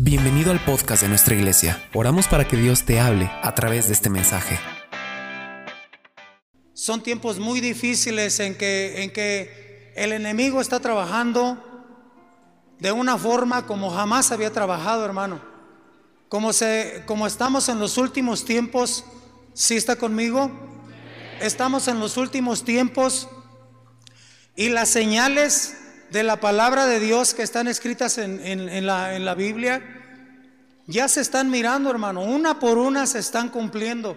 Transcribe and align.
Bienvenido 0.00 0.52
al 0.52 0.64
podcast 0.64 1.02
de 1.02 1.08
nuestra 1.08 1.34
iglesia. 1.34 1.88
Oramos 1.92 2.28
para 2.28 2.46
que 2.46 2.56
Dios 2.56 2.84
te 2.84 3.00
hable 3.00 3.28
a 3.42 3.52
través 3.56 3.88
de 3.88 3.94
este 3.94 4.08
mensaje. 4.08 4.56
Son 6.72 7.02
tiempos 7.02 7.40
muy 7.40 7.60
difíciles 7.60 8.38
en 8.38 8.56
que, 8.56 9.02
en 9.02 9.12
que 9.12 9.92
el 9.96 10.12
enemigo 10.12 10.60
está 10.60 10.78
trabajando 10.78 11.58
de 12.78 12.92
una 12.92 13.18
forma 13.18 13.66
como 13.66 13.90
jamás 13.90 14.30
había 14.30 14.52
trabajado, 14.52 15.04
hermano. 15.04 15.40
Como, 16.28 16.52
se, 16.52 17.02
como 17.04 17.26
estamos 17.26 17.68
en 17.68 17.80
los 17.80 17.98
últimos 17.98 18.44
tiempos, 18.44 19.04
¿sí 19.52 19.74
está 19.74 19.96
conmigo? 19.96 20.48
Estamos 21.40 21.88
en 21.88 21.98
los 21.98 22.16
últimos 22.16 22.62
tiempos 22.62 23.28
y 24.54 24.68
las 24.68 24.90
señales 24.90 25.76
de 26.10 26.22
la 26.22 26.40
palabra 26.40 26.86
de 26.86 27.00
Dios 27.00 27.34
que 27.34 27.42
están 27.42 27.68
escritas 27.68 28.18
en, 28.18 28.86
la, 28.86 29.14
en 29.14 29.24
la 29.24 29.34
Biblia, 29.34 29.82
ya 30.86 31.06
se 31.08 31.20
están 31.20 31.50
mirando, 31.50 31.90
hermano, 31.90 32.22
una 32.22 32.58
por 32.58 32.78
una 32.78 33.06
se 33.06 33.18
están 33.18 33.50
cumpliendo. 33.50 34.16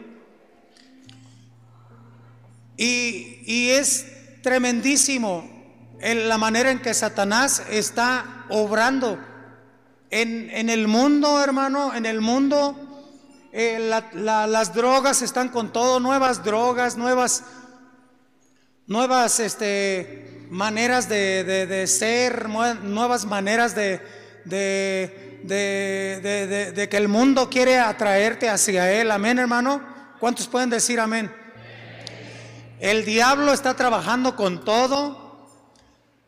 Y, 2.77 3.41
y 3.45 3.69
es 3.71 4.07
tremendísimo 4.41 5.49
la 6.01 6.37
manera 6.37 6.71
en 6.71 6.81
que 6.81 6.93
Satanás 6.93 7.63
está 7.69 8.45
obrando 8.49 9.19
en, 10.09 10.49
en 10.49 10.69
el 10.69 10.87
mundo, 10.87 11.43
hermano, 11.43 11.93
en 11.93 12.05
el 12.05 12.21
mundo. 12.21 12.75
Eh, 13.51 13.91
las 14.13 14.73
drogas 14.73 15.21
están 15.21 15.49
con 15.49 15.73
todo, 15.73 15.99
nuevas 15.99 16.43
drogas, 16.43 16.97
nuevas, 16.97 17.43
nuevas, 18.87 19.39
este, 19.41 20.30
maneras 20.51 21.07
de, 21.07 21.85
ser, 21.87 22.47
nuevas 22.49 23.25
maneras 23.25 23.73
de, 23.73 24.01
de, 24.43 25.47
que 26.89 26.97
el 26.97 27.07
mundo 27.07 27.49
quiere 27.49 27.79
atraerte 27.79 28.49
hacia 28.49 28.91
Él. 28.91 29.11
Amén, 29.11 29.39
hermano. 29.39 29.81
¿Cuántos 30.19 30.49
pueden 30.49 30.69
decir 30.69 30.99
amén? 30.99 31.33
El 32.81 33.05
diablo 33.05 33.53
está 33.53 33.75
trabajando 33.75 34.35
con 34.35 34.65
todo 34.65 35.47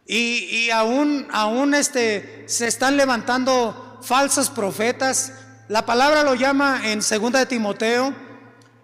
y, 0.07 0.45
y 0.45 0.71
aún, 0.71 1.27
aún 1.31 1.73
este, 1.73 2.45
se 2.47 2.67
están 2.67 2.95
levantando 2.95 3.99
falsos 4.01 4.49
profetas. 4.49 5.33
La 5.67 5.85
palabra 5.85 6.23
lo 6.23 6.35
llama 6.35 6.79
en 6.85 6.99
2 6.99 7.09
de 7.33 7.45
Timoteo. 7.45 8.15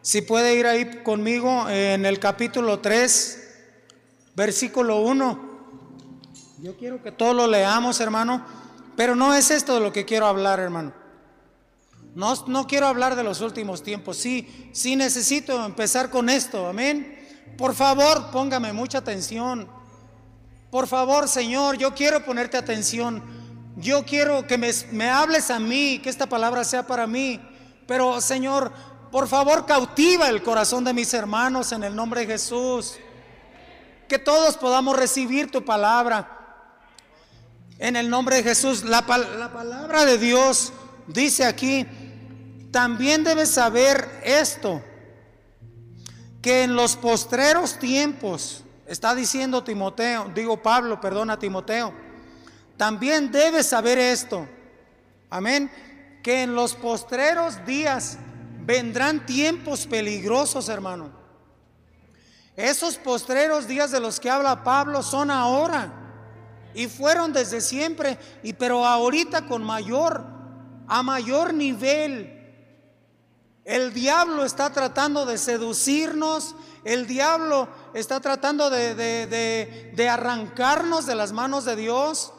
Si 0.01 0.21
puede 0.21 0.55
ir 0.55 0.67
ahí 0.67 1.01
conmigo 1.01 1.69
en 1.69 2.05
el 2.05 2.19
capítulo 2.19 2.79
3, 2.79 3.48
versículo 4.39 5.01
1. 5.01 5.49
Yo 6.59 6.77
quiero 6.77 7.03
que 7.03 7.11
todos 7.11 7.35
lo 7.35 7.45
leamos, 7.45 7.99
hermano, 7.99 8.45
pero 8.95 9.13
no 9.13 9.33
es 9.33 9.51
esto 9.51 9.73
de 9.73 9.81
lo 9.81 9.91
que 9.91 10.05
quiero 10.05 10.27
hablar, 10.27 10.61
hermano. 10.61 10.93
No, 12.15 12.33
no 12.47 12.65
quiero 12.65 12.87
hablar 12.87 13.17
de 13.17 13.23
los 13.23 13.41
últimos 13.41 13.83
tiempos. 13.83 14.15
Sí, 14.15 14.69
sí 14.71 14.95
necesito 14.95 15.65
empezar 15.65 16.09
con 16.09 16.29
esto, 16.29 16.67
amén. 16.67 17.19
Por 17.57 17.75
favor, 17.75 18.31
póngame 18.31 18.71
mucha 18.71 18.99
atención. 18.99 19.67
Por 20.71 20.87
favor, 20.87 21.27
Señor, 21.27 21.77
yo 21.77 21.93
quiero 21.93 22.23
ponerte 22.23 22.55
atención. 22.55 23.21
Yo 23.75 24.05
quiero 24.05 24.47
que 24.47 24.57
me, 24.57 24.71
me 24.93 25.09
hables 25.09 25.51
a 25.51 25.59
mí, 25.59 25.99
que 26.01 26.09
esta 26.09 26.27
palabra 26.27 26.63
sea 26.63 26.87
para 26.87 27.05
mí. 27.07 27.41
Pero, 27.85 28.21
Señor, 28.21 28.71
por 29.11 29.27
favor, 29.27 29.65
cautiva 29.65 30.29
el 30.29 30.41
corazón 30.43 30.85
de 30.85 30.93
mis 30.93 31.13
hermanos 31.13 31.73
en 31.73 31.83
el 31.83 31.93
nombre 31.93 32.21
de 32.21 32.27
Jesús 32.27 32.97
que 34.09 34.19
todos 34.19 34.57
podamos 34.57 34.97
recibir 34.97 35.49
tu 35.51 35.63
palabra. 35.63 36.35
En 37.77 37.95
el 37.95 38.09
nombre 38.09 38.37
de 38.37 38.43
Jesús, 38.43 38.83
la, 38.83 39.05
palabra 39.05 40.03
de 40.03 40.17
Dios 40.17 40.73
dice 41.07 41.45
aquí, 41.45 41.85
también 42.71 43.23
debes 43.23 43.51
saber 43.51 44.19
esto, 44.23 44.83
que 46.41 46.63
en 46.63 46.75
los 46.75 46.95
postreros 46.97 47.79
tiempos, 47.79 48.63
está 48.87 49.13
diciendo 49.13 49.63
Timoteo, 49.63 50.31
digo 50.33 50.61
Pablo, 50.61 50.99
perdona 50.99 51.37
Timoteo, 51.37 51.93
también 52.75 53.31
debes 53.31 53.67
saber 53.67 53.97
esto, 53.97 54.47
amén, 55.29 55.71
que 56.23 56.41
en 56.43 56.55
los 56.55 56.73
postreros 56.73 57.63
días 57.65 58.17
vendrán 58.65 59.25
tiempos 59.25 59.85
peligrosos, 59.85 60.67
hermano. 60.67 61.18
Esos 62.59 62.97
postreros 62.97 63.67
días 63.67 63.89
de 63.89 64.01
los 64.01 64.19
que 64.19 64.29
habla 64.29 64.65
Pablo 64.65 65.01
son 65.01 65.31
ahora 65.31 65.93
y 66.73 66.87
fueron 66.87 67.31
desde 67.31 67.61
siempre, 67.61 68.19
y 68.43 68.51
pero 68.51 68.85
ahorita 68.85 69.45
con 69.45 69.63
mayor, 69.63 70.25
a 70.85 71.01
mayor 71.01 71.53
nivel. 71.53 72.35
El 73.63 73.93
diablo 73.93 74.43
está 74.43 74.73
tratando 74.73 75.25
de 75.25 75.37
seducirnos, 75.37 76.53
el 76.83 77.07
diablo 77.07 77.69
está 77.93 78.19
tratando 78.19 78.69
de, 78.69 78.93
de, 78.93 80.09
arrancarnos 80.09 81.05
de 81.05 81.15
las 81.15 81.31
manos 81.31 81.63
de 81.63 81.77
Dios. 81.77 82.33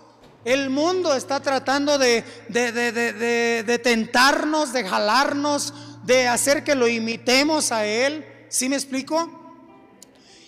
El 0.45 0.69
mundo 0.69 1.15
está 1.15 1.41
tratando 1.41 1.97
de, 1.97 2.23
de, 2.51 3.81
tentarnos, 3.83 4.75
de 4.75 4.87
jalarnos, 4.87 5.73
de 6.05 6.29
hacer 6.29 6.63
que 6.63 6.75
lo 6.75 6.89
imitemos 6.89 7.73
a 7.73 7.87
Él. 7.87 8.27
¿Sí 8.51 8.69
me 8.69 8.77
explico? 8.77 9.40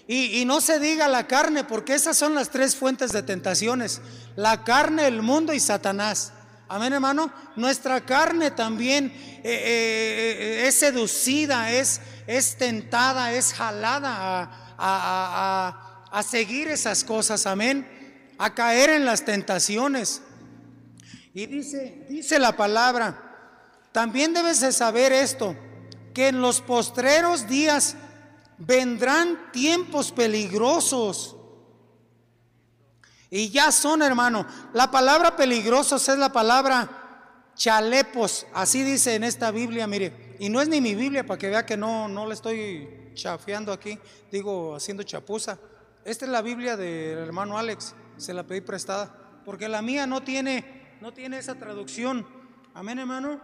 Y, 0.09 0.45
no 0.45 0.61
se 0.61 0.81
diga 0.81 1.07
la 1.09 1.27
carne, 1.27 1.65
porque 1.65 1.95
esas 1.95 2.17
son 2.17 2.35
las 2.35 2.51
tres 2.51 2.75
fuentes 2.75 3.13
de 3.13 3.23
tentaciones. 3.23 4.01
La 4.37 4.65
carne, 4.65 5.07
el 5.07 5.23
mundo 5.23 5.53
y 5.53 5.61
Satanás. 5.61 6.33
Amén, 6.69 6.93
hermano. 6.93 7.33
Nuestra 7.55 8.01
carne 8.01 8.51
también 8.51 9.07
eh, 9.07 9.41
eh, 9.45 10.37
eh, 10.39 10.67
es 10.67 10.75
seducida, 10.75 11.71
es, 11.71 12.01
es 12.27 12.57
tentada, 12.57 13.33
es 13.33 13.53
jalada 13.53 14.75
a, 14.77 16.09
a, 16.11 16.23
seguir 16.23 16.69
esas 16.69 17.05
cosas. 17.05 17.47
Amén. 17.47 17.87
A 18.39 18.55
caer 18.55 18.91
en 18.91 19.05
las 19.05 19.25
tentaciones. 19.25 20.21
Y 21.33 21.47
dice, 21.47 22.07
dice 22.11 22.39
la 22.39 22.57
palabra, 22.57 23.33
también 23.93 24.35
debes 24.35 24.61
de 24.61 24.73
saber 24.73 25.13
esto, 25.13 25.57
que 26.13 26.29
en 26.29 26.41
los 26.41 26.61
postreros 26.61 27.49
días 27.49 27.97
vendrán 28.59 29.51
tiempos 29.53 30.13
peligrosos. 30.13 31.37
Y 33.31 33.49
ya 33.51 33.73
son, 33.73 34.03
hermano. 34.03 34.47
La 34.75 34.91
palabra 34.91 35.37
peligrosos 35.37 36.07
es 36.09 36.19
la 36.19 36.33
palabra 36.33 37.51
chalepos. 37.55 38.47
Así 38.53 38.83
dice 38.83 39.15
en 39.15 39.25
esta 39.25 39.51
Biblia, 39.51 39.87
mire. 39.87 40.37
Y 40.39 40.49
no 40.49 40.61
es 40.61 40.69
ni 40.69 40.81
mi 40.81 40.95
Biblia 40.95 41.25
para 41.25 41.39
que 41.39 41.49
vea 41.49 41.65
que 41.65 41.77
no, 41.77 42.09
no 42.09 42.27
le 42.27 42.35
estoy 42.35 43.11
chafeando 43.15 43.73
aquí. 43.73 43.99
Digo, 44.31 44.75
haciendo 44.75 45.03
chapuza. 45.03 45.59
Esta 46.05 46.25
es 46.25 46.31
la 46.31 46.43
Biblia 46.43 46.77
del 46.77 47.19
hermano 47.19 47.57
Alex. 47.57 47.95
Se 48.19 48.35
la 48.35 48.43
pedí 48.43 48.61
prestada. 48.61 49.17
Porque 49.45 49.69
la 49.69 49.83
mía 49.83 50.07
no 50.07 50.23
tiene, 50.23 50.97
no 51.01 51.13
tiene 51.13 51.39
esa 51.39 51.55
traducción. 51.55 52.27
Amén, 52.75 52.99
hermano. 52.99 53.41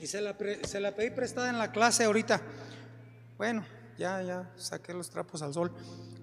Y 0.00 0.06
se 0.06 0.20
la, 0.20 0.36
se 0.64 0.80
la 0.80 0.94
pedí 0.94 1.10
prestada 1.10 1.50
en 1.50 1.58
la 1.58 1.72
clase 1.72 2.04
ahorita. 2.04 2.40
Bueno, 3.36 3.66
ya, 3.98 4.22
ya, 4.22 4.48
saqué 4.56 4.94
los 4.94 5.10
trapos 5.10 5.42
al 5.42 5.52
sol. 5.52 5.72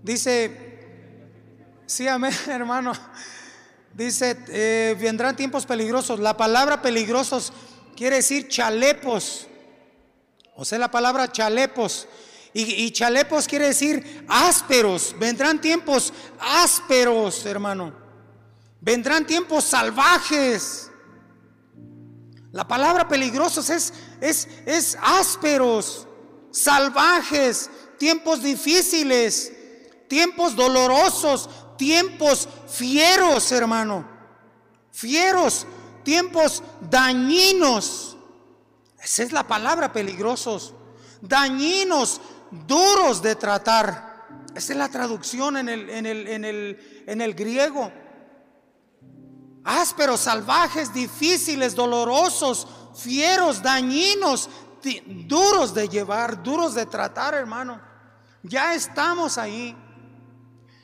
Dice, 0.02 0.80
sí, 1.86 2.08
amén, 2.08 2.31
hermano. 2.47 2.94
Dice, 3.94 4.38
eh, 4.47 4.96
vendrán 5.00 5.36
tiempos 5.36 5.66
peligrosos. 5.66 6.19
La 6.19 6.38
palabra 6.38 6.81
peligrosos 6.81 7.52
quiere 7.96 8.18
decir 8.18 8.47
chalepos. 8.47 9.47
O 10.56 10.64
sea, 10.64 10.80
la 10.80 10.90
palabra 10.90 11.30
chalepos. 11.30 12.08
Y, 12.53 12.85
y, 12.85 12.91
chalepos 12.91 13.46
quiere 13.46 13.68
decir 13.68 14.25
ásperos. 14.30 15.14
Vendrán 15.19 15.59
tiempos 15.59 16.14
ásperos, 16.40 17.46
hermano. 17.46 17.94
Vendrán 18.80 19.28
tiempos 19.28 19.66
salvajes. 19.66 20.90
La 22.53 22.66
palabra 22.66 23.05
peligrosos 23.09 23.70
es, 23.70 23.94
es, 24.22 24.47
es 24.66 24.97
ásperos 25.02 26.08
salvajes, 26.55 27.69
tiempos 27.99 28.41
difíciles, 28.41 29.52
tiempos 30.07 30.55
dolorosos, 30.55 31.49
tiempos 31.78 32.47
fieros, 32.67 33.52
hermano. 33.52 34.07
Fieros, 34.91 35.67
tiempos 36.03 36.63
dañinos. 36.79 38.16
Esa 39.03 39.23
es 39.23 39.34
la 39.34 39.46
palabra, 39.46 39.91
peligrosos. 39.91 40.73
Dañinos, 41.22 42.22
duros 42.66 43.22
de 43.22 43.35
tratar. 43.35 44.25
Esa 44.55 44.72
es 44.72 44.79
la 44.79 44.87
traducción 44.87 45.57
en 45.57 45.67
el, 45.67 45.90
en 45.90 46.05
el, 46.05 46.28
en 46.28 46.46
el, 46.46 47.03
en 47.05 47.19
el 47.19 47.34
griego. 47.34 47.91
Ásperos, 49.66 50.22
salvajes, 50.22 50.93
difíciles, 50.93 51.75
dolorosos, 51.75 52.66
fieros, 52.96 53.61
dañinos, 53.61 54.49
duros 55.28 55.73
de 55.73 55.87
llevar, 55.87 56.41
duros 56.41 56.73
de 56.76 56.85
tratar, 56.85 57.34
hermano. 57.34 57.82
Ya 58.43 58.73
estamos 58.73 59.37
ahí. 59.37 59.76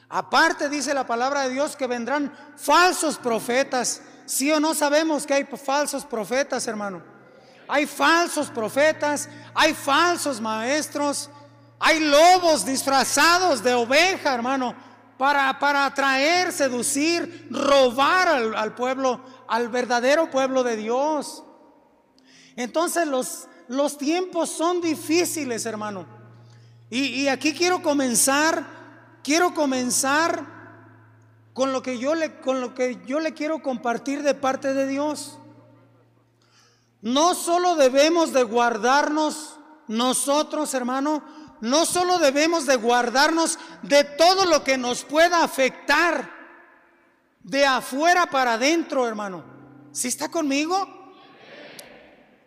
Aparte 0.10 0.68
dice 0.68 0.94
la 0.94 1.06
palabra 1.06 1.44
de 1.44 1.54
Dios 1.54 1.76
que 1.76 1.88
vendrán 1.88 2.34
falsos 2.58 3.18
profetas. 3.18 4.02
Sí 4.26 4.52
o 4.52 4.60
no 4.60 4.74
sabemos 4.74 5.26
que 5.26 5.34
hay 5.34 5.46
falsos 5.46 6.06
profetas, 6.06 6.68
hermano. 6.68 7.02
Hay 7.68 7.86
falsos 7.86 8.50
profetas, 8.50 9.30
hay 9.54 9.74
falsos 9.74 10.42
maestros, 10.42 11.30
hay 11.80 12.02
lobos 12.02 12.66
disfrazados 12.66 13.64
de 13.64 13.74
oveja, 13.74 14.34
hermano, 14.34 14.76
para, 15.18 15.58
para 15.58 15.86
atraer, 15.86 16.52
seducir, 16.52 17.48
robar 17.50 18.28
al, 18.28 18.56
al 18.56 18.76
pueblo, 18.76 19.22
al 19.48 19.70
verdadero 19.70 20.30
pueblo 20.30 20.64
de 20.64 20.76
Dios. 20.76 21.44
Entonces 22.58 23.08
los, 23.08 23.48
los 23.72 23.98
tiempos 23.98 24.50
son 24.50 24.82
difíciles, 24.82 25.66
hermano. 25.66 26.06
Y, 26.90 27.30
aquí 27.30 27.54
quiero 27.54 27.82
comenzar, 27.82 28.66
quiero 29.24 29.54
comenzar 29.54 30.46
con 31.54 31.72
lo 31.72 31.82
que 31.82 31.98
yo 31.98 32.14
le, 32.14 32.42
con 32.42 32.60
lo 32.60 32.74
que 32.74 33.02
yo 33.06 33.22
le 33.22 33.34
quiero 33.34 33.62
compartir 33.62 34.24
de 34.24 34.34
parte 34.34 34.74
de 34.74 34.88
Dios. 34.88 35.38
No 37.02 37.34
solo 37.34 37.78
debemos 37.78 38.34
de 38.34 38.44
guardarnos 38.44 39.58
nosotros, 39.88 40.74
hermano, 40.74 41.24
no 41.62 41.86
solo 41.86 42.20
debemos 42.20 42.66
de 42.66 42.76
guardarnos 42.76 43.58
de 43.84 44.04
todo 44.04 44.46
lo 44.48 44.66
que 44.66 44.78
nos 44.78 45.06
pueda 45.06 45.46
afectar 45.46 46.30
de 47.42 47.66
afuera 47.66 48.26
para 48.26 48.56
adentro, 48.56 49.08
hermano. 49.08 49.46
¿Sí 49.94 50.10
está 50.10 50.30
conmigo? 50.30 51.01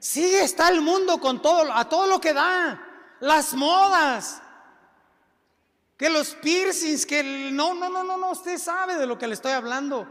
Sí 0.04 0.34
está 0.34 0.68
el 0.68 0.82
mundo 0.82 1.18
con 1.18 1.40
todo, 1.40 1.72
a 1.72 1.88
todo 1.88 2.06
lo 2.06 2.20
que 2.20 2.34
da. 2.34 2.78
Las 3.20 3.54
modas. 3.54 4.42
Que 5.96 6.10
los 6.10 6.34
piercings, 6.34 7.06
que 7.06 7.50
no, 7.50 7.72
no, 7.72 7.88
no, 7.88 8.04
no, 8.04 8.18
no, 8.18 8.30
usted 8.32 8.58
sabe 8.58 8.96
de 8.96 9.06
lo 9.06 9.16
que 9.16 9.26
le 9.26 9.32
estoy 9.32 9.52
hablando. 9.52 10.06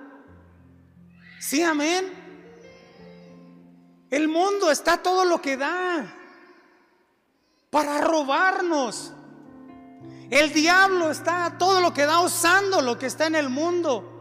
Sí, 1.39 1.61
amén. 1.61 2.11
El 4.09 4.29
mundo 4.29 4.71
está 4.71 4.97
todo 4.97 5.25
lo 5.25 5.39
que 5.39 5.57
da 5.57 6.11
para 7.69 8.01
robarnos. 8.01 9.13
El 10.31 10.51
diablo 10.53 11.11
está 11.11 11.55
todo 11.59 11.81
lo 11.81 11.93
que 11.93 12.07
da 12.07 12.19
usando 12.21 12.81
lo 12.81 12.97
que 12.97 13.05
está 13.05 13.27
en 13.27 13.35
el 13.35 13.49
mundo. 13.49 14.12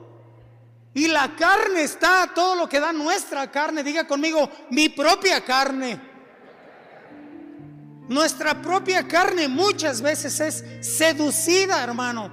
Y 0.95 1.09
la 1.09 1.35
carne 1.35 1.83
está, 1.83 2.31
todo 2.35 2.55
lo 2.55 2.69
que 2.69 2.79
da 2.79 2.93
nuestra 2.93 3.51
carne, 3.51 3.83
diga 3.83 4.07
conmigo, 4.07 4.51
mi 4.71 4.91
propia 4.91 5.43
carne. 5.43 6.01
Nuestra 8.09 8.61
propia 8.61 9.09
carne 9.09 9.49
muchas 9.49 10.03
veces 10.03 10.39
es 10.41 10.65
seducida, 10.97 11.83
hermano. 11.83 12.31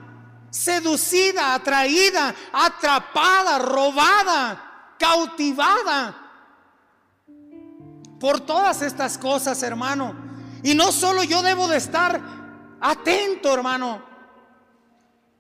Seducida, 0.50 1.54
atraída, 1.54 2.36
atrapada, 2.52 3.60
robada, 3.60 4.96
cautivada 5.00 6.30
por 8.20 8.42
todas 8.42 8.82
estas 8.82 9.18
cosas, 9.18 9.64
hermano. 9.64 10.14
Y 10.64 10.76
no 10.76 10.92
solo 10.92 11.24
yo 11.24 11.42
debo 11.42 11.68
de 11.68 11.78
estar 11.78 12.20
atento, 12.82 13.54
hermano. 13.54 14.04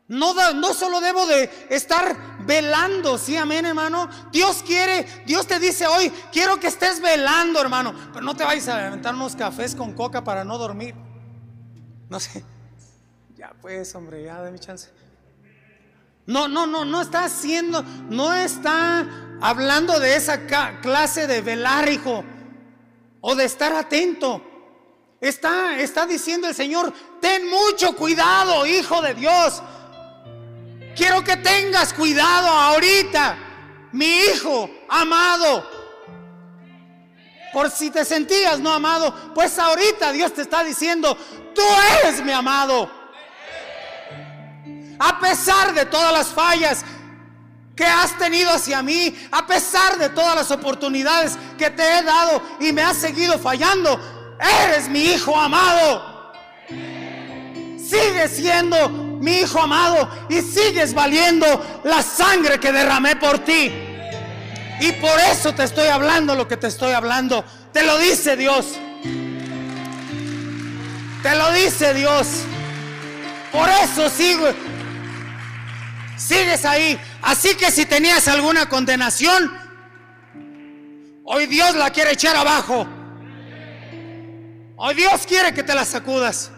No, 0.07 0.33
no 0.53 0.73
solo 0.73 1.01
debo 1.01 1.25
de 1.27 1.67
estar 1.69 2.38
velando, 2.49 3.19
sí, 3.19 3.37
amén, 3.37 3.63
hermano. 3.63 4.09
Dios 4.31 4.63
quiere, 4.65 5.05
Dios 5.27 5.45
te 5.45 5.59
dice 5.59 5.85
hoy, 5.85 6.11
quiero 6.31 6.59
que 6.59 6.65
estés 6.65 6.99
velando, 6.99 7.61
hermano. 7.61 7.93
Pero 8.11 8.25
no 8.25 8.35
te 8.35 8.43
vayas 8.43 8.67
a 8.69 8.87
aventar 8.87 9.13
unos 9.13 9.35
cafés 9.35 9.75
con 9.75 9.93
coca 9.93 10.23
para 10.23 10.43
no 10.43 10.57
dormir. 10.57 10.95
No 12.09 12.19
sé. 12.19 12.43
Ya 13.37 13.53
pues, 13.61 13.93
hombre, 13.93 14.23
ya 14.23 14.41
de 14.41 14.51
mi 14.51 14.57
chance. 14.57 14.89
No, 16.25 16.47
no, 16.47 16.65
no, 16.65 16.85
no 16.85 17.01
está 17.01 17.25
haciendo, 17.25 17.83
no 18.09 18.33
está 18.33 19.07
hablando 19.41 19.99
de 19.99 20.15
esa 20.15 20.47
clase 20.81 21.27
de 21.27 21.41
velar, 21.41 21.87
hijo, 21.87 22.23
o 23.21 23.35
de 23.35 23.45
estar 23.45 23.73
atento. 23.73 24.41
Está, 25.21 25.79
está 25.79 26.07
diciendo 26.07 26.47
el 26.47 26.55
Señor, 26.55 26.91
ten 27.21 27.47
mucho 27.47 27.95
cuidado, 27.95 28.65
hijo 28.65 29.03
de 29.03 29.13
Dios. 29.13 29.61
Quiero 30.99 31.23
que 31.23 31.37
tengas 31.37 31.93
cuidado 31.93 32.49
ahorita, 32.49 33.37
mi 33.93 34.17
hijo 34.17 34.69
amado. 34.89 35.65
Por 37.53 37.71
si 37.71 37.89
te 37.89 38.03
sentías 38.03 38.59
no 38.59 38.69
amado, 38.69 39.31
pues 39.33 39.57
ahorita 39.57 40.11
Dios 40.11 40.33
te 40.33 40.41
está 40.41 40.61
diciendo, 40.61 41.17
tú 41.55 41.61
eres 42.03 42.21
mi 42.21 42.33
amado. 42.33 42.91
A 44.99 45.17
pesar 45.21 45.73
de 45.73 45.85
todas 45.85 46.11
las 46.11 46.27
fallas 46.27 46.83
que 47.77 47.85
has 47.85 48.17
tenido 48.17 48.51
hacia 48.51 48.83
mí, 48.83 49.17
a 49.31 49.47
pesar 49.47 49.97
de 49.97 50.09
todas 50.09 50.35
las 50.35 50.51
oportunidades 50.51 51.37
que 51.57 51.69
te 51.69 51.81
he 51.81 52.03
dado 52.03 52.43
y 52.59 52.73
me 52.73 52.81
has 52.81 52.97
seguido 52.97 53.39
fallando, 53.39 54.37
eres 54.65 54.89
mi 54.89 54.99
hijo 54.99 55.33
amado. 55.33 56.33
Sigue 57.77 58.27
siendo 58.27 59.08
mi 59.29 59.41
hijo 59.41 59.61
amado, 59.61 60.09
y 60.27 60.41
sigues 60.41 60.93
valiendo 60.93 61.81
la 61.83 62.01
sangre 62.01 62.59
que 62.59 62.71
derramé 62.71 63.15
por 63.15 63.39
ti. 63.39 63.71
Y 64.81 64.91
por 64.93 65.19
eso 65.31 65.53
te 65.53 65.63
estoy 65.63 65.87
hablando 65.87 66.35
lo 66.35 66.47
que 66.47 66.57
te 66.57 66.67
estoy 66.67 66.93
hablando. 66.93 67.45
Te 67.71 67.83
lo 67.83 67.97
dice 67.99 68.35
Dios. 68.35 68.65
Te 71.21 71.35
lo 71.35 71.51
dice 71.51 71.93
Dios. 71.93 72.27
Por 73.51 73.69
eso 73.69 74.09
sigo. 74.09 74.47
Sigues 76.17 76.65
ahí. 76.65 76.99
Así 77.21 77.55
que 77.55 77.69
si 77.69 77.85
tenías 77.85 78.27
alguna 78.27 78.67
condenación, 78.67 79.53
hoy 81.23 81.45
Dios 81.45 81.75
la 81.75 81.91
quiere 81.91 82.13
echar 82.13 82.35
abajo. 82.35 82.87
Hoy 84.77 84.95
Dios 84.95 85.25
quiere 85.27 85.53
que 85.53 85.61
te 85.61 85.75
la 85.75 85.85
sacudas. 85.85 86.51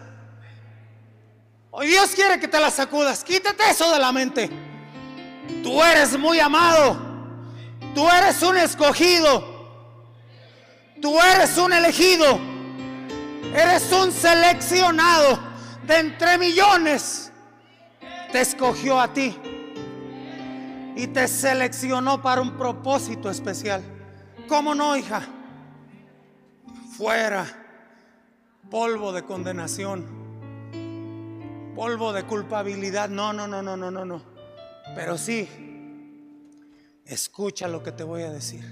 Hoy 1.74 1.86
Dios 1.86 2.10
quiere 2.10 2.38
que 2.38 2.48
te 2.48 2.60
la 2.60 2.70
sacudas. 2.70 3.24
Quítate 3.24 3.70
eso 3.70 3.90
de 3.90 3.98
la 3.98 4.12
mente. 4.12 4.50
Tú 5.62 5.82
eres 5.82 6.18
muy 6.18 6.38
amado. 6.38 7.00
Tú 7.94 8.06
eres 8.10 8.42
un 8.42 8.58
escogido. 8.58 9.42
Tú 11.00 11.18
eres 11.18 11.56
un 11.56 11.72
elegido. 11.72 12.38
Eres 13.54 13.90
un 13.90 14.12
seleccionado 14.12 15.40
de 15.86 15.98
entre 15.98 16.36
millones. 16.36 17.32
Te 18.32 18.42
escogió 18.42 19.00
a 19.00 19.10
ti. 19.10 19.34
Y 20.94 21.06
te 21.06 21.26
seleccionó 21.26 22.20
para 22.20 22.42
un 22.42 22.54
propósito 22.58 23.30
especial. 23.30 23.82
¿Cómo 24.46 24.74
no, 24.74 24.94
hija? 24.94 25.22
Fuera. 26.98 27.46
Polvo 28.68 29.10
de 29.12 29.22
condenación 29.22 30.21
polvo 31.74 32.12
de 32.12 32.24
culpabilidad. 32.24 33.08
No, 33.08 33.32
no, 33.32 33.46
no, 33.46 33.62
no, 33.62 33.76
no, 33.76 33.90
no, 33.90 34.04
no. 34.04 34.22
Pero 34.94 35.16
sí, 35.18 35.48
escucha 37.04 37.68
lo 37.68 37.82
que 37.82 37.92
te 37.92 38.04
voy 38.04 38.22
a 38.22 38.30
decir. 38.30 38.64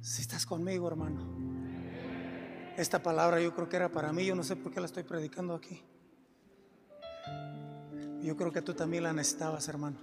Si 0.00 0.22
estás 0.22 0.46
conmigo, 0.46 0.88
hermano. 0.88 1.36
Esta 2.76 3.02
palabra 3.02 3.40
yo 3.40 3.54
creo 3.54 3.68
que 3.68 3.76
era 3.76 3.90
para 3.90 4.12
mí, 4.12 4.24
yo 4.24 4.34
no 4.34 4.44
sé 4.44 4.54
por 4.54 4.72
qué 4.72 4.80
la 4.80 4.86
estoy 4.86 5.02
predicando 5.02 5.54
aquí. 5.54 5.82
Yo 8.22 8.36
creo 8.36 8.52
que 8.52 8.60
tú 8.60 8.74
también 8.74 9.02
la 9.02 9.12
necesitabas, 9.12 9.66
hermano. 9.68 9.96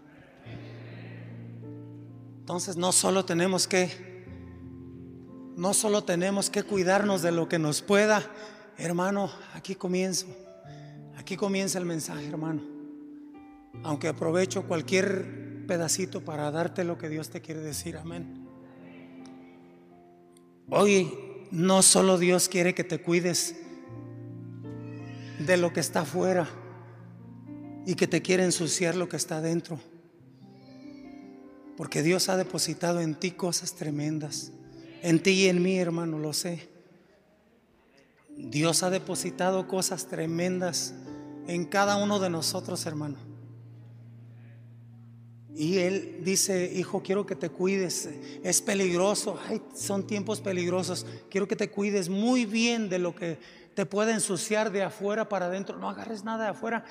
Entonces 2.40 2.75
no 2.75 2.92
solo 2.92 3.25
tenemos 3.25 3.68
que 3.68 4.13
no 5.56 5.74
solo 5.74 6.04
tenemos 6.04 6.50
que 6.50 6.63
cuidarnos 6.63 7.22
de 7.22 7.32
lo 7.32 7.48
que 7.48 7.60
nos 7.60 7.82
pueda, 7.82 8.24
hermano, 8.78 9.32
aquí 9.54 9.75
comienzo. 9.75 10.28
Aquí 11.24 11.38
comienza 11.38 11.80
el 11.80 11.86
mensaje, 11.86 12.27
hermano. 12.27 12.62
Aunque 13.82 14.10
aprovecho 14.10 14.68
cualquier 14.68 15.63
pedacito 15.65 16.25
para 16.25 16.51
darte 16.51 16.84
lo 16.84 16.98
que 16.98 17.08
Dios 17.08 17.30
te 17.30 17.39
quiere 17.39 17.62
decir, 17.62 17.96
amén. 17.96 18.46
Hoy 20.70 21.13
no 21.50 21.82
solo 21.82 22.18
Dios 22.18 22.50
quiere 22.50 22.75
que 22.75 22.84
te 22.84 23.00
cuides 23.00 23.56
de 25.39 25.56
lo 25.56 25.72
que 25.72 25.80
está 25.80 26.01
afuera 26.01 26.46
y 27.86 27.96
que 27.96 28.08
te 28.08 28.22
quiere 28.22 28.44
ensuciar 28.44 28.96
lo 28.96 29.08
que 29.08 29.15
está 29.15 29.38
adentro. 29.38 29.80
Porque 31.77 32.03
Dios 32.03 32.27
ha 32.27 32.36
depositado 32.36 33.00
en 33.00 33.15
ti 33.15 33.32
cosas 33.32 33.75
tremendas. 33.75 34.51
En 35.01 35.24
ti 35.24 35.32
y 35.32 35.48
en 35.48 35.63
mí, 35.63 35.77
hermano, 35.77 36.20
lo 36.20 36.34
sé. 36.34 36.68
Dios 38.36 38.84
ha 38.84 38.89
depositado 38.89 39.70
cosas 39.70 40.08
tremendas 40.08 40.94
en 41.48 41.66
cada 41.66 41.96
uno 41.98 42.20
de 42.20 42.30
nosotros, 42.30 42.86
hermano. 42.86 43.18
Y 45.56 45.78
Él 45.78 46.22
dice, 46.24 46.72
hijo, 46.74 47.04
quiero 47.04 47.26
que 47.26 47.36
te 47.36 47.50
cuides. 47.50 48.10
Es 48.44 48.62
peligroso, 48.62 49.38
son 49.76 50.08
tiempos 50.08 50.42
peligrosos. 50.42 51.06
Quiero 51.30 51.48
que 51.48 51.56
te 51.56 51.70
cuides 51.70 52.10
muy 52.10 52.46
bien 52.46 52.90
de 52.90 52.98
lo 52.98 53.16
que 53.16 53.38
te 53.76 53.86
puede 53.86 54.14
ensuciar 54.14 54.72
de 54.72 54.84
afuera 54.84 55.30
para 55.30 55.46
adentro. 55.46 55.78
No 55.78 55.90
agarres 55.90 56.24
nada 56.24 56.46
de 56.46 56.50
afuera 56.52 56.86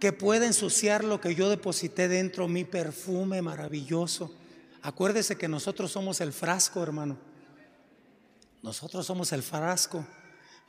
que 0.00 0.12
puede 0.12 0.46
ensuciar 0.46 1.04
lo 1.04 1.20
que 1.20 1.34
yo 1.34 1.50
deposité 1.50 2.08
dentro, 2.08 2.48
mi 2.48 2.64
perfume 2.64 3.42
maravilloso. 3.42 4.32
Acuérdese 4.82 5.36
que 5.36 5.48
nosotros 5.48 5.90
somos 5.90 6.20
el 6.20 6.32
frasco, 6.32 6.82
hermano. 6.82 7.18
Nosotros 8.62 9.04
somos 9.06 9.32
el 9.32 9.42
frasco, 9.42 10.04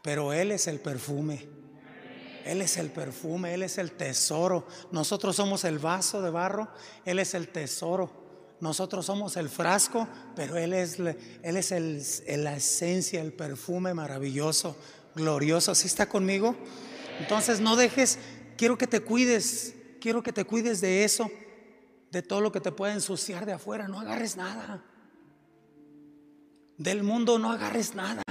pero 0.02 0.34
Él 0.34 0.52
es 0.52 0.68
el 0.68 0.80
perfume. 0.80 1.48
Él 2.46 2.62
es 2.62 2.78
el 2.78 2.90
perfume, 2.90 3.54
Él 3.54 3.64
es 3.64 3.78
el 3.78 3.92
tesoro. 3.92 4.68
Nosotros 4.92 5.36
somos 5.36 5.64
el 5.64 5.80
vaso 5.80 6.22
de 6.22 6.30
barro, 6.30 6.70
Él 7.06 7.20
es 7.20 7.34
el 7.34 7.50
tesoro. 7.50 8.12
Nosotros 8.62 9.06
somos 9.06 9.38
el 9.38 9.50
frasco, 9.50 10.08
pero 10.36 10.58
Él 10.58 10.74
es, 10.74 11.00
él 11.00 11.58
es 11.58 11.72
el, 11.72 12.04
la 12.44 12.56
esencia, 12.56 13.22
el 13.22 13.32
perfume 13.32 13.94
maravilloso, 13.94 14.76
glorioso. 15.16 15.74
¿Sí 15.76 15.88
está 15.88 16.10
conmigo? 16.10 16.56
Entonces 17.20 17.62
no 17.62 17.76
dejes, 17.76 18.20
quiero 18.58 18.78
que 18.78 18.88
te 18.88 19.00
cuides, 19.02 19.76
quiero 20.02 20.24
que 20.24 20.34
te 20.34 20.44
cuides 20.46 20.82
de 20.82 21.04
eso, 21.06 21.30
de 22.12 22.22
todo 22.22 22.42
lo 22.42 22.52
que 22.52 22.60
te 22.60 22.72
puede 22.72 22.94
ensuciar 22.94 23.46
de 23.46 23.54
afuera. 23.54 23.88
No 23.88 24.00
agarres 24.00 24.36
nada. 24.36 24.84
Del 26.78 27.04
mundo 27.04 27.40
no 27.40 27.52
agarres 27.52 27.96
nada. 27.96 28.24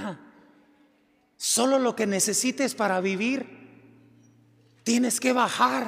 Solo 1.37 1.79
lo 1.79 1.95
que 1.95 2.05
necesites 2.05 2.75
para 2.75 2.99
vivir. 2.99 3.68
Tienes 4.89 5.19
que 5.19 5.33
bajar. 5.33 5.85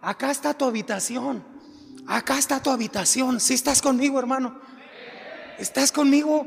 Acá 0.00 0.30
está 0.30 0.54
tu 0.54 0.66
habitación. 0.66 1.44
Acá 2.06 2.38
está 2.38 2.62
tu 2.62 2.70
habitación. 2.70 3.40
Si 3.40 3.54
estás 3.54 3.82
conmigo, 3.82 4.20
hermano. 4.20 4.60
¿Estás 5.58 5.90
conmigo? 5.90 6.46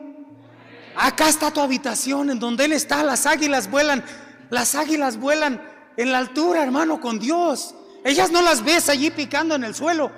Acá 0.95 1.27
está 1.27 1.51
tu 1.51 1.59
habitación 1.59 2.29
en 2.29 2.39
donde 2.39 2.63
Él 2.63 2.71
está. 2.71 3.03
Las 3.03 3.25
águilas 3.25 3.69
vuelan. 3.69 4.05
Las 4.49 4.75
águilas 4.75 5.17
vuelan 5.17 5.61
en 5.97 6.13
la 6.13 6.19
altura, 6.19 6.63
hermano, 6.63 7.01
con 7.01 7.19
Dios. 7.19 7.75
Ellas 8.05 8.31
no 8.31 8.41
las 8.43 8.63
ves 8.63 8.87
allí 8.87 9.11
picando 9.11 9.55
en 9.55 9.65
el 9.65 9.75
suelo. 9.75 10.09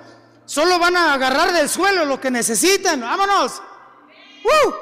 Solo 0.44 0.78
van 0.78 0.96
a 0.96 1.14
agarrar 1.14 1.52
del 1.52 1.68
suelo 1.68 2.04
lo 2.04 2.20
que 2.20 2.30
necesitan. 2.30 3.00
Vámonos. 3.00 3.60
¡Uh! 4.44 4.72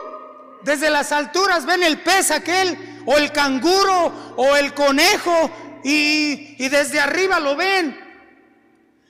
Desde 0.65 0.91
las 0.91 1.13
alturas 1.13 1.65
ven 1.65 1.83
el 1.83 2.03
pez 2.03 2.31
aquel, 2.31 3.03
o 3.07 3.17
el 3.17 3.33
canguro, 3.33 4.35
o 4.37 4.55
el 4.55 4.75
conejo, 4.75 5.51
y, 5.85 6.69
desde 6.69 7.01
arriba 7.01 7.41
lo 7.41 7.57
ven. 7.57 8.09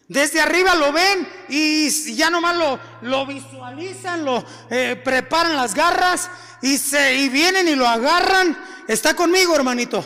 Desde 0.09 0.41
arriba 0.41 0.75
lo 0.75 0.93
ven 0.93 1.29
y 1.49 1.89
ya 2.17 2.31
nomás 2.31 2.57
lo, 2.57 2.81
lo 3.03 3.27
visualizan, 3.27 4.25
lo 4.25 4.45
eh, 4.69 5.01
preparan 5.05 5.55
las 5.55 5.73
garras 5.73 6.29
y, 6.63 6.79
se, 6.79 7.15
y 7.15 7.29
vienen 7.29 7.69
y 7.69 7.77
lo 7.77 7.87
agarran. 7.87 8.59
Está 8.89 9.15
conmigo, 9.15 9.55
hermanito. 9.55 10.05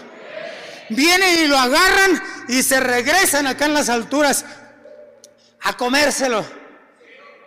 Vienen 0.91 1.45
y 1.45 1.47
lo 1.47 1.59
agarran 1.59 2.23
y 2.49 2.63
se 2.63 2.81
regresan 2.81 3.47
acá 3.47 3.65
en 3.65 3.75
las 3.75 3.89
alturas 3.89 4.45
a 5.63 5.75
comérselo. 5.75 6.45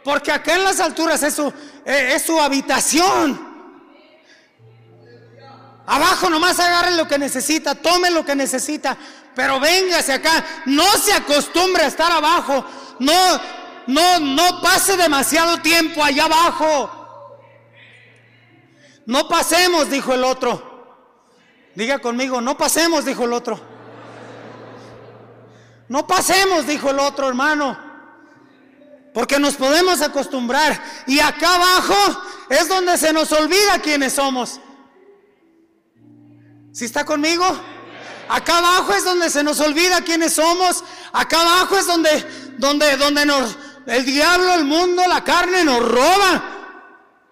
Porque 0.04 0.32
acá 0.32 0.56
en 0.56 0.64
las 0.64 0.80
alturas 0.80 1.22
es 1.22 1.36
su, 1.36 1.54
eh, 1.86 2.14
es 2.16 2.24
su 2.24 2.40
habitación. 2.40 3.47
Abajo 5.90 6.30
nomás 6.30 6.60
agarre 6.60 6.96
lo 6.96 7.08
que 7.08 7.18
necesita, 7.18 7.74
tome 7.74 8.12
lo 8.12 8.26
que 8.26 8.36
necesita, 8.36 8.98
pero 9.34 9.58
véngase 9.58 10.12
acá, 10.12 10.44
no 10.66 10.86
se 10.98 11.14
acostumbre 11.14 11.84
a 11.84 11.88
estar 11.88 12.12
abajo, 12.12 12.66
no, 13.00 13.42
no, 13.88 14.20
no 14.20 14.62
pase 14.62 14.98
demasiado 14.98 15.62
tiempo 15.62 16.04
allá 16.04 16.26
abajo. 16.26 17.40
No 19.06 19.30
pasemos, 19.30 19.90
dijo 19.90 20.14
el 20.14 20.26
otro. 20.26 20.68
Diga 21.74 22.00
conmigo, 22.00 22.42
no 22.42 22.58
pasemos, 22.58 23.06
dijo 23.06 23.24
el 23.24 23.32
otro. 23.32 23.58
No 25.88 26.06
pasemos, 26.06 26.68
dijo 26.68 26.90
el 26.90 27.00
otro 27.00 27.30
hermano. 27.30 27.80
Porque 29.14 29.40
nos 29.40 29.56
podemos 29.56 30.02
acostumbrar. 30.02 30.84
Y 31.06 31.22
acá 31.22 31.56
abajo 31.56 32.22
es 32.50 32.68
donde 32.68 32.98
se 32.98 33.14
nos 33.14 33.32
olvida 33.32 33.80
quiénes 33.82 34.12
somos. 34.12 34.60
Si 36.78 36.86
está 36.86 37.04
conmigo? 37.04 37.44
Acá 38.30 38.60
abajo 38.60 38.94
es 38.94 39.04
donde 39.04 39.32
se 39.32 39.42
nos 39.42 39.60
olvida 39.62 40.02
quiénes 40.02 40.34
somos. 40.34 40.84
Acá 41.12 41.42
abajo 41.42 41.76
es 41.76 41.88
donde, 41.88 42.54
donde, 42.60 42.96
donde 42.98 43.26
nos, 43.26 43.58
el 43.88 44.06
diablo, 44.06 44.54
el 44.54 44.64
mundo, 44.64 45.02
la 45.08 45.24
carne 45.24 45.64
nos 45.64 45.84
roba 45.84 46.44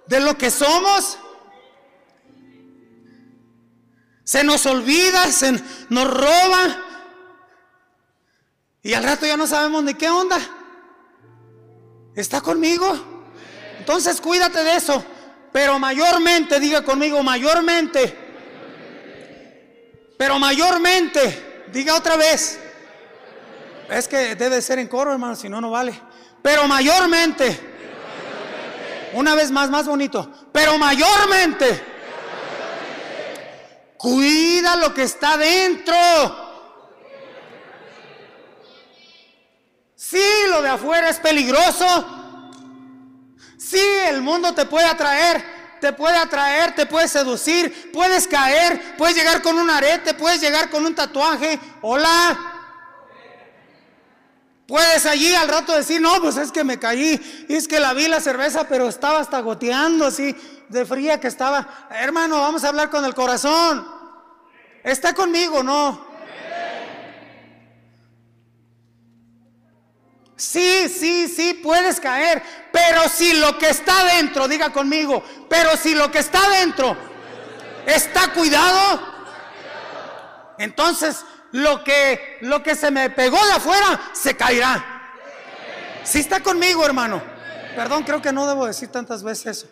de 0.08 0.20
lo 0.20 0.36
que 0.36 0.50
somos. 0.50 1.20
Se 4.24 4.44
nos 4.44 4.66
olvida, 4.66 5.32
se 5.32 5.62
nos 5.90 6.12
roba. 6.12 6.82
Y 8.82 8.96
al 8.96 9.04
rato 9.04 9.28
ya 9.28 9.38
no 9.38 9.46
sabemos 9.46 9.84
ni 9.84 9.94
qué 9.94 10.10
onda. 10.10 10.40
¿Está 12.16 12.42
conmigo? 12.42 12.98
Entonces 13.78 14.20
cuídate 14.20 14.64
de 14.64 14.76
eso. 14.76 15.06
Pero 15.54 15.78
mayormente, 15.78 16.60
diga 16.60 16.84
conmigo, 16.84 17.22
mayormente 17.22 18.25
pero 20.18 20.40
mayormente, 20.40 21.66
diga 21.72 21.96
otra 21.96 22.16
vez. 22.16 22.60
Es 23.90 24.08
que 24.08 24.36
debe 24.36 24.62
ser 24.62 24.80
en 24.80 24.88
coro, 24.88 25.12
hermano, 25.12 25.36
si 25.36 25.50
no, 25.50 25.62
no 25.62 25.72
vale. 25.72 26.00
Pero 26.42 26.68
mayormente. 26.68 27.74
Una 29.14 29.36
vez 29.36 29.52
más, 29.52 29.70
más 29.70 29.88
bonito. 29.88 30.30
Pero 30.52 30.78
mayormente. 30.78 31.84
Cuida 33.98 34.76
lo 34.76 34.94
que 34.94 35.04
está 35.04 35.38
dentro. 35.38 35.96
Sí, 39.96 40.24
lo 40.50 40.62
de 40.62 40.70
afuera 40.70 41.10
es 41.10 41.20
peligroso. 41.20 42.06
Sí, 43.58 43.82
el 44.08 44.22
mundo 44.22 44.54
te 44.54 44.66
puede 44.66 44.86
atraer 44.86 45.55
te 45.80 45.94
puede 45.94 46.18
atraer, 46.18 46.76
te 46.76 46.86
puede 46.86 47.08
seducir, 47.08 47.92
puedes 47.92 48.28
caer, 48.28 48.96
puedes 48.98 49.16
llegar 49.16 49.42
con 49.42 49.58
un 49.58 49.70
arete, 49.70 50.14
puedes 50.14 50.42
llegar 50.42 50.70
con 50.70 50.86
un 50.86 50.96
tatuaje. 50.96 51.60
Hola. 51.82 52.54
Puedes 54.68 55.06
allí 55.06 55.34
al 55.36 55.48
rato 55.48 55.76
decir, 55.76 56.02
no, 56.02 56.20
pues 56.22 56.38
es 56.38 56.52
que 56.52 56.64
me 56.64 56.80
caí, 56.80 57.46
es 57.48 57.68
que 57.68 57.80
la 57.80 57.94
vi 57.94 58.08
la 58.08 58.20
cerveza, 58.20 58.68
pero 58.68 58.88
estaba 58.88 59.20
hasta 59.20 59.40
goteando 59.40 60.08
así 60.08 60.36
de 60.70 60.86
fría 60.86 61.20
que 61.20 61.28
estaba. 61.28 61.88
Hermano, 61.92 62.40
vamos 62.40 62.64
a 62.64 62.70
hablar 62.70 62.90
con 62.90 63.06
el 63.06 63.14
corazón. 63.14 63.88
¿Está 64.84 65.14
conmigo? 65.14 65.62
No. 65.62 66.15
Sí, 70.36 70.90
sí, 70.90 71.30
sí, 71.30 71.54
puedes 71.54 72.00
caer, 72.00 72.44
pero 72.72 73.08
si 73.08 73.34
lo 73.34 73.58
que 73.58 73.70
está 73.70 74.04
dentro, 74.16 74.48
diga 74.48 74.72
conmigo, 74.74 75.24
pero 75.50 75.78
si 75.78 75.96
lo 75.96 76.12
que 76.12 76.20
está 76.20 76.50
dentro 76.50 76.98
está 77.86 78.34
cuidado, 78.34 79.02
entonces 80.58 81.24
lo 81.52 81.84
que 81.86 82.38
lo 82.42 82.62
que 82.62 82.76
se 82.76 82.92
me 82.92 83.10
pegó 83.10 83.44
de 83.46 83.54
afuera 83.54 84.12
se 84.14 84.36
caerá. 84.36 84.92
Si 86.04 86.20
está 86.20 86.42
conmigo, 86.42 86.86
hermano. 86.86 87.22
Perdón, 87.76 88.04
creo 88.04 88.22
que 88.22 88.32
no 88.32 88.48
debo 88.48 88.66
decir 88.66 88.90
tantas 88.90 89.24
veces 89.24 89.58
eso. 89.58 89.68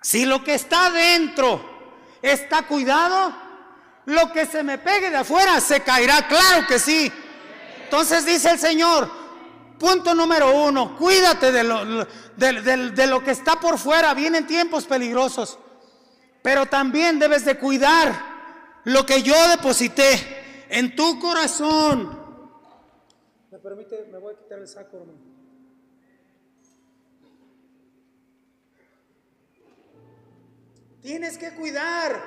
Si 0.00 0.24
lo 0.24 0.42
que 0.42 0.54
está 0.54 0.90
dentro 0.90 1.96
está 2.22 2.62
cuidado, 2.62 3.34
lo 4.06 4.32
que 4.32 4.46
se 4.46 4.62
me 4.62 4.78
pegue 4.78 5.10
de 5.10 5.16
afuera 5.16 5.60
se 5.60 5.82
caerá, 5.82 6.26
claro 6.28 6.66
que 6.66 6.78
sí. 6.78 7.12
Entonces 7.88 8.26
dice 8.26 8.50
el 8.50 8.58
Señor, 8.58 9.10
punto 9.78 10.14
número 10.14 10.54
uno, 10.54 10.94
cuídate 10.98 11.50
de 11.50 11.64
lo, 11.64 12.06
de, 12.36 13.06
lo 13.06 13.24
que 13.24 13.30
está 13.30 13.58
por 13.58 13.78
fuera, 13.78 14.12
vienen 14.12 14.46
tiempos 14.46 14.84
peligrosos, 14.84 15.58
pero 16.42 16.66
también 16.66 17.18
debes 17.18 17.46
de 17.46 17.56
cuidar 17.56 18.12
lo 18.84 19.06
que 19.06 19.22
yo 19.22 19.34
deposité 19.48 20.66
en 20.68 20.94
tu 20.94 21.18
corazón. 21.18 22.10
¿Me 23.50 23.58
permite? 23.58 24.06
Me 24.12 24.18
voy 24.18 24.34
a 24.34 24.36
quitar 24.36 24.58
el 24.58 24.68
saco, 24.68 24.98
hermano. 24.98 25.18
Tienes 31.00 31.38
que 31.38 31.54
cuidar. 31.54 32.22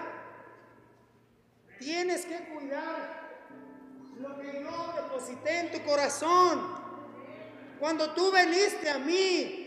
Tienes 1.78 2.26
que 2.26 2.46
cuidar 2.46 3.21
lo 4.22 4.40
que 4.40 4.62
yo 4.62 4.94
deposité 4.96 5.60
en 5.60 5.72
tu 5.72 5.84
corazón. 5.84 6.62
Cuando 7.80 8.12
tú 8.12 8.32
veniste 8.32 8.90
a 8.90 9.00
mí, 9.00 9.58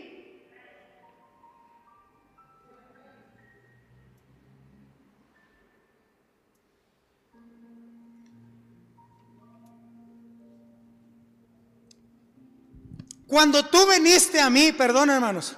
Cuando 13.27 13.65
tú 13.65 13.85
viniste 13.87 14.39
a 14.39 14.49
mí, 14.51 14.71
perdón 14.71 15.09
hermanos, 15.09 15.57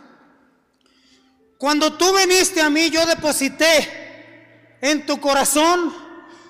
cuando 1.57 1.93
tú 1.93 2.15
viniste 2.15 2.61
a 2.61 2.69
mí, 2.69 2.89
yo 2.89 3.05
deposité 3.05 4.77
en 4.81 5.05
tu 5.05 5.19
corazón, 5.19 5.93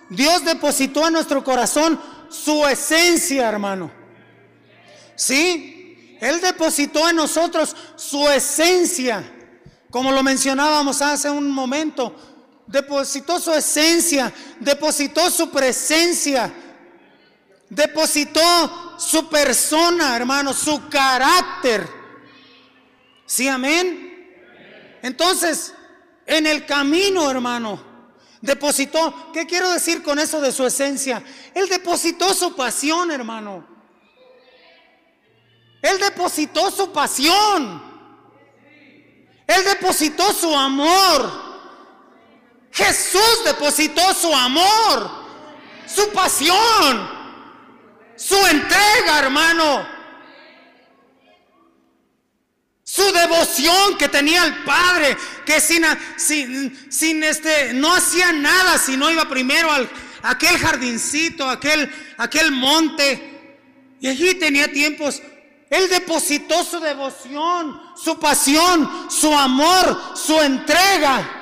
Dios 0.09 0.45
depositó 0.45 1.07
en 1.07 1.13
nuestro 1.13 1.43
corazón 1.43 1.99
su 2.29 2.65
esencia, 2.65 3.50
hermano. 3.50 3.91
¿Sí? 5.15 6.17
Él 6.19 6.41
depositó 6.41 7.10
en 7.10 7.15
nosotros 7.15 7.75
su 7.96 8.27
esencia, 8.29 9.24
como 9.89 10.12
lo 10.12 10.24
mencionábamos 10.24 11.01
hace 11.01 11.29
un 11.29 11.50
momento. 11.50 12.15
Depositó 12.65 13.39
su 13.39 13.53
esencia, 13.53 14.34
depositó 14.60 15.29
su 15.29 15.50
presencia, 15.50 16.51
depositó 17.69 18.98
su 19.00 19.29
persona, 19.29 20.15
hermano, 20.15 20.53
su 20.53 20.89
carácter. 20.89 21.88
¿Sí, 23.25 23.48
amén? 23.48 24.07
Entonces, 25.01 25.74
en 26.25 26.48
el 26.48 26.65
camino, 26.65 27.29
hermano, 27.29 27.87
depositó, 28.41 29.32
¿qué 29.34 29.46
quiero 29.46 29.70
decir 29.72 30.03
con 30.03 30.20
eso 30.20 30.39
de 30.39 30.51
su 30.51 30.65
esencia? 30.65 31.24
Él 31.53 31.67
depositó 31.70 32.34
su 32.34 32.56
pasión, 32.56 33.12
hermano. 33.12 33.65
Él 35.82 36.00
depositó 36.00 36.72
su 36.72 36.91
pasión. 36.91 37.82
Él 39.48 39.63
depositó 39.63 40.34
su 40.34 40.56
amor. 40.56 41.48
Jesús 42.72 43.44
depositó 43.44 44.13
su 44.13 44.32
amor, 44.32 45.10
su 45.88 46.12
pasión, 46.12 47.10
su 48.15 48.36
entrega, 48.46 49.20
hermano. 49.20 49.88
Su 52.84 53.06
devoción 53.17 53.97
que 53.97 54.07
tenía 54.07 54.43
al 54.43 54.63
Padre, 54.63 55.17
que 55.45 55.59
sin, 55.59 55.83
sin, 56.15 56.91
sin, 56.91 57.24
este, 57.24 57.74
no 57.74 57.93
hacía 57.93 58.31
nada 58.31 58.77
si 58.77 58.95
no 58.97 59.12
iba 59.12 59.27
primero 59.27 59.71
al 59.71 59.89
aquel 60.24 60.57
jardincito, 60.57 61.50
aquel, 61.50 61.91
aquel 62.17 62.51
monte. 62.51 63.33
Y 64.00 64.07
allí 64.07 64.36
tenía 64.36 64.71
tiempos 64.71 65.21
él 65.69 65.89
depositó 65.89 66.63
su 66.63 66.79
devoción, 66.79 67.81
su 67.95 68.19
pasión, 68.19 69.07
su 69.09 69.33
amor, 69.33 70.15
su 70.15 70.39
entrega. 70.39 71.33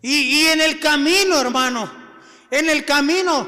Y, 0.00 0.46
en 0.46 0.60
el 0.60 0.80
camino, 0.80 1.38
hermano, 1.38 1.90
en 2.50 2.68
el 2.68 2.84
camino, 2.84 3.46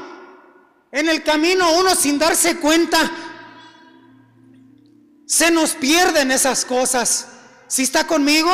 en 0.91 1.09
el 1.09 1.21
camino 1.23 1.73
uno 1.73 1.95
sin 1.95 2.17
darse 2.17 2.57
cuenta, 2.57 3.11
se 5.25 5.51
nos 5.51 5.71
pierden 5.71 6.31
esas 6.31 6.65
cosas. 6.65 7.27
¿Si 7.67 7.83
está 7.83 8.05
conmigo? 8.05 8.51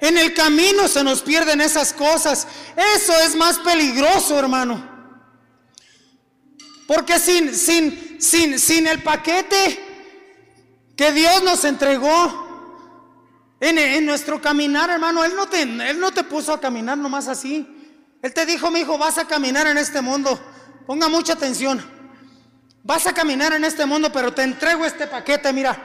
En 0.00 0.18
el 0.18 0.34
camino 0.34 0.88
se 0.88 1.04
nos 1.04 1.22
pierden 1.22 1.60
esas 1.60 1.92
cosas. 1.92 2.46
Eso 2.96 3.16
es 3.20 3.36
más 3.36 3.58
peligroso, 3.60 4.38
hermano. 4.38 4.90
Porque 6.86 7.18
sin, 7.18 7.54
sin, 7.54 8.20
sin, 8.20 8.58
sin 8.58 8.86
el 8.86 9.02
paquete 9.02 9.78
que 10.96 11.12
Dios 11.12 11.42
nos 11.42 11.64
entregó 11.64 12.42
en, 13.60 14.04
nuestro 14.04 14.42
caminar, 14.42 14.90
hermano, 14.90 15.24
Él 15.24 15.34
no, 15.36 15.46
te, 15.46 15.62
Él 15.62 16.00
no 16.00 16.10
te 16.10 16.24
puso 16.24 16.52
a 16.52 16.60
caminar 16.60 16.98
nomás 16.98 17.28
así. 17.28 17.66
Él 18.20 18.34
te 18.34 18.44
dijo, 18.44 18.70
mi 18.70 18.80
hijo, 18.80 18.98
vas 18.98 19.18
a 19.18 19.26
caminar 19.26 19.68
en 19.68 19.78
este 19.78 20.00
mundo. 20.00 20.38
Ponga 20.84 21.08
mucha 21.08 21.34
atención. 21.34 21.80
Vas 22.84 23.06
a 23.06 23.12
caminar 23.12 23.52
en 23.52 23.64
este 23.64 23.86
mundo, 23.86 24.10
pero 24.12 24.32
te 24.32 24.42
entrego 24.42 24.84
este 24.84 25.06
paquete. 25.06 25.52
Mira, 25.52 25.76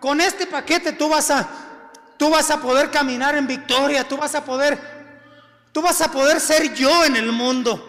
con 0.00 0.20
este 0.20 0.46
paquete 0.46 0.92
tú 0.92 1.08
vas 1.08 1.30
a, 1.30 1.48
tú 2.16 2.30
vas 2.30 2.50
a 2.50 2.60
poder 2.60 2.90
caminar 2.90 3.36
en 3.36 3.46
victoria. 3.46 4.06
Tú 4.06 4.16
vas 4.16 4.34
a 4.34 4.44
poder, 4.44 4.78
tú 5.72 5.80
vas 5.80 6.00
a 6.00 6.10
poder 6.10 6.40
ser 6.40 6.74
yo 6.74 7.04
en 7.04 7.16
el 7.16 7.30
mundo. 7.30 7.86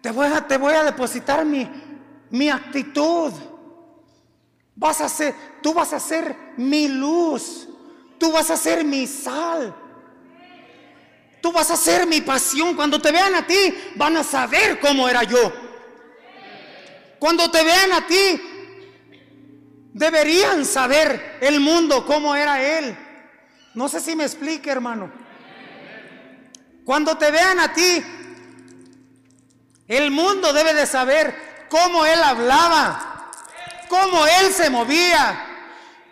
Te 0.00 0.10
voy 0.10 0.26
a, 0.26 0.46
te 0.46 0.56
voy 0.56 0.74
a 0.74 0.84
depositar 0.84 1.44
mi, 1.44 1.68
mi 2.30 2.48
actitud. 2.48 3.32
Vas 4.74 5.00
a 5.00 5.08
ser, 5.08 5.34
tú 5.62 5.72
vas 5.72 5.92
a 5.92 6.00
ser 6.00 6.36
mi 6.56 6.88
luz. 6.88 7.68
Tú 8.18 8.32
vas 8.32 8.50
a 8.50 8.56
ser 8.56 8.84
mi 8.84 9.06
sal. 9.06 9.74
Tú 11.40 11.52
vas 11.52 11.70
a 11.70 11.76
ser 11.76 12.06
mi 12.06 12.20
pasión. 12.22 12.74
Cuando 12.74 13.00
te 13.00 13.12
vean 13.12 13.34
a 13.36 13.46
ti, 13.46 13.74
van 13.94 14.16
a 14.16 14.24
saber 14.24 14.80
cómo 14.80 15.08
era 15.08 15.22
yo. 15.22 15.65
Cuando 17.18 17.50
te 17.50 17.64
vean 17.64 17.92
a 17.92 18.06
ti, 18.06 18.40
deberían 19.92 20.64
saber 20.64 21.38
el 21.40 21.60
mundo 21.60 22.04
cómo 22.04 22.34
era 22.36 22.62
él. 22.62 22.96
No 23.74 23.88
sé 23.88 24.00
si 24.00 24.14
me 24.14 24.24
explique, 24.24 24.70
hermano. 24.70 25.10
Cuando 26.84 27.16
te 27.16 27.30
vean 27.30 27.58
a 27.60 27.72
ti, 27.72 28.04
el 29.88 30.10
mundo 30.10 30.52
debe 30.52 30.74
de 30.74 30.86
saber 30.86 31.66
cómo 31.68 32.04
él 32.04 32.22
hablaba, 32.22 33.30
cómo 33.88 34.26
él 34.26 34.52
se 34.52 34.68
movía, 34.68 35.44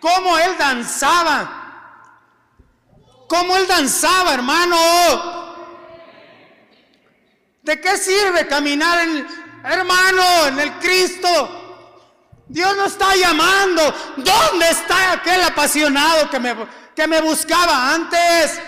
cómo 0.01 0.38
él 0.38 0.57
danzaba, 0.59 1.61
cómo 3.29 3.57
él 3.57 3.67
danzaba, 3.67 4.35
hermano. 4.35 4.77
¿De 7.62 7.81
qué 7.81 7.97
sirve 7.97 8.47
caminar 8.47 9.01
en, 9.01 9.43
hermano, 9.72 10.46
en 10.46 10.61
el 10.61 10.72
Cristo? 10.79 11.62
Dios 12.48 12.77
nos 12.77 12.92
está 12.92 13.16
llamando. 13.16 13.83
¿Dónde 14.16 14.68
está 14.70 15.12
aquel 15.12 15.42
apasionado 15.42 16.29
que 16.31 16.38
me, 16.38 16.55
que 16.94 17.07
me 17.07 17.20
buscaba 17.20 17.94
antes? 17.94 18.61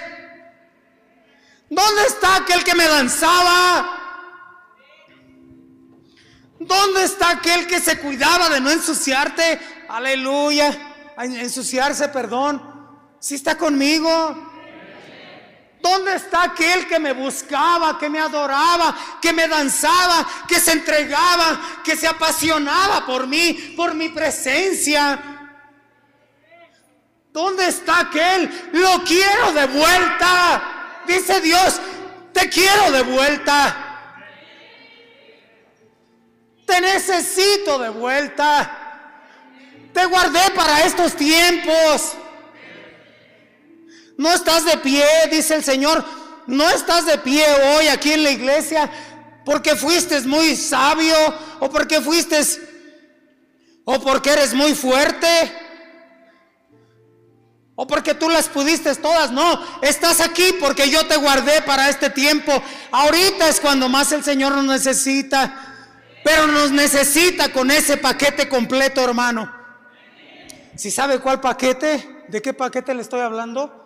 ¿Dónde 1.68 2.02
está 2.06 2.36
aquel 2.36 2.64
que 2.64 2.74
me 2.74 2.86
danzaba? 2.86 3.96
¿Dónde 6.58 7.04
está 7.04 7.30
aquel 7.30 7.66
que 7.66 7.80
se 7.80 7.98
cuidaba 7.98 8.48
de 8.48 8.60
no 8.60 8.70
ensuciarte? 8.70 9.60
Aleluya. 9.88 11.14
Ensuciarse, 11.18 12.08
perdón. 12.08 12.62
Si 13.20 13.34
está 13.34 13.56
conmigo. 13.58 14.45
¿Dónde 15.88 16.16
está 16.16 16.42
aquel 16.42 16.88
que 16.88 16.98
me 16.98 17.12
buscaba, 17.12 17.96
que 17.96 18.08
me 18.08 18.18
adoraba, 18.18 18.92
que 19.22 19.32
me 19.32 19.46
danzaba, 19.46 20.26
que 20.48 20.58
se 20.58 20.72
entregaba, 20.72 21.80
que 21.84 21.96
se 21.96 22.08
apasionaba 22.08 23.06
por 23.06 23.28
mí, 23.28 23.52
por 23.76 23.94
mi 23.94 24.08
presencia? 24.08 25.16
¿Dónde 27.32 27.68
está 27.68 28.00
aquel? 28.00 28.70
Lo 28.72 29.04
quiero 29.04 29.52
de 29.52 29.66
vuelta. 29.66 31.02
Dice 31.06 31.40
Dios, 31.40 31.80
te 32.32 32.48
quiero 32.48 32.90
de 32.90 33.02
vuelta. 33.02 33.76
Te 36.66 36.80
necesito 36.80 37.78
de 37.78 37.90
vuelta. 37.90 39.12
Te 39.94 40.04
guardé 40.06 40.50
para 40.50 40.80
estos 40.82 41.14
tiempos. 41.14 42.16
No 44.18 44.32
estás 44.32 44.64
de 44.64 44.76
pie, 44.78 45.04
dice 45.30 45.54
el 45.54 45.64
Señor. 45.64 46.04
No 46.46 46.68
estás 46.70 47.06
de 47.06 47.18
pie 47.18 47.44
hoy 47.76 47.88
aquí 47.88 48.12
en 48.12 48.22
la 48.22 48.30
iglesia 48.30 48.90
porque 49.44 49.76
fuiste 49.76 50.20
muy 50.22 50.56
sabio 50.56 51.16
o 51.60 51.70
porque 51.70 52.00
fuiste 52.00 52.40
o 53.84 54.00
porque 54.00 54.30
eres 54.30 54.54
muy 54.54 54.74
fuerte 54.74 55.26
o 57.76 57.86
porque 57.86 58.14
tú 58.14 58.28
las 58.30 58.48
pudiste 58.48 58.94
todas. 58.96 59.30
No, 59.30 59.60
estás 59.82 60.20
aquí 60.20 60.54
porque 60.58 60.88
yo 60.88 61.06
te 61.06 61.16
guardé 61.16 61.62
para 61.62 61.88
este 61.88 62.10
tiempo. 62.10 62.52
Ahorita 62.90 63.48
es 63.48 63.60
cuando 63.60 63.88
más 63.88 64.10
el 64.12 64.24
Señor 64.24 64.52
nos 64.52 64.64
necesita. 64.64 65.74
Pero 66.24 66.48
nos 66.48 66.72
necesita 66.72 67.52
con 67.52 67.70
ese 67.70 67.98
paquete 67.98 68.48
completo, 68.48 69.00
hermano. 69.00 69.54
Si 70.74 70.90
sabe 70.90 71.20
cuál 71.20 71.40
paquete, 71.40 72.24
¿de 72.26 72.42
qué 72.42 72.52
paquete 72.52 72.94
le 72.94 73.02
estoy 73.02 73.20
hablando? 73.20 73.85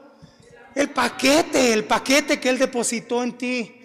El 0.75 0.91
paquete, 0.91 1.73
el 1.73 1.85
paquete 1.85 2.39
que 2.39 2.49
Él 2.49 2.59
depositó 2.59 3.23
en 3.23 3.37
ti. 3.37 3.77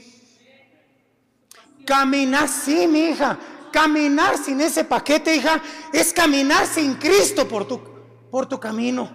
Caminar, 1.86 2.48
sí, 2.48 2.88
mi 2.88 3.10
hija. 3.10 3.38
Caminar 3.72 4.38
sin 4.38 4.62
ese 4.62 4.84
paquete, 4.86 5.36
hija, 5.36 5.62
es 5.92 6.14
caminar 6.14 6.66
sin 6.66 6.96
Cristo 6.96 7.48
por 7.48 7.68
tu, 7.68 7.82
por 8.32 8.46
tu 8.48 8.60
camino. 8.60 9.14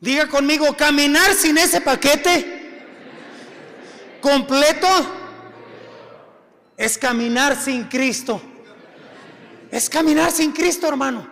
Diga 0.00 0.26
conmigo, 0.28 0.76
caminar 0.76 1.32
sin 1.34 1.56
ese 1.58 1.80
paquete 1.80 2.60
completo 4.20 4.88
es 6.76 6.98
caminar 6.98 7.56
sin 7.56 7.84
Cristo. 7.84 8.40
Es 9.70 9.88
caminar 9.88 10.30
sin 10.32 10.52
Cristo, 10.52 10.88
hermano. 10.88 11.31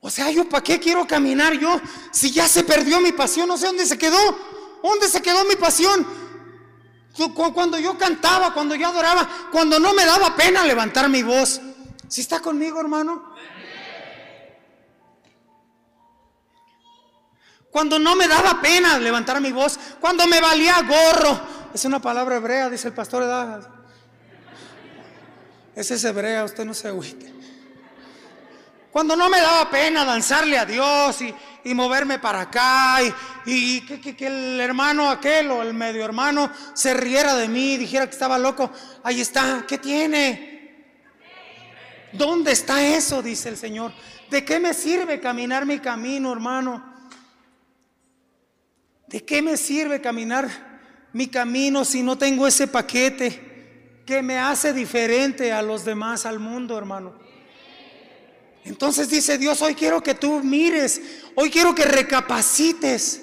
O 0.00 0.10
sea, 0.10 0.30
yo 0.30 0.48
para 0.48 0.62
qué 0.62 0.78
quiero 0.78 1.06
caminar 1.06 1.54
yo 1.54 1.80
si 2.12 2.30
ya 2.30 2.46
se 2.46 2.62
perdió 2.62 3.00
mi 3.00 3.12
pasión, 3.12 3.48
no 3.48 3.58
sé 3.58 3.66
dónde 3.66 3.86
se 3.86 3.98
quedó. 3.98 4.18
¿Dónde 4.82 5.08
se 5.08 5.20
quedó 5.20 5.44
mi 5.44 5.56
pasión? 5.56 6.06
Cuando 7.52 7.78
yo 7.78 7.98
cantaba, 7.98 8.54
cuando 8.54 8.76
yo 8.76 8.86
adoraba, 8.86 9.28
cuando 9.50 9.80
no 9.80 9.92
me 9.92 10.04
daba 10.04 10.36
pena 10.36 10.64
levantar 10.64 11.08
mi 11.08 11.22
voz. 11.22 11.60
Si 12.06 12.20
está 12.20 12.40
conmigo, 12.40 12.80
hermano? 12.80 13.34
Cuando 17.70 17.98
no 17.98 18.16
me 18.16 18.28
daba 18.28 18.60
pena 18.62 18.98
levantar 18.98 19.40
mi 19.40 19.52
voz, 19.52 19.78
cuando 20.00 20.26
me 20.26 20.40
valía 20.40 20.80
gorro. 20.82 21.40
Es 21.74 21.84
una 21.84 22.00
palabra 22.00 22.36
hebrea, 22.36 22.70
dice 22.70 22.88
el 22.88 22.94
pastor 22.94 23.24
Ese 25.74 25.94
es 25.94 26.04
hebrea, 26.04 26.44
usted 26.44 26.64
no 26.64 26.72
se 26.72 26.88
agüite. 26.88 27.37
Cuando 28.90 29.14
no 29.16 29.28
me 29.28 29.40
daba 29.40 29.70
pena 29.70 30.04
danzarle 30.04 30.58
a 30.58 30.64
Dios 30.64 31.20
y, 31.22 31.34
moverme 31.74 32.18
para 32.18 32.40
acá 32.42 32.96
y, 33.44 33.82
que, 33.82 34.26
el 34.26 34.58
hermano 34.58 35.10
aquel 35.10 35.50
o 35.50 35.62
el 35.62 35.74
medio 35.74 36.02
hermano 36.02 36.50
se 36.72 36.94
riera 36.94 37.36
de 37.36 37.46
mí 37.46 37.76
dijera 37.76 38.06
que 38.06 38.12
estaba 38.12 38.38
loco. 38.38 38.72
Ahí 39.04 39.20
está, 39.20 39.66
¿qué 39.68 39.76
tiene? 39.76 40.48
¿Dónde 42.12 42.52
está 42.52 42.82
eso? 42.82 43.22
Dice 43.22 43.50
el 43.50 43.58
Señor. 43.58 43.92
¿De 44.30 44.44
qué 44.44 44.58
me 44.58 44.72
sirve 44.72 45.20
caminar 45.20 45.66
mi 45.66 45.78
camino, 45.78 46.32
hermano? 46.32 46.94
¿De 49.06 49.24
qué 49.24 49.42
me 49.42 49.58
sirve 49.58 50.00
caminar 50.00 50.48
mi 51.12 51.28
camino 51.28 51.84
si 51.84 52.02
no 52.02 52.16
tengo 52.16 52.46
ese 52.46 52.66
paquete 52.66 54.02
que 54.06 54.22
me 54.22 54.38
hace 54.38 54.72
diferente 54.72 55.52
a 55.52 55.60
los 55.60 55.84
demás, 55.84 56.24
al 56.24 56.38
mundo, 56.38 56.78
hermano? 56.78 57.27
Entonces 58.68 59.08
dice 59.08 59.38
Dios, 59.38 59.60
hoy 59.62 59.74
quiero 59.74 60.02
que 60.02 60.14
tú 60.14 60.40
mires, 60.40 61.00
hoy 61.34 61.50
quiero 61.50 61.74
que 61.74 61.84
recapacites, 61.84 63.22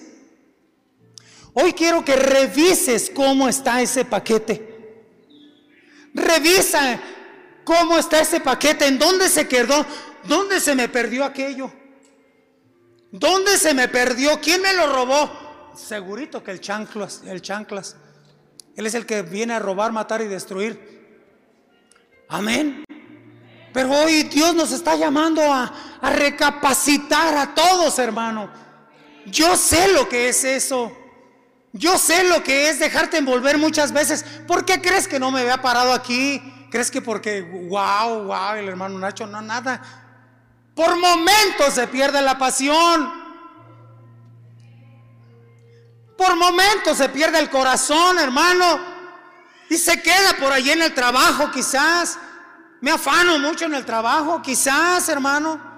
hoy 1.54 1.74
quiero 1.74 2.04
que 2.04 2.16
revises 2.16 3.12
cómo 3.14 3.48
está 3.48 3.82
ese 3.82 4.06
paquete. 4.06 4.74
Revisa 6.14 7.00
cómo 7.64 7.98
está 7.98 8.22
ese 8.22 8.40
paquete, 8.40 8.88
en 8.88 9.00
dónde 9.00 9.30
se 9.30 9.48
quedó, 9.48 9.86
dónde 10.28 10.60
se 10.60 10.76
me 10.76 10.88
perdió 10.88 11.26
aquello, 11.26 11.72
dónde 13.12 13.58
se 13.58 13.74
me 13.74 13.88
perdió, 13.88 14.40
quién 14.40 14.62
me 14.62 14.74
lo 14.74 14.94
robó 14.94 15.46
segurito 15.76 16.44
que 16.44 16.52
el 16.52 16.62
chanclas, 16.62 17.24
el 17.26 17.42
chanclas, 17.42 17.96
él 18.76 18.86
es 18.86 18.94
el 18.94 19.06
que 19.06 19.22
viene 19.22 19.54
a 19.54 19.60
robar, 19.60 19.92
matar 19.92 20.22
y 20.22 20.28
destruir. 20.28 20.96
Amén. 22.28 22.84
Pero 23.76 23.92
hoy 23.92 24.24
Dios 24.24 24.56
nos 24.56 24.72
está 24.72 24.96
llamando 24.96 25.42
a, 25.42 25.70
a 26.00 26.10
recapacitar 26.10 27.38
a 27.38 27.54
todos, 27.54 28.00
hermano. 28.00 28.50
Yo 29.26 29.58
sé 29.58 29.90
lo 29.90 30.08
que 30.08 30.30
es 30.30 30.46
eso. 30.46 30.96
Yo 31.74 31.98
sé 31.98 32.24
lo 32.24 32.42
que 32.42 32.70
es 32.70 32.80
dejarte 32.80 33.18
envolver 33.18 33.58
muchas 33.58 33.92
veces. 33.92 34.24
¿Por 34.48 34.64
qué 34.64 34.82
crees 34.82 35.10
que 35.10 35.20
no 35.20 35.30
me 35.30 35.42
había 35.42 35.62
parado 35.62 35.92
aquí? 35.92 36.42
¿Crees 36.72 36.90
que 36.90 37.02
porque, 37.02 37.42
wow, 37.42 38.24
wow, 38.24 38.54
el 38.56 38.70
hermano 38.70 38.98
Nacho, 38.98 39.28
no, 39.28 39.42
nada? 39.42 39.82
Por 40.74 40.96
momentos 40.96 41.74
se 41.74 41.86
pierde 41.90 42.22
la 42.22 42.38
pasión. 42.38 43.12
Por 46.18 46.38
momentos 46.38 46.98
se 46.98 47.10
pierde 47.10 47.40
el 47.40 47.50
corazón, 47.50 48.20
hermano. 48.20 48.80
Y 49.70 49.78
se 49.78 50.02
queda 50.02 50.38
por 50.40 50.54
allí 50.54 50.72
en 50.72 50.82
el 50.82 50.94
trabajo, 50.94 51.52
quizás. 51.52 52.18
Me 52.82 52.92
afano 52.92 53.40
mucho 53.40 53.66
en 53.66 53.74
el 53.74 53.86
trabajo, 53.86 54.42
quizás, 54.42 55.08
hermano. 55.10 55.74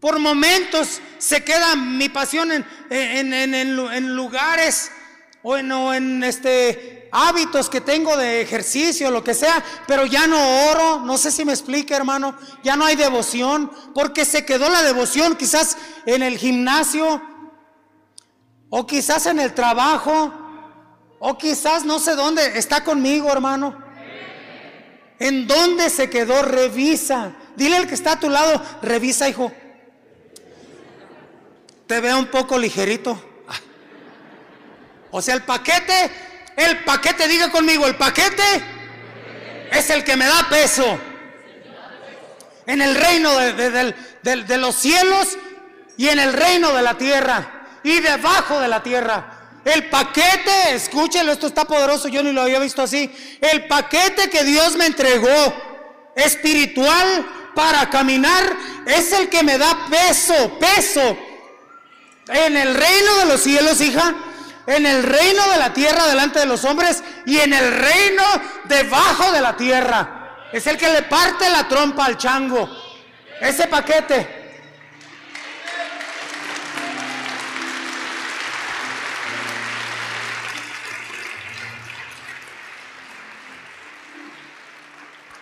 Por 0.00 0.18
momentos 0.18 1.00
se 1.18 1.44
queda 1.44 1.76
mi 1.76 2.08
pasión 2.08 2.50
en, 2.52 2.64
en, 2.88 4.16
lugares 4.16 4.90
o 5.42 5.56
en, 5.56 5.70
en 5.70 6.24
este, 6.24 7.08
hábitos 7.12 7.68
que 7.68 7.82
tengo 7.82 8.16
de 8.16 8.40
ejercicio, 8.40 9.10
lo 9.10 9.22
que 9.22 9.34
sea, 9.34 9.62
pero 9.86 10.06
ya 10.06 10.26
no 10.26 10.70
oro, 10.70 11.00
no 11.00 11.18
sé 11.18 11.30
si 11.30 11.44
me 11.44 11.52
explica 11.52 11.96
hermano, 11.96 12.34
ya 12.62 12.76
no 12.76 12.84
hay 12.86 12.96
devoción, 12.96 13.70
porque 13.94 14.24
se 14.24 14.46
quedó 14.46 14.70
la 14.70 14.82
devoción 14.82 15.36
quizás 15.36 15.76
en 16.06 16.22
el 16.22 16.38
gimnasio, 16.38 17.22
o 18.70 18.86
quizás 18.86 19.26
en 19.26 19.40
el 19.40 19.52
trabajo, 19.52 20.32
o 21.18 21.36
quizás 21.36 21.84
no 21.84 21.98
sé 21.98 22.14
dónde, 22.14 22.58
está 22.58 22.82
conmigo, 22.84 23.30
hermano. 23.30 23.89
¿En 25.20 25.46
dónde 25.46 25.90
se 25.90 26.08
quedó? 26.08 26.42
Revisa. 26.42 27.32
Dile 27.54 27.76
al 27.76 27.86
que 27.86 27.94
está 27.94 28.12
a 28.12 28.20
tu 28.20 28.30
lado, 28.30 28.60
revisa, 28.82 29.28
hijo. 29.28 29.52
Te 31.86 32.00
veo 32.00 32.18
un 32.18 32.26
poco 32.26 32.58
ligerito. 32.58 33.22
O 35.10 35.20
sea, 35.20 35.34
el 35.34 35.42
paquete, 35.42 36.10
el 36.56 36.84
paquete, 36.84 37.28
diga 37.28 37.50
conmigo, 37.50 37.86
el 37.86 37.96
paquete 37.96 38.42
es 39.70 39.90
el 39.90 40.04
que 40.04 40.16
me 40.16 40.24
da 40.24 40.48
peso. 40.48 40.98
En 42.66 42.80
el 42.80 42.94
reino 42.94 43.36
de, 43.36 43.94
de 44.22 44.58
los 44.58 44.74
cielos 44.74 45.36
y 45.98 46.08
en 46.08 46.18
el 46.18 46.32
reino 46.32 46.72
de 46.72 46.82
la 46.82 46.96
tierra 46.96 47.66
y 47.82 48.00
debajo 48.00 48.58
de 48.58 48.68
la 48.68 48.82
tierra. 48.82 49.39
El 49.64 49.88
paquete, 49.90 50.74
escúchelo, 50.74 51.32
esto 51.32 51.46
está 51.46 51.64
poderoso, 51.64 52.08
yo 52.08 52.22
ni 52.22 52.32
lo 52.32 52.42
había 52.42 52.58
visto 52.58 52.82
así. 52.82 53.10
El 53.40 53.66
paquete 53.66 54.30
que 54.30 54.42
Dios 54.44 54.76
me 54.76 54.86
entregó 54.86 55.54
espiritual 56.16 57.26
para 57.54 57.90
caminar 57.90 58.56
es 58.86 59.12
el 59.12 59.28
que 59.28 59.42
me 59.42 59.58
da 59.58 59.86
peso, 59.90 60.58
peso. 60.58 61.16
En 62.28 62.56
el 62.56 62.74
reino 62.74 63.16
de 63.16 63.26
los 63.26 63.42
cielos, 63.42 63.80
hija, 63.80 64.14
en 64.66 64.86
el 64.86 65.02
reino 65.02 65.48
de 65.50 65.56
la 65.58 65.72
tierra 65.72 66.06
delante 66.06 66.38
de 66.38 66.46
los 66.46 66.64
hombres 66.64 67.02
y 67.26 67.38
en 67.38 67.52
el 67.52 67.72
reino 67.72 68.22
debajo 68.64 69.30
de 69.32 69.40
la 69.40 69.56
tierra. 69.56 70.48
Es 70.52 70.66
el 70.66 70.76
que 70.78 70.88
le 70.88 71.02
parte 71.02 71.50
la 71.50 71.68
trompa 71.68 72.06
al 72.06 72.16
chango. 72.16 72.68
Ese 73.40 73.66
paquete. 73.66 74.39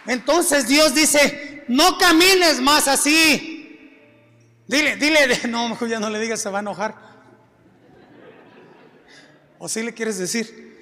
Entonces 0.09 0.67
Dios 0.67 0.95
dice, 0.95 1.65
no 1.69 1.99
camines 1.99 2.61
más 2.61 2.89
así. 2.89 3.55
Dile, 4.67 4.97
dile, 4.97 5.39
no, 5.49 5.69
mejor 5.69 5.89
ya 5.89 6.01
no 6.01 6.09
le 6.09 6.19
digas, 6.19 6.41
se 6.41 6.49
va 6.49 6.59
a 6.59 6.63
enojar. 6.63 6.95
¿O 9.59 9.69
si 9.69 9.83
le 9.83 9.95
quieres 9.95 10.19
decir? 10.19 10.67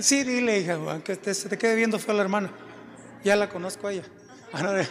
Sí, 0.00 0.24
dile, 0.24 0.58
hija, 0.58 0.74
aunque 0.74 1.14
se 1.32 1.48
te 1.48 1.56
quede 1.56 1.76
viendo 1.76 2.00
fue 2.00 2.12
la 2.12 2.22
hermana. 2.22 2.52
Ya 3.22 3.36
la 3.36 3.48
conozco 3.48 3.86
a 3.86 3.92
ella. 3.92 4.04
Ah, 4.52 4.82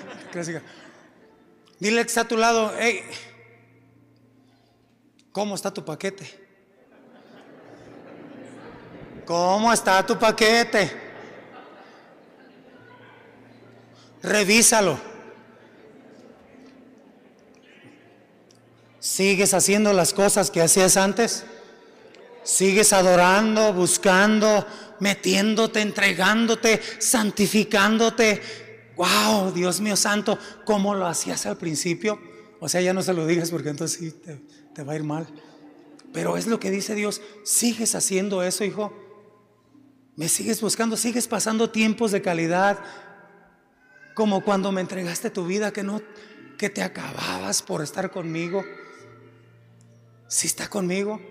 dile 1.80 2.02
que 2.02 2.08
está 2.08 2.22
a 2.22 2.28
tu 2.28 2.38
lado, 2.38 2.74
hey, 2.78 3.04
¿cómo 5.32 5.56
está 5.56 5.74
tu 5.74 5.84
paquete? 5.84 6.46
¿Cómo 9.26 9.74
está 9.74 10.06
tu 10.06 10.20
paquete? 10.20 11.05
Revísalo. 14.25 14.99
¿Sigues 18.99 19.53
haciendo 19.53 19.93
las 19.93 20.13
cosas 20.13 20.49
que 20.49 20.61
hacías 20.61 20.97
antes? 20.97 21.45
¿Sigues 22.43 22.91
adorando, 22.91 23.71
buscando, 23.73 24.65
metiéndote, 24.99 25.81
entregándote, 25.81 26.81
santificándote? 26.99 28.41
¡Wow! 28.95 29.51
Dios 29.51 29.79
mío 29.81 29.95
santo, 29.95 30.39
¿cómo 30.65 30.95
lo 30.95 31.05
hacías 31.05 31.45
al 31.45 31.57
principio? 31.57 32.19
O 32.59 32.67
sea, 32.67 32.81
ya 32.81 32.93
no 32.93 33.03
se 33.03 33.13
lo 33.13 33.27
digas 33.27 33.51
porque 33.51 33.69
entonces 33.69 33.99
sí 33.99 34.11
te, 34.11 34.41
te 34.73 34.83
va 34.83 34.93
a 34.93 34.95
ir 34.95 35.03
mal. 35.03 35.27
Pero 36.11 36.38
es 36.38 36.47
lo 36.47 36.59
que 36.59 36.71
dice 36.71 36.95
Dios, 36.95 37.21
¿sigues 37.43 37.93
haciendo 37.93 38.41
eso, 38.41 38.63
hijo? 38.63 38.93
¿Me 40.15 40.29
sigues 40.29 40.61
buscando? 40.61 40.95
¿Sigues 40.95 41.27
pasando 41.27 41.69
tiempos 41.69 42.11
de 42.11 42.21
calidad? 42.21 42.79
Como 44.15 44.41
cuando 44.41 44.71
me 44.71 44.82
entregaste 44.82 45.30
tu 45.30 45.45
vida 45.45 45.71
que 45.71 45.84
no 45.84 46.01
que 46.58 46.69
te 46.69 46.82
acababas 46.82 47.62
por 47.62 47.84
estar 47.84 48.10
conmigo. 48.10 48.63
Si 50.28 50.47
está 50.47 50.69
conmigo 50.69 51.21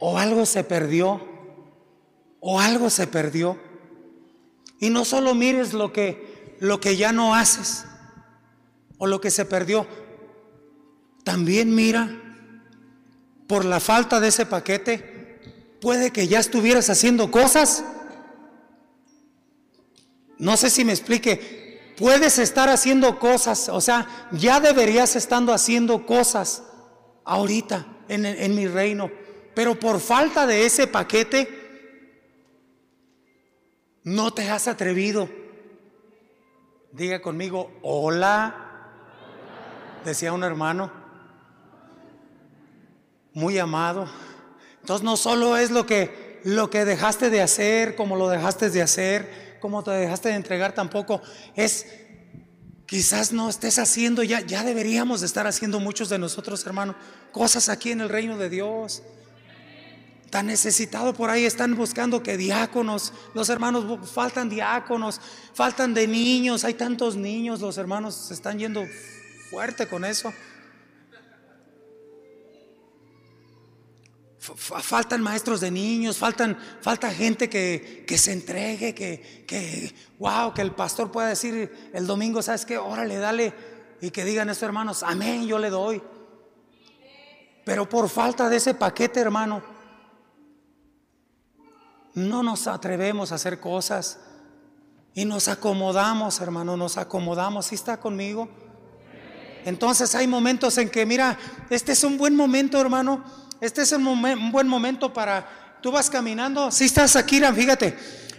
o 0.00 0.18
algo 0.18 0.44
se 0.44 0.64
perdió 0.64 1.26
o 2.40 2.60
algo 2.60 2.90
se 2.90 3.06
perdió. 3.06 3.58
Y 4.80 4.90
no 4.90 5.04
solo 5.04 5.34
mires 5.34 5.72
lo 5.72 5.92
que 5.92 6.56
lo 6.58 6.80
que 6.80 6.96
ya 6.96 7.12
no 7.12 7.34
haces 7.34 7.86
o 8.98 9.06
lo 9.06 9.20
que 9.20 9.30
se 9.30 9.44
perdió. 9.44 9.86
También 11.22 11.74
mira 11.74 12.10
por 13.46 13.64
la 13.64 13.78
falta 13.78 14.20
de 14.20 14.28
ese 14.28 14.46
paquete 14.46 15.78
puede 15.80 16.10
que 16.10 16.26
ya 16.28 16.40
estuvieras 16.40 16.90
haciendo 16.90 17.30
cosas 17.30 17.84
no 20.40 20.56
sé 20.56 20.70
si 20.70 20.84
me 20.84 20.92
explique. 20.92 21.94
Puedes 21.96 22.38
estar 22.38 22.68
haciendo 22.68 23.18
cosas, 23.18 23.68
o 23.68 23.80
sea, 23.80 24.28
ya 24.32 24.58
deberías 24.58 25.14
estando 25.14 25.52
haciendo 25.52 26.06
cosas 26.06 26.64
ahorita 27.24 27.86
en, 28.08 28.24
en 28.26 28.54
mi 28.54 28.66
reino, 28.66 29.10
pero 29.54 29.78
por 29.78 30.00
falta 30.00 30.46
de 30.46 30.64
ese 30.64 30.86
paquete, 30.86 31.60
no 34.02 34.32
te 34.32 34.50
has 34.50 34.66
atrevido. 34.66 35.28
Diga 36.92 37.20
conmigo, 37.20 37.70
hola, 37.82 38.88
decía 40.04 40.32
un 40.32 40.42
hermano, 40.42 40.90
muy 43.34 43.58
amado. 43.58 44.08
Entonces 44.80 45.04
no 45.04 45.16
solo 45.16 45.56
es 45.58 45.70
lo 45.70 45.84
que 45.86 46.40
lo 46.44 46.70
que 46.70 46.84
dejaste 46.84 47.30
de 47.30 47.42
hacer, 47.42 47.96
como 47.96 48.16
lo 48.16 48.28
dejaste 48.28 48.70
de 48.70 48.82
hacer, 48.82 49.49
como 49.60 49.82
te 49.82 49.90
dejaste 49.92 50.30
de 50.30 50.34
entregar 50.34 50.72
tampoco. 50.72 51.20
Es 51.54 51.86
quizás 52.90 53.32
no 53.32 53.48
estés 53.48 53.78
haciendo, 53.78 54.24
ya, 54.24 54.40
ya 54.40 54.64
deberíamos 54.64 55.20
de 55.20 55.26
estar 55.26 55.46
haciendo 55.46 55.78
muchos 55.78 56.08
de 56.08 56.18
nosotros, 56.18 56.66
hermano, 56.66 56.96
cosas 57.30 57.68
aquí 57.68 57.92
en 57.92 58.00
el 58.00 58.08
reino 58.08 58.36
de 58.36 58.50
Dios. 58.50 59.04
Tan 60.30 60.46
necesitado 60.46 61.14
por 61.14 61.30
ahí, 61.30 61.44
están 61.44 61.76
buscando 61.76 62.22
que 62.22 62.36
diáconos, 62.36 63.12
los 63.32 63.48
hermanos 63.48 63.84
faltan 64.10 64.48
diáconos, 64.48 65.20
faltan 65.54 65.94
de 65.94 66.08
niños, 66.08 66.64
hay 66.64 66.74
tantos 66.74 67.14
niños, 67.14 67.60
los 67.60 67.78
hermanos 67.78 68.16
se 68.16 68.34
están 68.34 68.58
yendo 68.58 68.84
fuerte 69.50 69.86
con 69.86 70.04
eso. 70.04 70.32
Faltan 74.40 75.20
maestros 75.22 75.60
de 75.60 75.70
niños, 75.70 76.16
faltan, 76.16 76.56
falta 76.80 77.10
gente 77.12 77.50
que, 77.50 78.18
se 78.18 78.32
entregue, 78.32 78.94
que, 78.94 79.44
que, 79.46 79.94
wow, 80.18 80.54
que 80.54 80.62
el 80.62 80.72
pastor 80.72 81.12
pueda 81.12 81.28
decir 81.28 81.90
el 81.92 82.06
domingo, 82.06 82.40
¿sabes 82.40 82.64
qué? 82.64 82.78
Órale, 82.78 83.18
dale. 83.18 83.52
Y 84.00 84.10
que 84.10 84.24
digan 84.24 84.48
estos 84.48 84.62
hermanos, 84.62 85.02
amén, 85.02 85.46
yo 85.46 85.58
le 85.58 85.68
doy. 85.68 86.02
Pero 87.66 87.86
por 87.86 88.08
falta 88.08 88.48
de 88.48 88.56
ese 88.56 88.72
paquete, 88.72 89.20
hermano, 89.20 89.62
no 92.14 92.42
nos 92.42 92.66
atrevemos 92.66 93.32
a 93.32 93.34
hacer 93.34 93.60
cosas. 93.60 94.20
Y 95.12 95.26
nos 95.26 95.48
acomodamos, 95.48 96.40
hermano, 96.40 96.78
nos 96.78 96.96
acomodamos. 96.96 97.66
¿Sí 97.66 97.74
está 97.74 98.00
conmigo? 98.00 98.48
Entonces 99.66 100.14
hay 100.14 100.26
momentos 100.26 100.78
en 100.78 100.88
que, 100.88 101.04
mira, 101.04 101.38
este 101.68 101.92
es 101.92 102.02
un 102.04 102.16
buen 102.16 102.34
momento, 102.34 102.80
hermano 102.80 103.22
este 103.60 103.82
es 103.82 103.92
un, 103.92 104.50
buen 104.52 104.68
momento 104.68 105.12
para, 105.12 105.78
tú 105.82 105.90
vas 105.90 106.08
caminando, 106.08 106.70
si 106.70 106.84
estás 106.84 107.16
aquí, 107.16 107.40
fíjate, 107.54 107.96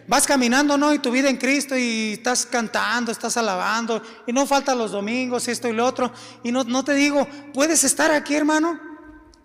vas 0.07 0.25
caminando, 0.25 0.77
¿no? 0.77 0.93
Y 0.93 0.99
tu 0.99 1.11
vida 1.11 1.29
en 1.29 1.37
Cristo 1.37 1.77
y 1.77 2.13
estás 2.13 2.45
cantando, 2.45 3.11
estás 3.11 3.37
alabando, 3.37 4.01
y 4.25 4.33
no 4.33 4.45
falta 4.45 4.73
los 4.73 4.91
domingos, 4.91 5.47
esto 5.47 5.67
y 5.67 5.73
lo 5.73 5.85
otro. 5.85 6.11
Y 6.43 6.51
no, 6.51 6.63
no 6.63 6.83
te 6.83 6.93
digo, 6.93 7.27
puedes 7.53 7.83
estar 7.83 8.11
aquí, 8.11 8.35
hermano, 8.35 8.79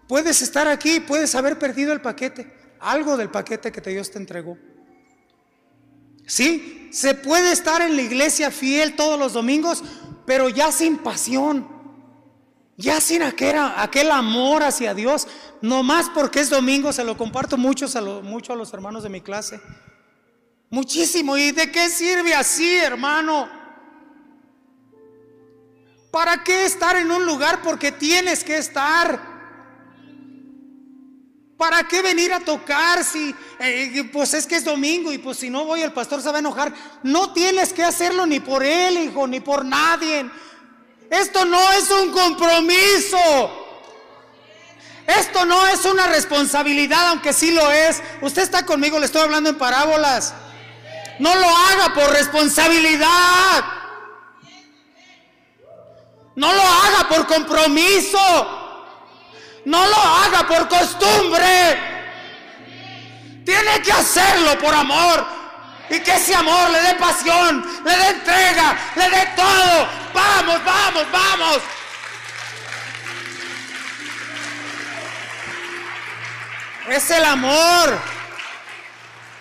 puedes 0.08 0.42
estar 0.42 0.66
aquí, 0.66 1.00
puedes 1.00 1.34
haber 1.34 1.58
perdido 1.58 1.92
el 1.92 2.00
paquete, 2.00 2.52
algo 2.80 3.16
del 3.16 3.30
paquete 3.30 3.70
que 3.70 3.80
Dios 3.80 4.10
te 4.10 4.18
entregó. 4.18 4.56
Sí, 6.26 6.88
se 6.90 7.14
puede 7.14 7.52
estar 7.52 7.82
en 7.82 7.94
la 7.94 8.02
iglesia 8.02 8.50
fiel 8.50 8.96
todos 8.96 9.18
los 9.18 9.32
domingos, 9.32 9.84
pero 10.26 10.48
ya 10.48 10.72
sin 10.72 10.98
pasión. 10.98 11.76
Ya 12.78 13.00
sin 13.00 13.22
aquel, 13.22 13.56
aquel 13.76 14.10
amor 14.10 14.62
hacia 14.62 14.92
Dios, 14.92 15.26
no 15.66 15.82
más 15.82 16.08
porque 16.08 16.40
es 16.40 16.48
domingo, 16.48 16.92
se 16.92 17.04
lo 17.04 17.16
comparto 17.16 17.56
mucho 17.56 17.86
a, 17.86 18.00
mucho 18.22 18.52
a 18.52 18.56
los 18.56 18.72
hermanos 18.72 19.02
de 19.02 19.08
mi 19.08 19.20
clase. 19.20 19.60
Muchísimo. 20.70 21.36
¿Y 21.36 21.50
de 21.50 21.70
qué 21.70 21.88
sirve 21.90 22.34
así, 22.34 22.76
hermano? 22.76 23.48
¿Para 26.10 26.42
qué 26.44 26.64
estar 26.64 26.96
en 26.96 27.10
un 27.10 27.26
lugar 27.26 27.62
porque 27.62 27.92
tienes 27.92 28.44
que 28.44 28.56
estar? 28.58 29.36
¿Para 31.56 31.88
qué 31.88 32.00
venir 32.02 32.32
a 32.32 32.40
tocar 32.40 33.02
si 33.02 33.34
eh, 33.58 34.08
pues 34.12 34.34
es 34.34 34.46
que 34.46 34.56
es 34.56 34.64
domingo 34.64 35.12
y 35.12 35.18
pues 35.18 35.38
si 35.38 35.50
no 35.50 35.64
voy 35.64 35.82
el 35.82 35.92
pastor 35.92 36.22
se 36.22 36.28
va 36.28 36.36
a 36.36 36.40
enojar? 36.40 36.72
No 37.02 37.32
tienes 37.32 37.72
que 37.72 37.82
hacerlo 37.82 38.24
ni 38.24 38.40
por 38.40 38.62
él, 38.62 38.98
hijo, 38.98 39.26
ni 39.26 39.40
por 39.40 39.64
nadie. 39.64 40.30
Esto 41.10 41.44
no 41.44 41.72
es 41.72 41.90
un 41.90 42.12
compromiso. 42.12 43.65
Esto 45.06 45.44
no 45.44 45.66
es 45.68 45.84
una 45.84 46.08
responsabilidad, 46.08 47.08
aunque 47.08 47.32
sí 47.32 47.52
lo 47.52 47.70
es. 47.70 48.02
Usted 48.20 48.42
está 48.42 48.66
conmigo, 48.66 48.98
le 48.98 49.06
estoy 49.06 49.22
hablando 49.22 49.50
en 49.50 49.56
parábolas. 49.56 50.34
No 51.18 51.34
lo 51.34 51.46
haga 51.48 51.94
por 51.94 52.10
responsabilidad. 52.10 53.64
No 56.34 56.52
lo 56.52 56.62
haga 56.62 57.08
por 57.08 57.26
compromiso. 57.26 58.18
No 59.64 59.86
lo 59.86 59.96
haga 59.96 60.46
por 60.46 60.68
costumbre. 60.68 61.78
Tiene 63.44 63.80
que 63.82 63.92
hacerlo 63.92 64.58
por 64.58 64.74
amor. 64.74 65.24
Y 65.88 66.00
que 66.00 66.16
ese 66.16 66.34
amor 66.34 66.68
le 66.70 66.82
dé 66.82 66.94
pasión, 66.94 67.64
le 67.84 67.96
dé 67.96 68.08
entrega, 68.08 68.76
le 68.96 69.08
dé 69.08 69.32
todo. 69.36 69.88
Vamos, 70.12 70.64
vamos, 70.64 71.04
vamos. 71.12 71.58
Es 76.88 77.10
el 77.10 77.24
amor. 77.24 77.98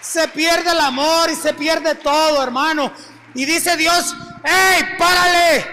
Se 0.02 0.28
pierde 0.30 0.72
el 0.72 0.80
amor 0.80 1.30
y 1.30 1.36
se 1.36 1.54
pierde 1.54 1.96
todo, 1.96 2.42
hermano. 2.42 2.92
Y 3.34 3.46
dice 3.46 3.76
Dios, 3.76 4.16
¡Ey, 4.44 4.98
párale! 4.98 5.66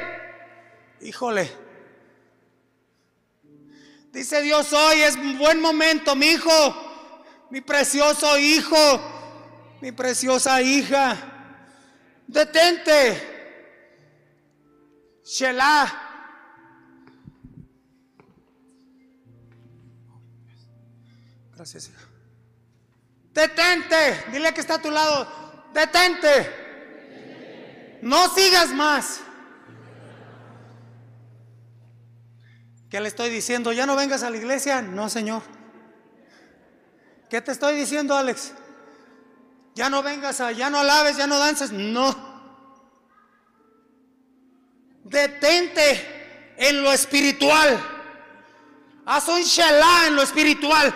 Híjole. 1.02 1.50
Dice 4.12 4.42
Dios 4.42 4.72
hoy 4.72 5.00
es 5.00 5.16
un 5.16 5.38
buen 5.38 5.60
momento, 5.60 6.14
mi 6.14 6.26
hijo, 6.26 6.50
mi 7.50 7.62
precioso 7.62 8.38
hijo 8.38 9.12
mi 9.82 9.90
preciosa 9.90 10.62
hija, 10.62 11.16
detente. 12.28 13.20
Shelah. 15.24 16.01
Detente. 23.32 24.24
Dile 24.32 24.52
que 24.52 24.60
está 24.60 24.74
a 24.74 24.82
tu 24.82 24.90
lado. 24.90 25.26
Detente. 25.72 27.98
No 28.02 28.28
sigas 28.34 28.70
más. 28.70 29.20
¿Qué 32.90 33.00
le 33.00 33.08
estoy 33.08 33.30
diciendo? 33.30 33.72
¿Ya 33.72 33.86
no 33.86 33.96
vengas 33.96 34.22
a 34.22 34.30
la 34.30 34.36
iglesia? 34.36 34.82
No, 34.82 35.08
Señor. 35.08 35.42
¿Qué 37.30 37.40
te 37.40 37.52
estoy 37.52 37.76
diciendo, 37.76 38.14
Alex? 38.14 38.52
Ya 39.74 39.88
no 39.88 40.02
vengas 40.02 40.42
a, 40.42 40.52
ya 40.52 40.68
no 40.68 40.80
alabes, 40.80 41.16
ya 41.16 41.26
no 41.26 41.38
dances. 41.38 41.72
No. 41.72 42.14
Detente 45.04 46.54
en 46.58 46.82
lo 46.82 46.92
espiritual. 46.92 47.80
Haz 49.06 49.28
un 49.28 49.40
shalá 49.40 50.08
en 50.08 50.16
lo 50.16 50.22
espiritual. 50.22 50.94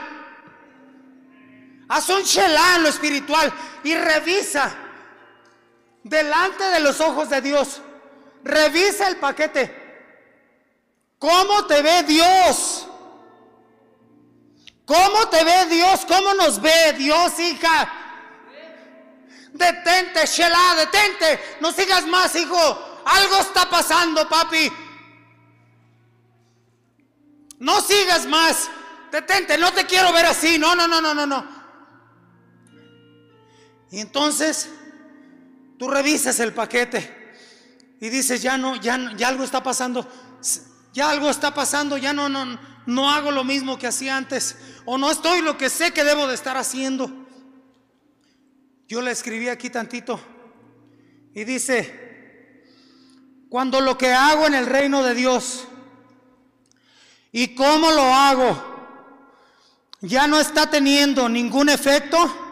Haz 1.88 2.08
un 2.08 2.22
shalá 2.22 2.76
en 2.76 2.82
lo 2.82 2.88
espiritual 2.88 3.52
y 3.84 3.94
revisa 3.94 4.74
delante 6.02 6.64
de 6.64 6.80
los 6.80 7.00
ojos 7.00 7.30
de 7.30 7.40
Dios. 7.40 7.80
Revisa 8.42 9.08
el 9.08 9.16
paquete. 9.16 9.84
¿Cómo 11.18 11.66
te 11.66 11.82
ve 11.82 12.02
Dios? 12.02 12.86
¿Cómo 14.84 15.28
te 15.28 15.44
ve 15.44 15.66
Dios? 15.66 16.04
¿Cómo 16.06 16.34
nos 16.34 16.60
ve 16.60 16.92
Dios, 16.96 17.38
hija? 17.40 17.92
Detente, 19.52 20.26
Shelah, 20.26 20.74
detente. 20.76 21.56
No 21.60 21.72
sigas 21.72 22.06
más, 22.06 22.34
hijo. 22.36 23.02
Algo 23.04 23.36
está 23.38 23.68
pasando, 23.70 24.28
papi. 24.28 24.70
No 27.58 27.80
sigas 27.80 28.26
más. 28.26 28.68
Detente, 29.10 29.56
no 29.56 29.72
te 29.72 29.86
quiero 29.86 30.12
ver 30.12 30.26
así. 30.26 30.58
No, 30.58 30.74
no, 30.74 30.86
no, 30.86 31.00
no, 31.00 31.14
no, 31.14 31.26
no. 31.26 31.55
Y 33.90 34.00
entonces 34.00 34.68
tú 35.78 35.88
revisas 35.88 36.40
el 36.40 36.52
paquete 36.52 37.34
y 38.00 38.08
dices, 38.08 38.42
ya 38.42 38.58
no, 38.58 38.76
ya, 38.76 39.12
ya 39.16 39.28
algo 39.28 39.44
está 39.44 39.62
pasando. 39.62 40.08
Ya 40.92 41.10
algo 41.10 41.28
está 41.28 41.52
pasando, 41.52 41.98
ya 41.98 42.12
no, 42.12 42.28
no, 42.28 42.58
no 42.86 43.10
hago 43.10 43.30
lo 43.30 43.44
mismo 43.44 43.78
que 43.78 43.86
hacía 43.86 44.16
antes. 44.16 44.56
O 44.84 44.96
no 44.96 45.10
estoy 45.10 45.42
lo 45.42 45.58
que 45.58 45.68
sé 45.68 45.92
que 45.92 46.04
debo 46.04 46.26
de 46.26 46.34
estar 46.34 46.56
haciendo. 46.56 47.10
Yo 48.88 49.02
le 49.02 49.10
escribí 49.10 49.48
aquí 49.48 49.68
tantito 49.68 50.20
y 51.34 51.44
dice, 51.44 52.64
cuando 53.48 53.80
lo 53.80 53.98
que 53.98 54.12
hago 54.12 54.46
en 54.46 54.54
el 54.54 54.66
reino 54.66 55.02
de 55.02 55.14
Dios 55.14 55.66
y 57.32 57.54
cómo 57.54 57.90
lo 57.90 58.02
hago 58.02 58.76
ya 60.00 60.26
no 60.26 60.38
está 60.38 60.70
teniendo 60.70 61.28
ningún 61.28 61.68
efecto, 61.68 62.45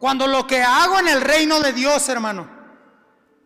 cuando 0.00 0.26
lo 0.26 0.46
que 0.46 0.62
hago 0.62 0.98
en 0.98 1.08
el 1.08 1.20
reino 1.20 1.60
de 1.60 1.74
Dios, 1.74 2.08
hermano, 2.08 2.48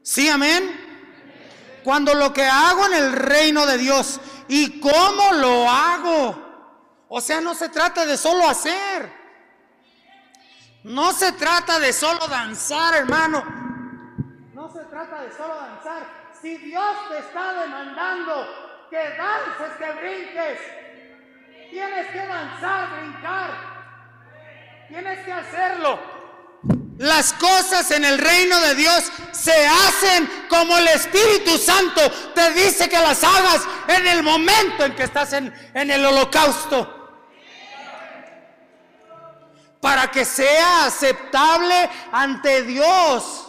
sí, 0.03 0.29
amén. 0.29 1.83
Cuando 1.83 2.15
lo 2.15 2.33
que 2.33 2.45
hago 2.45 2.87
en 2.87 2.95
el 2.95 3.13
reino 3.13 3.67
de 3.67 3.77
Dios 3.77 4.21
y 4.47 4.79
cómo 4.79 5.33
lo 5.33 5.69
hago, 5.69 7.05
o 7.09 7.21
sea, 7.21 7.41
no 7.41 7.55
se 7.55 7.69
trata 7.71 8.07
de 8.07 8.17
solo 8.17 8.49
hacer. 8.49 9.13
No 10.85 11.13
se 11.13 11.33
trata 11.33 11.81
de 11.81 11.93
solo 11.93 12.25
danzar, 12.29 12.95
hermano. 12.95 13.43
No 14.55 14.73
se 14.73 14.85
trata 14.85 15.23
de 15.23 15.33
solo 15.33 15.57
danzar. 15.57 16.07
Si 16.41 16.57
Dios 16.59 16.95
te 17.09 17.19
está 17.19 17.53
demandando 17.63 18.87
que 18.91 18.97
dances, 18.97 19.77
que 19.77 19.93
brinques, 19.93 20.61
tienes 21.71 22.07
que 22.13 22.27
danzar, 22.27 23.01
brincar. 23.01 23.51
Tienes 24.89 25.25
que 25.25 25.33
hacerlo. 25.33 26.14
Las 26.99 27.33
cosas 27.33 27.91
en 27.91 28.05
el 28.05 28.19
reino 28.19 28.61
de 28.61 28.75
Dios 28.77 29.05
se 29.33 29.67
hacen 29.67 30.31
como 30.49 30.79
el 30.79 30.87
Espíritu 30.89 31.59
Santo 31.59 32.01
te 32.35 32.53
dice 32.53 32.89
que 32.89 32.99
las 32.99 33.25
hagas 33.25 33.63
en 33.89 34.07
el 34.07 34.23
momento 34.23 34.85
en 34.85 34.95
que 34.95 35.03
estás 35.03 35.33
en, 35.33 35.53
en 35.75 35.91
el 35.91 36.05
holocausto. 36.05 37.01
Para 39.81 40.11
que 40.11 40.25
sea 40.25 40.87
aceptable 40.87 41.91
ante 42.13 42.63
Dios. 42.63 43.49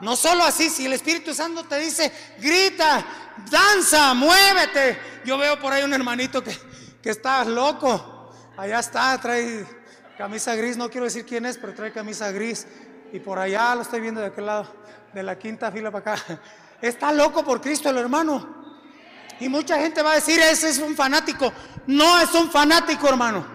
No 0.00 0.14
solo 0.14 0.44
así, 0.44 0.68
si 0.68 0.86
el 0.86 0.92
Espíritu 0.92 1.34
Santo 1.34 1.64
te 1.64 1.78
dice, 1.78 2.12
grita, 2.38 3.04
danza, 3.50 4.12
muévete. 4.12 5.22
Yo 5.24 5.38
veo 5.38 5.58
por 5.58 5.72
ahí 5.72 5.82
un 5.82 5.94
hermanito 5.94 6.44
que, 6.44 6.56
que 7.02 7.10
está 7.10 7.44
loco. 7.44 8.30
Allá 8.56 8.78
está, 8.78 9.18
trae 9.20 9.77
camisa 10.18 10.56
gris, 10.56 10.76
no 10.76 10.90
quiero 10.90 11.04
decir 11.04 11.24
quién 11.24 11.46
es, 11.46 11.56
pero 11.56 11.72
trae 11.72 11.92
camisa 11.92 12.32
gris. 12.32 12.66
Y 13.12 13.20
por 13.20 13.38
allá 13.38 13.76
lo 13.76 13.82
estoy 13.82 14.00
viendo 14.00 14.20
de 14.20 14.26
aquel 14.26 14.46
lado, 14.46 14.66
de 15.14 15.22
la 15.22 15.38
quinta 15.38 15.70
fila 15.70 15.92
para 15.92 16.14
acá. 16.14 16.40
Está 16.82 17.12
loco 17.12 17.44
por 17.44 17.60
Cristo 17.60 17.88
el 17.88 17.98
hermano. 17.98 18.56
Y 19.38 19.48
mucha 19.48 19.78
gente 19.78 20.02
va 20.02 20.12
a 20.12 20.14
decir, 20.16 20.40
ese 20.40 20.70
es 20.70 20.80
un 20.80 20.96
fanático. 20.96 21.52
No 21.86 22.20
es 22.20 22.34
un 22.34 22.50
fanático, 22.50 23.08
hermano. 23.08 23.46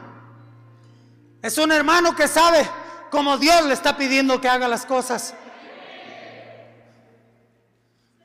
Es 1.42 1.58
un 1.58 1.74
hermano 1.74 2.16
que 2.16 2.30
sabe 2.30 2.68
cómo 3.12 3.38
Dios 3.38 3.66
le 3.66 3.74
está 3.74 3.98
pidiendo 3.98 4.40
que 4.40 4.48
haga 4.48 4.70
las 4.70 4.86
cosas. 4.86 5.34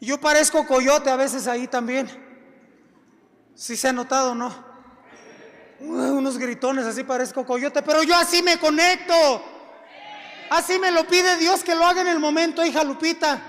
Yo 0.00 0.20
parezco 0.20 0.64
coyote 0.64 1.10
a 1.10 1.16
veces 1.16 1.48
ahí 1.48 1.66
también. 1.66 2.08
Si 3.56 3.76
se 3.76 3.88
ha 3.88 3.92
notado 3.92 4.36
no 4.36 4.67
unos 5.80 6.38
gritones, 6.38 6.84
así 6.84 7.04
parezco 7.04 7.46
coyote, 7.46 7.82
pero 7.82 8.02
yo 8.02 8.14
así 8.16 8.42
me 8.42 8.58
conecto. 8.58 9.14
Así 10.50 10.78
me 10.78 10.90
lo 10.90 11.06
pide 11.06 11.36
Dios 11.36 11.62
que 11.62 11.74
lo 11.74 11.84
haga 11.84 12.00
en 12.00 12.08
el 12.08 12.18
momento, 12.18 12.64
hija 12.64 12.82
Lupita. 12.82 13.40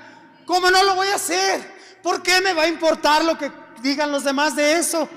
¿Cómo 0.45 0.69
no 0.69 0.83
lo 0.83 0.95
voy 0.95 1.07
a 1.07 1.15
hacer? 1.15 1.79
¿Por 2.03 2.21
qué 2.21 2.41
me 2.41 2.53
va 2.53 2.63
a 2.63 2.67
importar 2.67 3.23
lo 3.23 3.37
que 3.37 3.51
digan 3.81 4.11
los 4.11 4.23
demás 4.23 4.55
de 4.55 4.73
eso? 4.73 5.07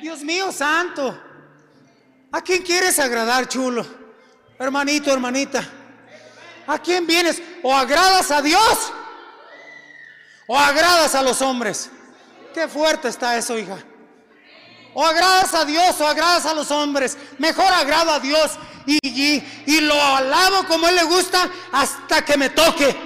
Dios 0.00 0.22
mío 0.22 0.50
santo. 0.52 1.18
¿A 2.32 2.42
quién 2.42 2.62
quieres 2.62 2.98
agradar, 2.98 3.48
chulo? 3.48 3.86
Hermanito, 4.58 5.12
hermanita. 5.12 5.66
¿A 6.66 6.78
quién 6.78 7.06
vienes? 7.06 7.40
¿O 7.62 7.74
agradas 7.74 8.30
a 8.30 8.42
Dios? 8.42 8.92
¿O 10.46 10.58
agradas 10.58 11.14
a 11.14 11.22
los 11.22 11.40
hombres? 11.40 11.90
Qué 12.52 12.66
fuerte 12.66 13.08
está 13.08 13.36
eso, 13.36 13.56
hija. 13.58 13.78
O 14.98 15.04
agradas 15.04 15.52
a 15.52 15.66
Dios 15.66 16.00
o 16.00 16.06
agradas 16.06 16.46
a 16.46 16.54
los 16.54 16.70
hombres. 16.70 17.18
Mejor 17.36 17.70
agrado 17.70 18.12
a 18.12 18.18
Dios 18.18 18.52
y, 18.86 19.80
lo 19.82 19.94
alabo 19.94 20.66
como 20.66 20.88
Él 20.88 20.96
le 20.96 21.04
gusta 21.04 21.50
hasta 21.70 22.24
que 22.24 22.38
me 22.38 22.48
toque. 22.48 22.96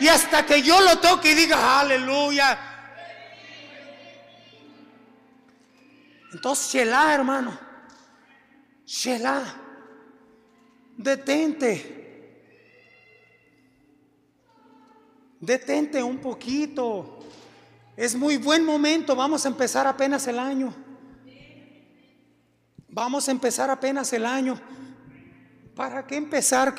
Y 0.00 0.08
hasta 0.08 0.46
que 0.46 0.62
yo 0.62 0.80
lo 0.80 0.98
toque 1.00 1.32
y 1.32 1.34
diga, 1.34 1.80
aleluya. 1.80 2.58
Entonces, 6.32 6.72
Shelah, 6.72 7.12
hermano. 7.12 7.58
Shelah. 8.86 9.44
Detente. 10.96 12.54
Detente 15.38 16.02
un 16.02 16.16
poquito. 16.16 17.18
Es 17.94 18.14
muy 18.14 18.38
buen 18.38 18.64
momento. 18.64 19.14
Vamos 19.14 19.44
a 19.44 19.48
empezar 19.48 19.86
apenas 19.86 20.26
el 20.28 20.38
año. 20.38 20.83
Vamos 22.94 23.26
a 23.26 23.32
empezar 23.32 23.68
apenas 23.70 24.12
el 24.12 24.24
año. 24.24 24.56
¿Para 25.74 26.06
qué 26.06 26.14
empezar 26.14 26.72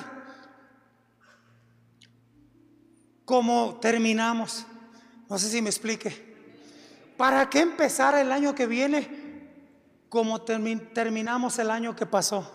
como 3.26 3.78
terminamos? 3.82 4.66
No 5.30 5.38
sé 5.38 5.50
si 5.50 5.62
me 5.62 5.70
explique. 5.70 6.34
¿Para 7.18 7.50
qué 7.50 7.60
empezar 7.60 8.16
el 8.16 8.32
año 8.32 8.56
que 8.56 8.66
viene 8.66 9.50
como 10.08 10.42
terminamos 10.42 11.60
el 11.60 11.70
año 11.70 11.98
que 11.98 12.06
pasó? 12.06 12.50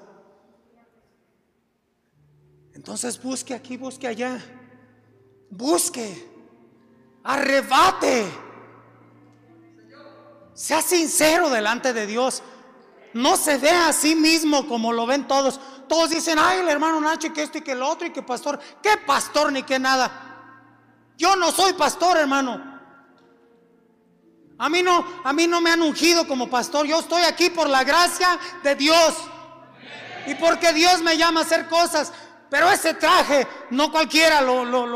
Entonces 2.73 3.23
busque 3.23 3.53
aquí, 3.53 3.77
busque 3.77 4.07
allá. 4.07 4.43
Busque. 5.51 6.31
Arrebate. 7.23 8.25
Sea 10.55 10.81
sincero 10.81 11.51
delante 11.51 11.93
de 11.93 12.07
Dios 12.07 12.43
no 13.13 13.37
se 13.37 13.59
ve 13.59 13.71
a 13.71 13.93
sí 13.93 14.15
mismo 14.15 14.67
como 14.69 14.93
lo 14.93 15.07
ven 15.07 15.27
todos. 15.27 15.61
Todos 15.89 16.11
dicen, 16.11 16.39
ay, 16.39 16.61
el 16.61 16.69
hermano 16.69 17.01
Nacho, 17.01 17.33
que 17.33 17.43
esto 17.43 17.59
y 17.59 17.63
que 17.63 17.73
el 17.73 17.83
otro 17.83 18.07
y 18.07 18.11
que 18.11 18.23
pastor. 18.23 18.59
¿Qué 18.83 18.97
pastor 19.07 19.53
ni 19.53 19.63
qué 19.63 19.79
nada? 19.79 20.11
Yo 21.19 21.37
no 21.37 21.51
soy 21.51 21.73
pastor, 21.73 22.17
hermano. 22.17 22.71
A 24.59 24.69
mí 24.69 24.83
no, 24.83 25.05
a 25.25 25.33
mí 25.33 25.47
no 25.47 25.61
me 25.61 25.71
han 25.71 25.83
ungido 25.83 26.29
como 26.29 26.49
pastor. 26.49 26.87
Yo 26.87 27.01
estoy 27.01 27.23
aquí 27.23 27.51
por 27.51 27.69
la 27.69 27.83
gracia 27.83 28.39
de 28.63 28.75
Dios. 28.75 29.15
Y 30.27 30.35
porque 30.35 30.73
Dios 30.73 31.01
me 31.01 31.17
llama 31.17 31.41
a 31.41 31.45
hacer 31.45 31.67
cosas. 31.69 32.13
Pero 32.51 32.71
ese 32.71 32.95
traje 32.95 33.47
no 33.71 33.91
cualquiera 33.91 34.43
lo, 34.43 34.65
lo, 34.65 34.87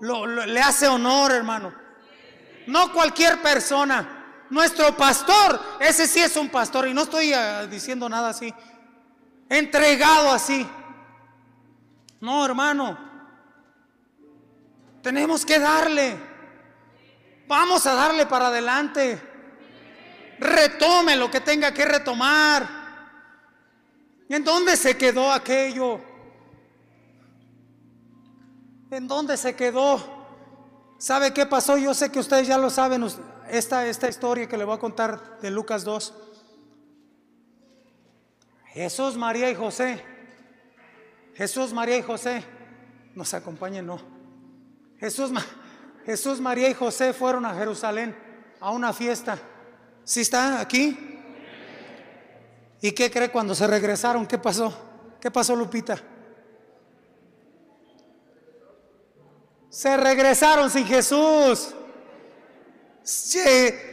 lo, 0.00 0.26
le 0.26 0.60
hace 0.60 0.86
honor, 0.86 1.32
hermano. 1.32 1.72
No 2.66 2.92
cualquier 2.92 3.40
persona. 3.40 4.13
Nuestro 4.54 4.96
pastor, 4.96 5.60
ese 5.80 6.06
sí 6.06 6.20
es 6.20 6.36
un 6.36 6.48
pastor, 6.48 6.86
y 6.86 6.94
no 6.94 7.02
estoy 7.02 7.32
ah, 7.32 7.66
diciendo 7.66 8.08
nada 8.08 8.28
así, 8.28 8.54
entregado 9.48 10.30
así. 10.30 10.64
No, 12.20 12.44
hermano, 12.44 12.96
tenemos 15.02 15.44
que 15.44 15.58
darle. 15.58 16.16
Vamos 17.48 17.84
a 17.84 17.94
darle 17.94 18.26
para 18.26 18.46
adelante. 18.46 19.20
Retome 20.38 21.16
lo 21.16 21.28
que 21.28 21.40
tenga 21.40 21.74
que 21.74 21.84
retomar. 21.84 22.68
¿En 24.28 24.44
dónde 24.44 24.76
se 24.76 24.96
quedó 24.96 25.32
aquello? 25.32 26.00
¿En 28.88 29.08
dónde 29.08 29.36
se 29.36 29.56
quedó? 29.56 30.00
¿Sabe 30.96 31.34
qué 31.34 31.44
pasó? 31.44 31.76
Yo 31.76 31.92
sé 31.92 32.12
que 32.12 32.20
ustedes 32.20 32.46
ya 32.46 32.56
lo 32.56 32.70
saben 32.70 33.02
esta, 33.58 33.86
esta 33.86 34.08
historia 34.08 34.48
que 34.48 34.56
le 34.56 34.64
voy 34.64 34.74
a 34.74 34.80
contar 34.80 35.38
de 35.40 35.50
Lucas 35.50 35.84
2. 35.84 36.14
Jesús, 38.66 39.16
María 39.16 39.50
y 39.50 39.54
José. 39.54 40.02
Jesús, 41.34 41.72
María 41.72 41.96
y 41.96 42.02
José. 42.02 42.44
Nos 43.14 43.32
acompañen, 43.34 43.86
no. 43.86 44.00
Jesús, 44.98 45.30
Jesús, 46.04 46.40
María 46.40 46.68
y 46.68 46.74
José 46.74 47.12
fueron 47.12 47.46
a 47.46 47.54
Jerusalén 47.54 48.16
a 48.60 48.70
una 48.70 48.92
fiesta. 48.92 49.38
¿Sí 50.02 50.22
está 50.22 50.60
aquí? 50.60 51.20
¿Y 52.80 52.92
qué 52.92 53.10
cree 53.10 53.30
cuando 53.30 53.54
se 53.54 53.66
regresaron? 53.66 54.26
¿Qué 54.26 54.38
pasó? 54.38 54.76
¿Qué 55.20 55.30
pasó, 55.30 55.54
Lupita? 55.56 55.96
Se 59.70 59.96
regresaron 59.96 60.70
sin 60.70 60.84
Jesús 60.86 61.74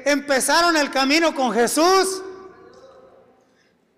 empezaron 0.05 0.77
el 0.77 0.89
camino 0.89 1.35
con 1.35 1.53
Jesús, 1.53 2.23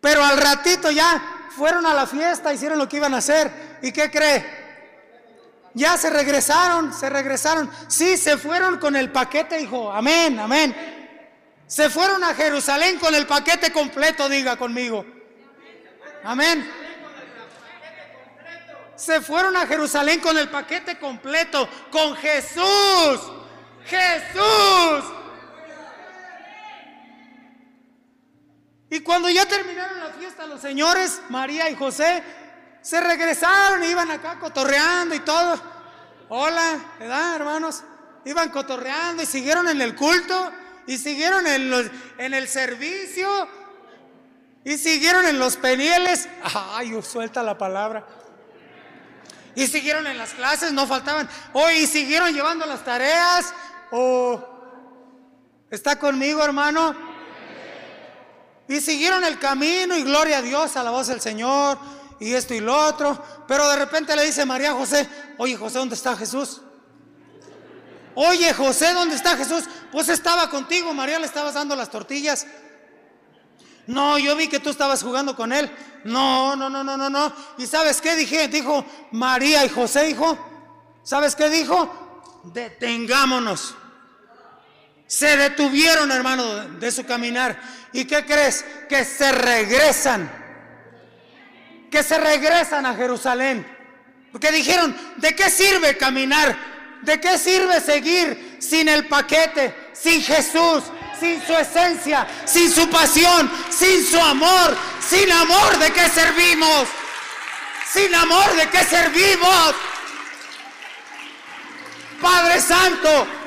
pero 0.02 0.24
al 0.24 0.38
ratito 0.38 0.90
ya 0.92 1.50
fueron 1.56 1.86
a 1.86 1.94
la 1.94 2.08
fiesta, 2.08 2.54
hicieron 2.54 2.78
lo 2.78 2.90
que 2.90 2.98
iban 2.98 3.14
a 3.14 3.18
hacer. 3.18 3.80
¿Y 3.82 3.92
qué 3.92 4.10
cree? 4.10 4.64
Ya 5.76 5.98
se 5.98 6.10
regresaron, 6.10 6.94
se 6.94 7.10
regresaron. 7.10 7.70
Sí, 7.88 8.18
se 8.18 8.38
fueron 8.38 8.80
con 8.80 8.96
el 8.96 9.12
paquete, 9.12 9.62
hijo. 9.62 9.92
Amén, 9.92 10.40
amén. 10.40 10.76
Se 11.68 11.90
fueron 11.90 12.24
a 12.24 12.36
Jerusalén 12.36 13.00
con 13.00 13.16
el 13.16 13.26
paquete 13.26 13.72
completo, 13.72 14.30
diga 14.30 14.58
conmigo. 14.58 15.06
Amén. 16.24 16.70
Se 18.96 19.22
fueron 19.22 19.58
a 19.58 19.66
Jerusalén 19.66 20.20
con 20.20 20.38
el 20.38 20.50
paquete 20.50 21.00
completo, 21.00 21.68
con 21.92 22.16
Jesús. 22.16 23.43
Jesús. 23.86 25.14
Y 28.90 29.00
cuando 29.00 29.30
ya 29.30 29.46
terminaron 29.48 30.00
la 30.00 30.10
fiesta, 30.10 30.46
los 30.46 30.62
señores, 30.62 31.22
María 31.30 31.70
y 31.70 31.76
José, 31.76 32.24
se 32.82 33.02
regresaron, 33.02 33.84
iban 33.84 34.12
acá 34.12 34.38
cotorreando 34.38 35.16
y 35.16 35.20
todo. 35.22 35.60
Hola, 36.30 36.80
¿verdad, 37.00 37.36
hermanos? 37.36 37.84
Iban 38.26 38.50
cotorreando 38.50 39.24
y 39.24 39.26
siguieron 39.26 39.68
en 39.68 39.82
el 39.82 39.96
culto, 39.96 40.52
y 40.86 40.98
siguieron 40.98 41.48
en, 41.48 41.92
en 42.18 42.34
el 42.34 42.48
servicio, 42.48 43.48
y 44.64 44.78
siguieron 44.78 45.26
en 45.26 45.40
los 45.40 45.58
penieles. 45.58 46.30
Ay, 46.44 46.94
suelta 47.02 47.42
la 47.42 47.58
palabra. 47.58 48.06
Y 49.56 49.68
siguieron 49.68 50.06
en 50.08 50.18
las 50.18 50.34
clases, 50.34 50.72
no 50.72 50.88
faltaban. 50.88 51.30
Hoy 51.54 51.74
y 51.74 51.88
siguieron 51.88 52.34
llevando 52.34 52.66
las 52.66 52.84
tareas, 52.84 53.54
Oh, 53.96 54.44
¿está 55.70 56.00
conmigo, 56.00 56.44
hermano? 56.44 56.96
Y 58.68 58.82
siguieron 58.82 59.24
el 59.24 59.38
camino 59.38 59.96
y 59.96 60.02
gloria 60.02 60.40
a 60.40 60.42
Dios, 60.42 60.76
a 60.76 60.82
la 60.84 60.90
voz 60.90 61.08
del 61.08 61.22
Señor. 61.22 61.78
y 62.20 62.34
esto 62.34 62.56
y 62.56 62.60
lo 62.60 62.76
otro. 62.76 63.24
Pero 63.48 63.70
de 63.70 63.76
repente 63.76 64.16
le 64.16 64.24
dice 64.24 64.48
María 64.48 64.74
José, 64.74 65.08
oye 65.38 65.56
José, 65.56 65.78
¿dónde 65.78 65.94
está 65.94 66.18
Jesús? 66.18 66.62
Oye 68.16 68.52
José, 68.56 68.94
¿dónde 68.94 69.16
está 69.16 69.38
Jesús? 69.38 69.66
Pues 69.92 70.10
estaba 70.10 70.50
contigo, 70.50 70.92
María 70.96 71.20
le 71.20 71.28
estabas 71.28 71.54
dando 71.54 71.76
las 71.76 71.92
tortillas. 71.92 72.48
No, 73.86 74.18
yo 74.18 74.36
vi 74.36 74.48
que 74.48 74.60
tú 74.60 74.72
estabas 74.72 75.04
jugando 75.04 75.36
con 75.36 75.54
él. 75.54 75.70
No, 76.04 76.56
no, 76.56 76.68
no, 76.68 76.84
no, 76.84 76.98
no, 76.98 77.12
no. 77.12 77.32
¿Y 77.60 77.68
sabes 77.68 78.02
qué 78.02 78.16
dije? 78.16 78.48
Dijo 78.48 78.84
María 79.12 79.64
y 79.66 79.70
José, 79.70 80.10
hijo. 80.10 80.36
¿Sabes 81.04 81.36
qué 81.36 81.48
dijo? 81.50 82.42
Detengámonos. 82.46 83.76
Se 85.14 85.38
detuvieron, 85.38 86.12
hermano, 86.12 86.66
de 86.80 86.92
su 86.92 87.06
caminar. 87.06 87.56
¿Y 87.92 88.06
qué 88.06 88.26
crees? 88.26 88.66
Que 88.90 89.06
se 89.06 89.32
regresan. 89.32 90.28
Que 91.92 92.02
se 92.02 92.18
regresan 92.18 92.84
a 92.88 92.96
Jerusalén. 92.96 93.64
Porque 94.32 94.52
dijeron, 94.52 94.98
¿de 95.18 95.36
qué 95.36 95.52
sirve 95.52 95.98
caminar? 95.98 96.58
¿De 97.04 97.22
qué 97.22 97.38
sirve 97.38 97.80
seguir 97.80 98.58
sin 98.60 98.90
el 98.90 99.08
paquete, 99.08 99.92
sin 99.94 100.20
Jesús, 100.24 100.86
sin 101.20 101.46
su 101.46 101.54
esencia, 101.54 102.26
sin 102.46 102.72
su 102.72 102.90
pasión, 102.90 103.52
sin 103.70 104.04
su 104.04 104.20
amor? 104.20 104.76
Sin 105.08 105.32
amor, 105.32 105.78
¿de 105.78 105.94
qué 105.94 106.10
servimos? 106.10 106.88
Sin 107.94 108.16
amor, 108.16 108.52
¿de 108.56 108.68
qué 108.68 108.84
servimos? 108.84 109.76
Padre 112.20 112.60
Santo, 112.60 113.43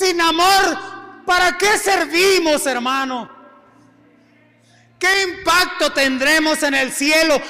sin 0.00 0.20
amor, 0.20 1.24
¿para 1.26 1.58
qué 1.58 1.76
servimos, 1.76 2.66
hermano? 2.66 3.30
¿Qué 4.98 5.22
impacto 5.22 5.92
tendremos 5.92 6.62
en 6.62 6.74
el 6.74 6.92
cielo? 6.92 7.40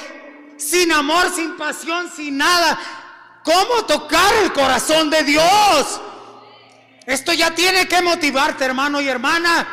Sin 0.57 0.91
amor, 0.91 1.33
sin 1.33 1.55
pasión, 1.55 2.11
sin 2.13 2.37
nada. 2.37 2.77
¿Cómo 3.43 3.85
tocar 3.85 4.33
el 4.43 4.51
corazón 4.51 5.09
de 5.09 5.23
Dios? 5.23 6.01
Esto 7.05 7.33
ya 7.33 7.51
tiene 7.55 7.87
que 7.87 8.01
motivarte, 8.01 8.65
hermano 8.65 9.01
y 9.01 9.07
hermana, 9.07 9.67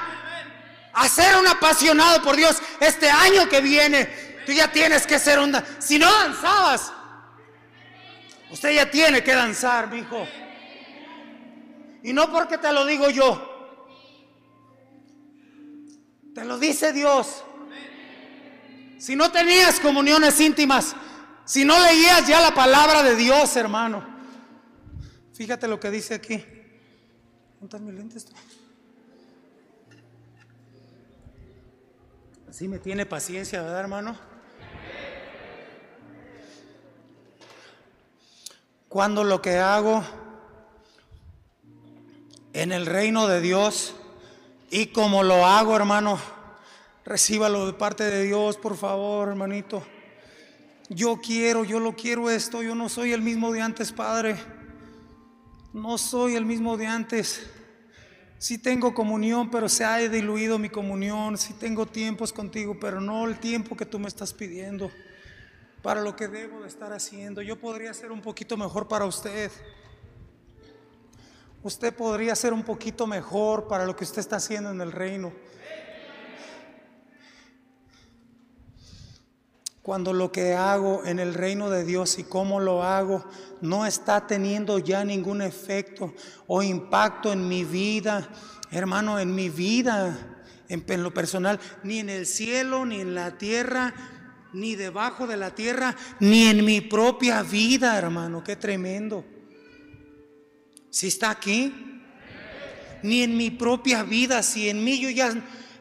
a 0.95 1.09
ser 1.09 1.37
un 1.37 1.47
apasionado 1.47 2.23
por 2.23 2.37
Dios. 2.37 2.57
Este 2.81 3.11
año 3.11 3.49
que 3.49 3.61
viene, 3.61 4.07
tú 4.47 4.53
ya 4.53 4.71
tienes 4.71 5.07
que 5.07 5.19
ser 5.19 5.39
un... 5.41 5.53
Si 5.79 5.99
no 5.99 6.11
danzabas, 6.11 6.93
usted 8.51 8.71
ya 8.71 8.91
tiene 8.91 9.23
que 9.23 9.35
danzar, 9.35 9.89
mi 9.89 9.99
hijo. 9.99 10.27
Y 12.03 12.13
no 12.13 12.31
porque 12.31 12.59
te 12.59 12.73
lo 12.73 12.85
digo 12.87 13.11
yo. 13.11 13.57
Te 16.35 16.45
lo 16.45 16.59
dice 16.59 16.93
Dios. 16.93 17.45
Si 18.99 19.17
no 19.17 19.31
tenías 19.31 19.81
comuniones 19.81 20.41
íntimas, 20.41 20.95
si 21.45 21.65
no 21.65 21.79
leías 21.81 22.27
ya 22.27 22.41
la 22.41 22.53
palabra 22.53 23.03
de 23.03 23.17
Dios, 23.17 23.57
hermano. 23.57 24.05
Fíjate 25.35 25.69
lo 25.69 25.79
que 25.79 25.91
dice 25.91 26.15
aquí. 26.15 26.45
¿Dónde 27.61 27.79
mis 27.79 27.95
lentes? 27.95 28.27
Así 32.49 32.67
me 32.67 32.79
tiene 32.79 33.07
paciencia, 33.07 33.63
¿verdad, 33.63 33.81
hermano? 33.81 34.17
Cuando 38.89 39.23
lo 39.23 39.41
que 39.43 39.59
hago 39.59 40.03
en 42.59 42.73
el 42.73 42.87
reino 42.87 43.29
de 43.29 43.41
Dios. 43.41 43.95
Y 44.71 44.87
como 44.87 45.23
lo 45.23 45.47
hago, 45.47 45.77
hermano, 45.77 46.19
recíbalo 47.05 47.67
de 47.67 47.73
parte 47.73 48.03
de 48.05 48.25
Dios, 48.25 48.57
por 48.57 48.77
favor, 48.77 49.29
hermanito. 49.29 49.83
Yo 50.89 51.21
quiero, 51.21 51.65
yo 51.65 51.79
lo 51.79 51.95
quiero 51.95 52.31
esto. 52.31 52.63
Yo 52.63 52.75
no 52.75 52.89
soy 52.89 53.13
el 53.13 53.23
mismo 53.23 53.53
de 53.53 53.61
antes, 53.61 53.93
Padre. 53.93 54.37
No 55.73 55.99
soy 55.99 56.35
el 56.35 56.45
mismo 56.45 56.77
de 56.77 56.87
antes. 56.87 57.49
Sí 58.39 58.59
tengo 58.59 58.93
comunión, 58.93 59.51
pero 59.51 59.69
se 59.69 59.85
ha 59.85 59.99
diluido 59.99 60.59
mi 60.59 60.69
comunión. 60.69 61.39
Sí 61.39 61.55
tengo 61.55 61.87
tiempos 61.87 62.33
contigo, 62.33 62.77
pero 62.81 63.01
no 63.01 63.27
el 63.27 63.39
tiempo 63.39 63.77
que 63.77 63.87
tú 63.87 64.01
me 64.01 64.09
estás 64.09 64.33
pidiendo 64.35 64.91
para 65.81 66.01
lo 66.01 66.17
que 66.17 66.27
debo 66.27 66.63
de 66.63 66.69
estar 66.69 66.93
haciendo. 66.93 67.41
Yo 67.41 67.57
podría 67.61 67.95
ser 67.95 68.11
un 68.11 68.21
poquito 68.21 68.57
mejor 68.57 68.89
para 68.89 69.05
usted 69.05 69.53
usted 71.69 71.95
podría 71.95 72.35
ser 72.35 72.55
un 72.55 72.63
poquito 72.63 73.07
mejor 73.07 73.69
para 73.69 73.85
lo 73.85 73.95
que 73.95 74.05
usted 74.05 74.21
está 74.21 74.37
haciendo 74.37 74.71
en 74.71 74.81
el 74.81 74.91
reino. 74.91 75.33
Cuando 79.83 80.15
lo 80.15 80.33
que 80.33 80.55
hago 80.55 81.05
en 81.05 81.19
el 81.19 81.35
reino 81.35 81.69
de 81.69 81.85
Dios 81.85 82.19
y 82.19 82.25
cómo 82.25 82.59
lo 82.59 82.83
hago 82.83 83.25
no 83.61 83.85
está 83.85 84.27
teniendo 84.27 84.79
ya 84.79 85.05
ningún 85.05 85.43
efecto 85.43 86.15
o 86.47 86.63
impacto 86.63 87.33
en 87.33 87.47
mi 87.47 87.65
vida, 87.65 88.29
hermano, 88.71 89.19
en 89.19 89.35
mi 89.35 89.51
vida, 89.51 90.17
en, 90.69 91.03
lo 91.03 91.13
personal, 91.13 91.61
ni 91.83 91.99
en 91.99 92.09
el 92.09 92.27
cielo, 92.27 92.87
ni 92.87 93.03
en 93.03 93.15
la 93.15 93.37
tierra, 93.37 93.95
ni 94.55 94.75
debajo 94.75 95.27
de 95.27 95.37
la 95.37 95.55
tierra, 95.55 95.95
ni 96.19 96.47
en 96.47 96.65
mi 96.65 96.81
propia 96.81 97.43
vida, 97.43 97.99
hermano, 97.99 98.43
qué 98.43 98.57
tremendo. 98.57 99.25
Si 100.91 101.09
está 101.09 101.31
aquí, 101.31 102.03
ni 103.03 103.23
en 103.23 103.37
mi 103.37 103.51
propia 103.51 104.03
vida, 104.03 104.43
si 104.43 104.69
en 104.69 104.83
mí 104.83 104.99
yo 104.99 105.11
ya, 105.11 105.33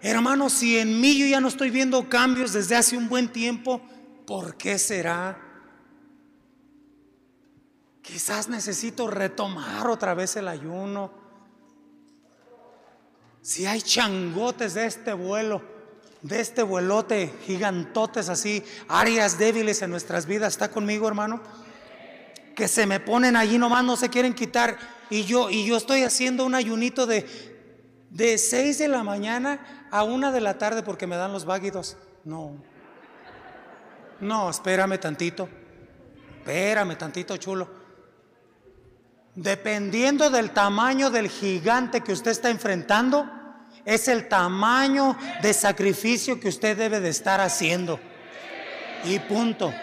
hermano, 0.01 0.49
si 0.49 0.77
en 0.77 0.99
mí 0.99 1.17
yo 1.17 1.25
ya 1.25 1.39
no 1.39 1.47
estoy 1.47 1.69
viendo 1.69 2.09
cambios 2.09 2.53
desde 2.53 2.75
hace 2.75 2.97
un 2.97 3.09
buen 3.09 3.29
tiempo, 3.29 3.81
¿por 4.25 4.57
qué 4.57 4.77
será? 4.77 5.41
Quizás 8.01 8.47
necesito 8.47 9.09
retomar 9.09 9.87
otra 9.87 10.13
vez 10.13 10.35
el 10.35 10.47
ayuno. 10.47 11.11
Si 13.41 13.65
hay 13.65 13.81
changotes 13.81 14.73
de 14.73 14.85
este 14.85 15.13
vuelo, 15.13 15.61
de 16.21 16.39
este 16.39 16.63
vuelote, 16.63 17.33
gigantotes 17.45 18.29
así, 18.29 18.63
áreas 18.87 19.37
débiles 19.37 19.81
en 19.81 19.89
nuestras 19.89 20.25
vidas, 20.25 20.53
¿está 20.53 20.69
conmigo, 20.69 21.07
hermano? 21.07 21.41
Que 22.55 22.67
se 22.67 22.85
me 22.85 22.99
ponen 22.99 23.35
allí 23.35 23.57
nomás, 23.57 23.83
no 23.83 23.95
se 23.95 24.09
quieren 24.09 24.33
quitar 24.33 24.77
y 25.09 25.23
yo, 25.23 25.49
y 25.49 25.65
yo 25.65 25.77
estoy 25.77 26.03
haciendo 26.03 26.45
un 26.45 26.55
ayunito 26.55 27.05
de, 27.05 27.25
de 28.09 28.37
6 28.37 28.77
de 28.77 28.87
la 28.87 29.03
mañana 29.03 29.87
a 29.91 30.03
una 30.03 30.31
de 30.31 30.41
la 30.41 30.57
tarde 30.57 30.83
porque 30.83 31.07
me 31.07 31.15
dan 31.15 31.33
los 31.33 31.45
váguidos. 31.45 31.97
No. 32.23 32.55
No, 34.19 34.49
espérame 34.49 34.99
tantito. 34.99 35.47
Espérame 36.39 36.97
tantito, 36.97 37.37
chulo. 37.37 37.69
Dependiendo 39.35 40.29
del 40.29 40.51
tamaño 40.51 41.09
del 41.09 41.29
gigante 41.29 42.01
que 42.01 42.11
usted 42.11 42.31
está 42.31 42.49
enfrentando, 42.49 43.29
es 43.85 44.07
el 44.07 44.27
tamaño 44.27 45.17
de 45.41 45.53
sacrificio 45.53 46.39
que 46.39 46.49
usted 46.49 46.75
debe 46.75 46.99
de 46.99 47.09
estar 47.09 47.39
haciendo. 47.39 47.99
Y 49.05 49.19
punto. 49.19 49.73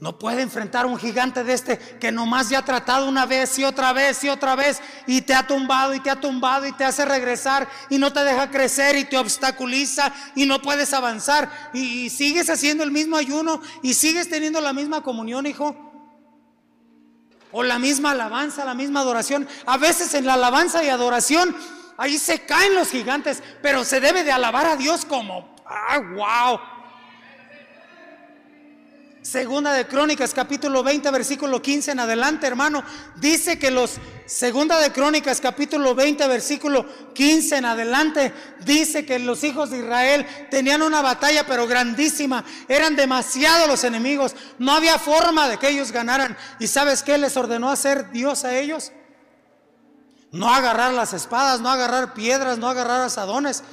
No 0.00 0.18
puede 0.18 0.42
enfrentar 0.42 0.86
un 0.86 0.98
gigante 0.98 1.44
de 1.44 1.52
este 1.52 1.78
que 1.78 2.10
nomás 2.10 2.48
ya 2.48 2.58
ha 2.58 2.64
tratado 2.64 3.08
una 3.08 3.26
vez 3.26 3.58
y 3.58 3.64
otra 3.64 3.92
vez 3.92 4.22
y 4.24 4.28
otra 4.28 4.56
vez 4.56 4.82
y 5.06 5.22
te 5.22 5.34
ha 5.34 5.46
tumbado 5.46 5.94
y 5.94 6.00
te 6.00 6.10
ha 6.10 6.20
tumbado 6.20 6.66
y 6.66 6.72
te 6.72 6.84
hace 6.84 7.04
regresar 7.04 7.68
y 7.88 7.98
no 7.98 8.12
te 8.12 8.24
deja 8.24 8.50
crecer 8.50 8.96
y 8.96 9.04
te 9.04 9.16
obstaculiza 9.16 10.12
y 10.34 10.46
no 10.46 10.60
puedes 10.60 10.92
avanzar 10.92 11.70
y, 11.72 12.10
sigues 12.10 12.50
haciendo 12.50 12.82
el 12.82 12.90
mismo 12.90 13.16
ayuno 13.16 13.62
y 13.82 13.94
sigues 13.94 14.28
teniendo 14.28 14.60
la 14.60 14.72
misma 14.72 15.02
comunión, 15.02 15.46
hijo. 15.46 15.76
O 17.52 17.62
la 17.62 17.78
misma 17.78 18.10
alabanza, 18.10 18.64
la 18.64 18.74
misma 18.74 19.00
adoración. 19.00 19.46
A 19.64 19.78
veces 19.78 20.12
en 20.14 20.26
la 20.26 20.34
alabanza 20.34 20.82
y 20.82 20.88
adoración 20.88 21.54
ahí 21.96 22.18
se 22.18 22.40
caen 22.44 22.74
los 22.74 22.90
gigantes, 22.90 23.42
pero 23.62 23.84
se 23.84 24.00
debe 24.00 24.24
de 24.24 24.32
alabar 24.32 24.66
a 24.66 24.76
Dios 24.76 25.04
como, 25.04 25.54
ah, 25.64 26.00
wow 26.14 26.73
Segunda 29.24 29.72
de 29.72 29.86
Crónicas, 29.86 30.34
capítulo 30.34 30.82
20, 30.82 31.10
versículo 31.10 31.62
15 31.62 31.92
en 31.92 32.00
adelante, 32.00 32.46
hermano. 32.46 32.84
Dice 33.16 33.58
que 33.58 33.70
los, 33.70 33.96
segunda 34.26 34.78
de 34.78 34.92
Crónicas, 34.92 35.40
capítulo 35.40 35.94
20, 35.94 36.28
versículo 36.28 36.84
15 37.14 37.56
en 37.56 37.64
adelante, 37.64 38.34
dice 38.66 39.06
que 39.06 39.18
los 39.18 39.42
hijos 39.42 39.70
de 39.70 39.78
Israel 39.78 40.26
tenían 40.50 40.82
una 40.82 41.00
batalla, 41.00 41.46
pero 41.46 41.66
grandísima. 41.66 42.44
Eran 42.68 42.96
demasiados 42.96 43.66
los 43.66 43.82
enemigos. 43.84 44.36
No 44.58 44.72
había 44.72 44.98
forma 44.98 45.48
de 45.48 45.56
que 45.56 45.70
ellos 45.70 45.90
ganaran. 45.90 46.36
¿Y 46.58 46.66
sabes 46.66 47.02
qué 47.02 47.16
les 47.16 47.34
ordenó 47.38 47.70
hacer 47.70 48.10
Dios 48.10 48.44
a 48.44 48.54
ellos? 48.54 48.92
No 50.32 50.52
agarrar 50.52 50.92
las 50.92 51.14
espadas, 51.14 51.62
no 51.62 51.70
agarrar 51.70 52.12
piedras, 52.12 52.58
no 52.58 52.68
agarrar 52.68 53.00
asadones. 53.00 53.64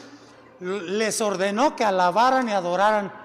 Les 0.61 1.19
ordenó 1.19 1.75
que 1.75 1.83
alabaran 1.83 2.47
y 2.47 2.53
adoraran 2.53 3.20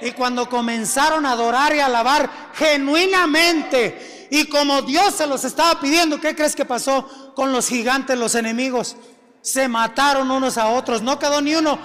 y 0.00 0.12
cuando 0.12 0.48
comenzaron 0.48 1.26
a 1.26 1.32
adorar 1.32 1.74
y 1.74 1.80
alabar 1.80 2.30
genuinamente, 2.54 4.28
y 4.30 4.46
como 4.46 4.82
Dios 4.82 5.14
se 5.14 5.26
los 5.26 5.44
estaba 5.44 5.80
pidiendo, 5.80 6.20
¿qué 6.20 6.36
crees 6.36 6.54
que 6.54 6.64
pasó 6.64 7.32
con 7.34 7.52
los 7.52 7.68
gigantes, 7.68 8.16
los 8.16 8.34
enemigos? 8.36 8.96
Se 9.42 9.66
mataron 9.66 10.30
unos 10.30 10.56
a 10.56 10.68
otros, 10.68 11.02
no 11.02 11.18
quedó 11.18 11.40
ni 11.40 11.54
uno. 11.54 11.78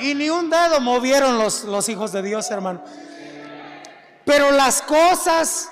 Y 0.00 0.14
ni 0.14 0.28
un 0.28 0.50
dedo 0.50 0.80
movieron 0.80 1.38
los, 1.38 1.64
los 1.64 1.88
hijos 1.88 2.12
de 2.12 2.22
Dios, 2.22 2.50
hermano. 2.50 2.82
Pero 4.24 4.50
las 4.50 4.82
cosas 4.82 5.70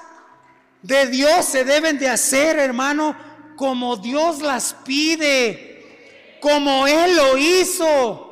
de 0.82 1.06
Dios 1.06 1.44
se 1.44 1.64
deben 1.64 1.98
de 1.98 2.08
hacer, 2.08 2.58
hermano, 2.58 3.14
como 3.56 3.96
Dios 3.96 4.40
las 4.40 4.74
pide, 4.84 6.38
como 6.40 6.86
Él 6.86 7.16
lo 7.16 7.36
hizo. 7.36 8.31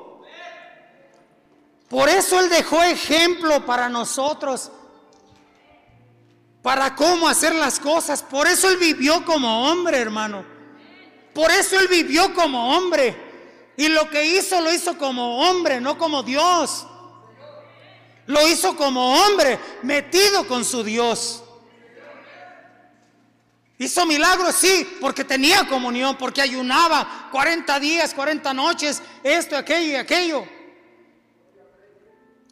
Por 1.90 2.08
eso 2.08 2.38
Él 2.38 2.48
dejó 2.48 2.80
ejemplo 2.84 3.66
para 3.66 3.88
nosotros, 3.88 4.70
para 6.62 6.94
cómo 6.94 7.28
hacer 7.28 7.52
las 7.52 7.80
cosas. 7.80 8.22
Por 8.22 8.46
eso 8.46 8.70
Él 8.70 8.76
vivió 8.76 9.24
como 9.24 9.68
hombre, 9.68 9.98
hermano. 9.98 10.44
Por 11.34 11.50
eso 11.50 11.80
Él 11.80 11.88
vivió 11.88 12.32
como 12.32 12.76
hombre. 12.76 13.72
Y 13.76 13.88
lo 13.88 14.08
que 14.08 14.24
hizo, 14.24 14.60
lo 14.60 14.72
hizo 14.72 14.96
como 14.98 15.40
hombre, 15.40 15.80
no 15.80 15.98
como 15.98 16.22
Dios. 16.22 16.86
Lo 18.26 18.46
hizo 18.46 18.76
como 18.76 19.24
hombre, 19.24 19.58
metido 19.82 20.46
con 20.46 20.64
su 20.64 20.84
Dios. 20.84 21.42
Hizo 23.78 24.06
milagros, 24.06 24.54
sí, 24.54 24.96
porque 25.00 25.24
tenía 25.24 25.66
comunión, 25.66 26.16
porque 26.16 26.40
ayunaba 26.40 27.28
40 27.32 27.80
días, 27.80 28.14
40 28.14 28.54
noches, 28.54 29.02
esto, 29.24 29.56
aquello 29.56 29.90
y 29.90 29.96
aquello. 29.96 30.59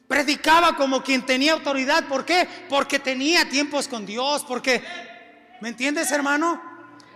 Predicaba 0.09 0.75
como 0.75 1.03
quien 1.03 1.25
tenía 1.25 1.53
autoridad. 1.53 2.09
¿Por 2.09 2.25
qué? 2.25 2.49
Porque 2.71 2.99
tenía 2.99 3.47
tiempos 3.49 3.87
con 3.87 4.07
Dios, 4.07 4.43
porque, 4.49 4.83
¿me 5.61 5.69
entiendes, 5.69 6.11
hermano? 6.11 6.61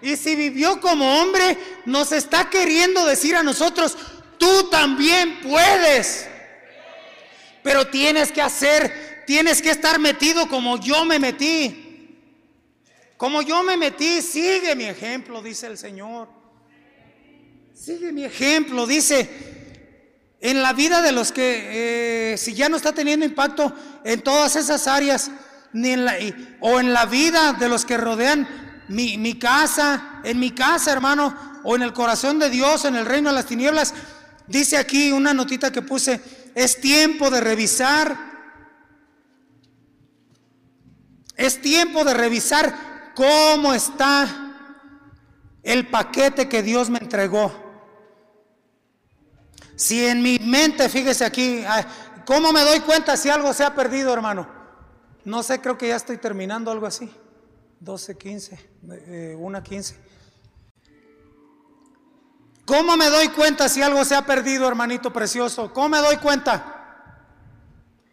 Y 0.02 0.16
si 0.16 0.36
vivió 0.36 0.78
como 0.80 1.20
hombre, 1.20 1.56
nos 1.86 2.12
está 2.12 2.50
queriendo 2.50 3.06
decir 3.06 3.34
a 3.34 3.42
nosotros, 3.42 3.96
tú 4.36 4.68
también 4.68 5.40
puedes. 5.40 6.28
Pero 7.62 7.86
tienes 7.86 8.30
que 8.30 8.42
hacer, 8.42 9.24
tienes 9.26 9.62
que 9.62 9.70
estar 9.70 9.98
metido 9.98 10.46
como 10.48 10.78
yo 10.78 11.06
me 11.06 11.18
metí. 11.18 12.18
Como 13.16 13.40
yo 13.40 13.62
me 13.62 13.76
metí, 13.76 14.20
sigue 14.20 14.74
mi 14.74 14.84
ejemplo, 14.84 15.40
dice 15.40 15.68
el 15.68 15.78
Señor. 15.78 16.28
Sigue 17.72 18.12
mi 18.12 18.24
ejemplo, 18.24 18.86
dice. 18.86 19.51
En 20.42 20.60
la 20.60 20.72
vida 20.72 21.02
de 21.02 21.12
los 21.12 21.30
que, 21.30 22.32
eh, 22.32 22.36
si 22.36 22.52
ya 22.52 22.68
no 22.68 22.76
está 22.76 22.92
teniendo 22.92 23.24
impacto 23.24 23.72
en 24.02 24.20
todas 24.22 24.56
esas 24.56 24.88
áreas, 24.88 25.30
ni 25.72 25.90
en 25.90 26.04
la, 26.04 26.16
o 26.58 26.80
en 26.80 26.92
la 26.92 27.06
vida 27.06 27.52
de 27.52 27.68
los 27.68 27.84
que 27.84 27.96
rodean 27.96 28.48
mi, 28.88 29.16
mi 29.18 29.38
casa, 29.38 30.20
en 30.24 30.40
mi 30.40 30.50
casa, 30.50 30.90
hermano, 30.90 31.60
o 31.62 31.76
en 31.76 31.82
el 31.82 31.92
corazón 31.92 32.40
de 32.40 32.50
Dios, 32.50 32.84
en 32.84 32.96
el 32.96 33.06
reino 33.06 33.30
de 33.30 33.36
las 33.36 33.46
tinieblas, 33.46 33.94
dice 34.48 34.76
aquí 34.76 35.12
una 35.12 35.32
notita 35.32 35.70
que 35.70 35.80
puse, 35.80 36.20
es 36.56 36.80
tiempo 36.80 37.30
de 37.30 37.40
revisar, 37.40 38.16
es 41.36 41.62
tiempo 41.62 42.04
de 42.04 42.14
revisar 42.14 43.12
cómo 43.14 43.74
está 43.74 44.26
el 45.62 45.86
paquete 45.86 46.48
que 46.48 46.64
Dios 46.64 46.90
me 46.90 46.98
entregó. 46.98 47.61
Si 49.82 50.06
en 50.06 50.22
mi 50.22 50.38
mente, 50.38 50.88
fíjese 50.88 51.24
aquí, 51.24 51.64
¿cómo 52.24 52.52
me 52.52 52.60
doy 52.60 52.78
cuenta 52.78 53.16
si 53.16 53.28
algo 53.28 53.52
se 53.52 53.64
ha 53.64 53.74
perdido, 53.74 54.12
hermano? 54.12 54.46
No 55.24 55.42
sé, 55.42 55.60
creo 55.60 55.76
que 55.76 55.88
ya 55.88 55.96
estoy 55.96 56.18
terminando 56.18 56.70
algo 56.70 56.86
así. 56.86 57.12
12, 57.80 58.16
15, 58.16 58.70
eh, 59.08 59.36
1, 59.36 59.62
15. 59.64 59.96
¿Cómo 62.64 62.96
me 62.96 63.06
doy 63.06 63.26
cuenta 63.30 63.68
si 63.68 63.82
algo 63.82 64.04
se 64.04 64.14
ha 64.14 64.24
perdido, 64.24 64.68
hermanito 64.68 65.12
precioso? 65.12 65.72
¿Cómo 65.72 65.88
me 65.88 65.98
doy 65.98 66.18
cuenta? 66.18 67.18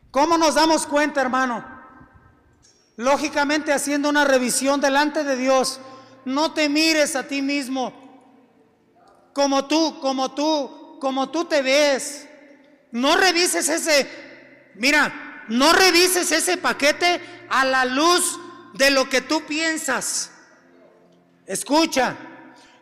¿Cómo 0.10 0.40
nos 0.40 0.56
damos 0.56 0.88
cuenta, 0.88 1.22
hermano? 1.22 1.64
Lógicamente 2.96 3.74
haciendo 3.74 4.10
una 4.10 4.26
revisión 4.26 4.82
delante 4.82 5.24
de 5.24 5.36
Dios. 5.36 5.80
No 6.26 6.52
te 6.52 6.68
mires 6.68 7.16
a 7.16 7.28
ti 7.28 7.44
mismo 7.44 7.94
como 9.34 9.68
tú, 9.68 10.00
como 10.02 10.32
tú, 10.32 10.79
como 11.00 11.30
tú 11.30 11.46
te 11.46 11.62
ves. 11.62 12.28
No 12.92 13.16
revises 13.16 13.70
ese, 13.70 14.08
mira, 14.76 15.46
no 15.48 15.74
revises 15.74 16.32
ese 16.32 16.58
paquete 16.58 17.22
a 17.50 17.66
la 17.66 17.86
luz 17.86 18.40
de 18.74 18.92
lo 18.92 19.10
que 19.10 19.22
tú 19.22 19.46
piensas. 19.46 20.32
Escucha, 21.46 22.16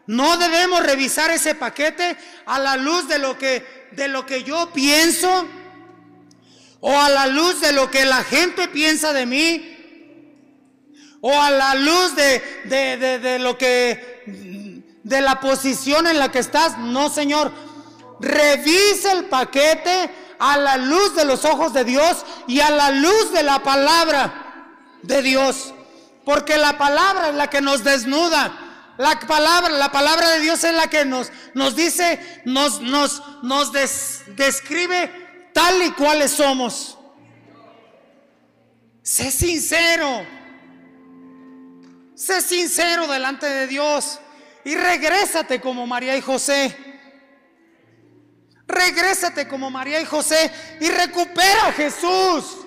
no 0.06 0.38
debemos 0.38 0.84
revisar 0.84 1.32
ese 1.32 1.56
paquete 1.56 2.18
a 2.46 2.60
la 2.60 2.78
luz 2.78 3.08
de 3.08 3.20
lo 3.20 3.38
que 3.38 3.88
de 3.92 4.08
lo 4.08 4.26
que 4.26 4.44
yo 4.44 4.72
pienso 4.74 5.48
o 6.82 7.00
a 7.00 7.10
la 7.10 7.28
luz 7.28 7.62
de 7.62 7.72
lo 7.72 7.90
que 7.90 8.06
la 8.06 8.24
gente 8.24 8.68
piensa 8.68 9.14
de 9.14 9.26
mí 9.26 9.74
o 11.22 11.42
a 11.42 11.50
la 11.52 11.76
luz 11.76 12.16
de, 12.16 12.42
de, 12.66 12.98
de, 12.98 13.20
de 13.20 13.40
lo 13.40 13.58
que 13.58 14.84
de 15.04 15.22
la 15.22 15.40
posición 15.40 16.06
en 16.08 16.20
la 16.20 16.32
que 16.32 16.40
estás. 16.40 16.78
No, 16.78 17.10
Señor. 17.10 17.67
Revisa 18.20 19.12
el 19.14 19.26
paquete 19.26 20.10
a 20.40 20.58
la 20.58 20.78
luz 20.78 21.16
de 21.16 21.26
los 21.26 21.46
ojos 21.46 21.74
de 21.74 21.84
Dios 21.84 22.26
y 22.48 22.60
a 22.60 22.70
la 22.70 22.92
luz 22.92 23.32
de 23.32 23.44
la 23.44 23.62
palabra 23.64 24.74
de 25.04 25.22
Dios. 25.22 25.74
Porque 26.26 26.58
la 26.58 26.78
palabra 26.78 27.30
es 27.30 27.36
la 27.36 27.50
que 27.50 27.62
nos 27.62 27.84
desnuda. 27.84 28.64
La 28.98 29.20
palabra, 29.20 29.70
la 29.70 29.92
palabra 29.92 30.30
de 30.32 30.40
Dios 30.40 30.64
es 30.64 30.74
la 30.74 30.88
que 30.88 31.06
nos, 31.06 31.32
nos 31.54 31.76
dice, 31.76 32.42
nos, 32.46 32.82
nos, 32.82 33.22
nos 33.44 33.72
des- 33.72 34.24
describe 34.36 35.50
tal 35.54 35.82
y 35.84 35.92
cuales 35.92 36.32
somos. 36.32 36.98
Sé 39.04 39.32
sincero. 39.32 40.26
Sé 42.16 42.42
sincero 42.42 43.08
delante 43.08 43.46
de 43.48 43.68
Dios. 43.68 44.20
Y 44.66 44.76
regrésate 44.76 45.62
como 45.62 45.86
María 45.88 46.18
y 46.18 46.22
José. 46.22 46.76
Regrésate 48.68 49.48
como 49.48 49.72
María 49.72 50.02
y 50.02 50.06
José 50.06 50.52
y 50.82 50.90
recupera 50.90 51.68
a 51.68 51.72
Jesús. 51.72 52.58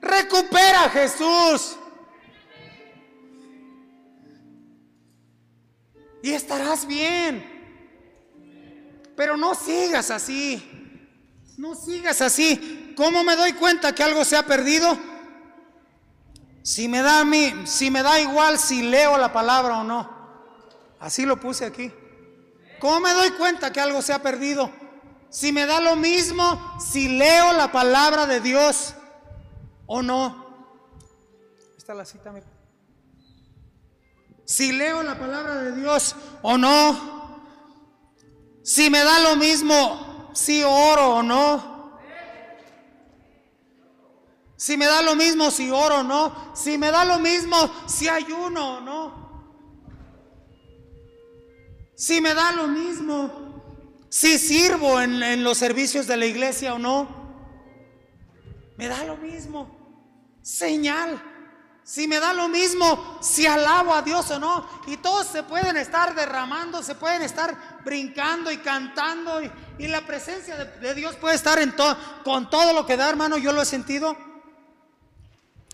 Recupera 0.00 0.84
a 0.84 0.90
Jesús. 0.90 1.76
Y 6.22 6.32
estarás 6.32 6.86
bien. 6.86 7.52
Pero 9.14 9.36
no 9.36 9.54
sigas 9.54 10.10
así. 10.10 10.62
No 11.58 11.74
sigas 11.74 12.22
así. 12.22 12.94
¿Cómo 12.96 13.22
me 13.22 13.36
doy 13.36 13.52
cuenta 13.52 13.94
que 13.94 14.02
algo 14.02 14.24
se 14.24 14.36
ha 14.36 14.44
perdido? 14.44 14.98
Si 16.62 16.88
me 16.88 17.02
da 17.02 17.20
a 17.20 17.24
mí, 17.24 17.52
si 17.66 17.90
me 17.90 18.02
da 18.02 18.18
igual 18.20 18.58
si 18.58 18.82
leo 18.82 19.18
la 19.18 19.32
palabra 19.32 19.78
o 19.78 19.84
no. 19.84 20.10
Así 20.98 21.26
lo 21.26 21.38
puse 21.38 21.66
aquí. 21.66 21.92
¿Cómo 22.80 23.00
me 23.00 23.12
doy 23.12 23.30
cuenta 23.32 23.72
que 23.72 23.80
algo 23.80 24.02
se 24.02 24.12
ha 24.12 24.22
perdido? 24.22 24.70
Si 25.30 25.52
me 25.52 25.66
da 25.66 25.80
lo 25.80 25.96
mismo 25.96 26.78
si 26.78 27.08
leo 27.08 27.52
la 27.52 27.72
palabra 27.72 28.26
de 28.26 28.40
Dios 28.40 28.94
o 29.86 30.02
no. 30.02 30.44
Está 31.76 31.94
la 31.94 32.04
cita. 32.04 32.32
Si 34.44 34.72
leo 34.72 35.02
la 35.02 35.18
palabra 35.18 35.56
de 35.56 35.72
Dios 35.72 36.14
o 36.42 36.56
no. 36.56 37.42
Si 38.62 38.90
me 38.90 39.00
da 39.00 39.18
lo 39.20 39.36
mismo 39.36 40.30
si 40.32 40.62
oro 40.62 41.16
o 41.16 41.22
no. 41.22 41.98
Si 44.56 44.76
me 44.76 44.86
da 44.86 45.02
lo 45.02 45.14
mismo 45.16 45.50
si 45.50 45.70
oro 45.70 45.98
o 45.98 46.02
no. 46.02 46.54
Si 46.54 46.78
me 46.78 46.90
da 46.90 47.04
lo 47.04 47.18
mismo 47.18 47.56
si 47.86 48.08
ayuno 48.08 48.76
o 48.76 48.80
no. 48.80 49.23
Si 52.04 52.20
me 52.20 52.34
da 52.34 52.52
lo 52.52 52.68
mismo 52.68 53.30
si 54.10 54.38
sirvo 54.38 55.00
en, 55.00 55.42
los 55.42 55.56
servicios 55.56 56.06
de 56.06 56.18
la 56.18 56.26
iglesia 56.26 56.74
o 56.74 56.78
no. 56.78 57.08
Me 58.76 58.88
da 58.88 59.04
lo 59.04 59.16
mismo. 59.16 59.70
Señal. 60.42 61.18
Si 61.82 62.06
me 62.06 62.20
da 62.20 62.34
lo 62.34 62.46
mismo 62.48 63.18
si 63.22 63.46
alabo 63.46 63.94
a 63.94 64.02
Dios 64.02 64.30
o 64.32 64.38
no. 64.38 64.68
Y 64.86 64.98
todos 64.98 65.28
se 65.28 65.44
pueden 65.44 65.78
estar 65.78 66.14
derramando, 66.14 66.82
se 66.82 66.94
pueden 66.94 67.22
estar 67.22 67.80
brincando 67.86 68.52
y 68.52 68.58
cantando. 68.58 69.40
Y, 69.78 69.88
la 69.88 70.02
presencia 70.02 70.56
de, 70.56 70.94
Dios 70.94 71.16
puede 71.16 71.36
estar 71.36 71.58
en 71.58 71.74
con 72.22 72.50
todo 72.50 72.74
lo 72.74 72.84
que 72.84 72.98
da, 72.98 73.08
hermano. 73.08 73.38
Yo 73.38 73.50
lo 73.50 73.62
he 73.62 73.64
sentido. 73.64 74.14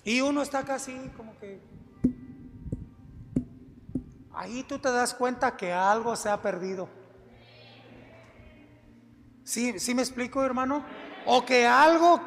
Y 0.05 0.21
uno 0.21 0.43
está 0.43 0.65
casi 0.65 0.93
como 1.17 1.37
que... 1.41 1.61
Ahí 4.41 4.63
tú 4.63 4.79
te 4.79 4.91
das 4.91 5.13
cuenta 5.13 5.55
que 5.55 5.71
algo 5.71 6.17
se 6.17 6.31
ha 6.31 6.41
perdido. 6.41 6.89
¿Sí, 9.45 9.79
sí 9.79 9.95
me 9.95 10.01
explico, 10.01 10.43
hermano? 10.43 10.83
O 11.27 11.45
que 11.45 11.67
algo 11.67 12.19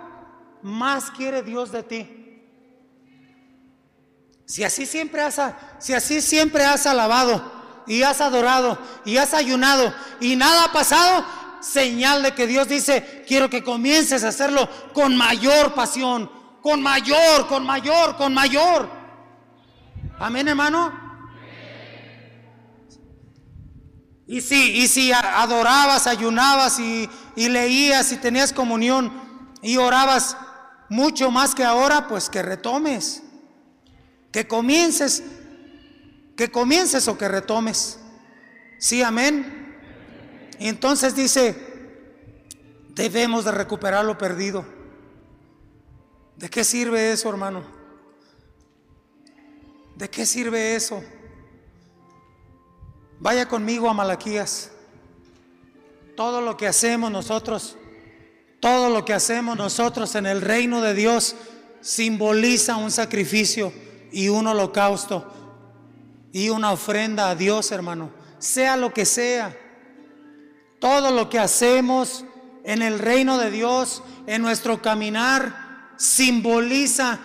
más 0.61 1.09
quiere 1.09 1.41
Dios 1.41 1.71
de 1.71 1.81
ti. 1.81 2.45
Si 4.45 4.63
así 4.63 4.85
siempre 4.85 5.23
has, 5.23 5.41
si 5.79 5.95
así 5.95 6.21
siempre 6.21 6.63
has 6.63 6.85
alabado 6.85 7.51
y 7.87 8.03
has 8.03 8.21
adorado 8.21 8.77
y 9.05 9.17
has 9.17 9.33
ayunado 9.33 9.91
y 10.19 10.35
nada 10.35 10.65
ha 10.65 10.71
pasado, 10.71 11.25
señal 11.61 12.21
de 12.21 12.35
que 12.35 12.45
Dios 12.45 12.67
dice, 12.67 13.25
quiero 13.27 13.49
que 13.49 13.63
comiences 13.63 14.23
a 14.23 14.27
hacerlo 14.27 14.69
con 14.93 15.17
mayor 15.17 15.73
pasión, 15.73 16.29
con 16.61 16.79
mayor, 16.79 17.47
con 17.47 17.65
mayor, 17.65 18.17
con 18.17 18.35
mayor. 18.35 18.87
Amén, 20.19 20.47
hermano. 20.47 21.02
Y 24.27 24.41
si, 24.41 24.71
y 24.81 24.87
si 24.87 25.11
adorabas, 25.11 26.07
ayunabas 26.07 26.79
y, 26.79 27.09
y 27.35 27.49
leías 27.49 28.11
y 28.11 28.17
tenías 28.17 28.53
comunión 28.53 29.11
y 29.61 29.77
orabas 29.77 30.37
mucho 30.89 31.31
más 31.31 31.55
que 31.55 31.63
ahora, 31.63 32.07
pues 32.07 32.29
que 32.29 32.41
retomes, 32.41 33.23
que 34.31 34.47
comiences, 34.47 35.23
que 36.35 36.51
comiences 36.51 37.07
o 37.07 37.17
que 37.17 37.27
retomes. 37.27 37.99
Sí, 38.77 39.01
amén. 39.01 39.77
Y 40.59 40.67
entonces 40.67 41.15
dice, 41.15 41.55
debemos 42.89 43.45
de 43.45 43.51
recuperar 43.51 44.05
lo 44.05 44.17
perdido. 44.17 44.65
¿De 46.37 46.49
qué 46.49 46.63
sirve 46.63 47.11
eso, 47.11 47.29
hermano? 47.29 47.63
¿De 49.95 50.09
qué 50.09 50.25
sirve 50.25 50.75
eso? 50.75 51.03
Vaya 53.23 53.47
conmigo 53.47 53.89
a 53.89 53.93
Malaquías. 53.93 54.69
Todo 56.17 56.41
lo 56.41 56.57
que 56.57 56.67
hacemos 56.67 57.09
nosotros, 57.09 57.77
todo 58.59 58.89
lo 58.89 59.05
que 59.05 59.13
hacemos 59.13 59.55
nosotros 59.55 60.15
en 60.15 60.25
el 60.25 60.41
reino 60.41 60.81
de 60.81 60.93
Dios 60.93 61.37
simboliza 61.79 62.75
un 62.75 62.91
sacrificio 62.91 63.71
y 64.11 64.27
un 64.27 64.45
holocausto 64.47 65.25
y 66.33 66.49
una 66.49 66.73
ofrenda 66.73 67.29
a 67.29 67.35
Dios, 67.35 67.71
hermano. 67.71 68.11
Sea 68.39 68.75
lo 68.75 68.93
que 68.93 69.05
sea. 69.05 69.57
Todo 70.81 71.09
lo 71.11 71.29
que 71.29 71.39
hacemos 71.39 72.25
en 72.65 72.81
el 72.81 72.99
reino 72.99 73.37
de 73.37 73.51
Dios, 73.51 74.03
en 74.27 74.41
nuestro 74.41 74.81
caminar, 74.81 75.93
simboliza 75.95 77.21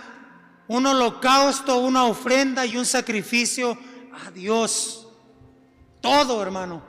un 0.68 0.86
holocausto, 0.86 1.78
una 1.78 2.04
ofrenda 2.04 2.64
y 2.66 2.76
un 2.76 2.86
sacrificio 2.86 3.76
a 4.24 4.30
Dios. 4.30 5.07
Todo, 6.08 6.42
hermano. 6.42 6.80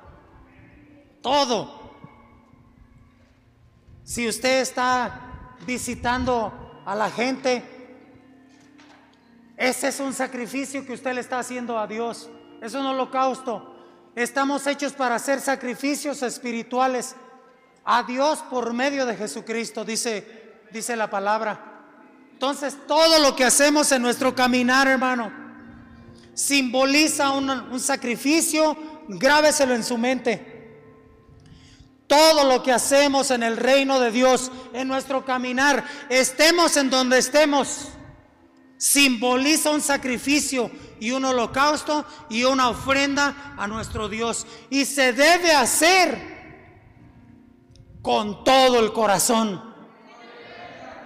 Todo. 1.22 1.80
Si 4.06 4.26
usted 4.28 4.62
está 4.62 5.58
visitando 5.68 6.82
a 6.86 6.96
la 6.96 7.12
gente, 7.12 7.62
ese 9.58 9.90
es 9.90 10.00
un 10.00 10.14
sacrificio 10.14 10.86
que 10.86 10.94
usted 10.94 11.14
le 11.14 11.20
está 11.20 11.40
haciendo 11.40 11.78
a 11.78 11.86
Dios. 11.86 12.30
Es 12.62 12.74
un 12.74 12.86
holocausto. 12.86 13.76
Estamos 14.16 14.66
hechos 14.68 14.94
para 14.94 15.16
hacer 15.16 15.42
sacrificios 15.42 16.24
espirituales 16.24 17.14
a 17.84 18.04
Dios 18.04 18.40
por 18.50 18.72
medio 18.72 19.06
de 19.06 19.18
Jesucristo, 19.18 19.84
dice, 19.84 20.62
dice 20.72 20.96
la 20.96 21.10
palabra. 21.10 21.82
Entonces, 22.32 22.78
todo 22.88 23.20
lo 23.20 23.36
que 23.36 23.44
hacemos 23.44 23.92
en 23.92 24.02
nuestro 24.02 24.34
caminar, 24.34 24.88
hermano, 24.88 25.30
simboliza 26.34 27.32
un, 27.32 27.50
un 27.50 27.80
sacrificio 27.82 28.78
grábeselo 29.10 29.74
en 29.74 29.84
su 29.84 29.98
mente. 29.98 30.58
Todo 32.08 32.44
lo 32.46 32.64
que 32.64 32.72
hacemos 32.72 33.32
en 33.32 33.44
el 33.44 33.58
reino 33.58 34.00
de 34.00 34.12
Dios, 34.12 34.52
en 34.74 34.88
nuestro 34.88 35.26
caminar, 35.26 35.84
estemos 36.10 36.76
en 36.78 36.90
donde 36.90 37.20
estemos, 37.20 37.90
simboliza 38.78 39.72
un 39.72 39.82
sacrificio 39.82 40.72
y 41.00 41.12
un 41.12 41.26
holocausto 41.26 42.06
y 42.30 42.44
una 42.46 42.70
ofrenda 42.70 43.54
a 43.58 43.68
nuestro 43.68 44.10
Dios. 44.10 44.48
Y 44.70 44.86
se 44.86 45.14
debe 45.14 45.52
hacer 45.52 46.40
con 48.02 48.44
todo 48.44 48.80
el 48.80 48.92
corazón. 48.92 49.70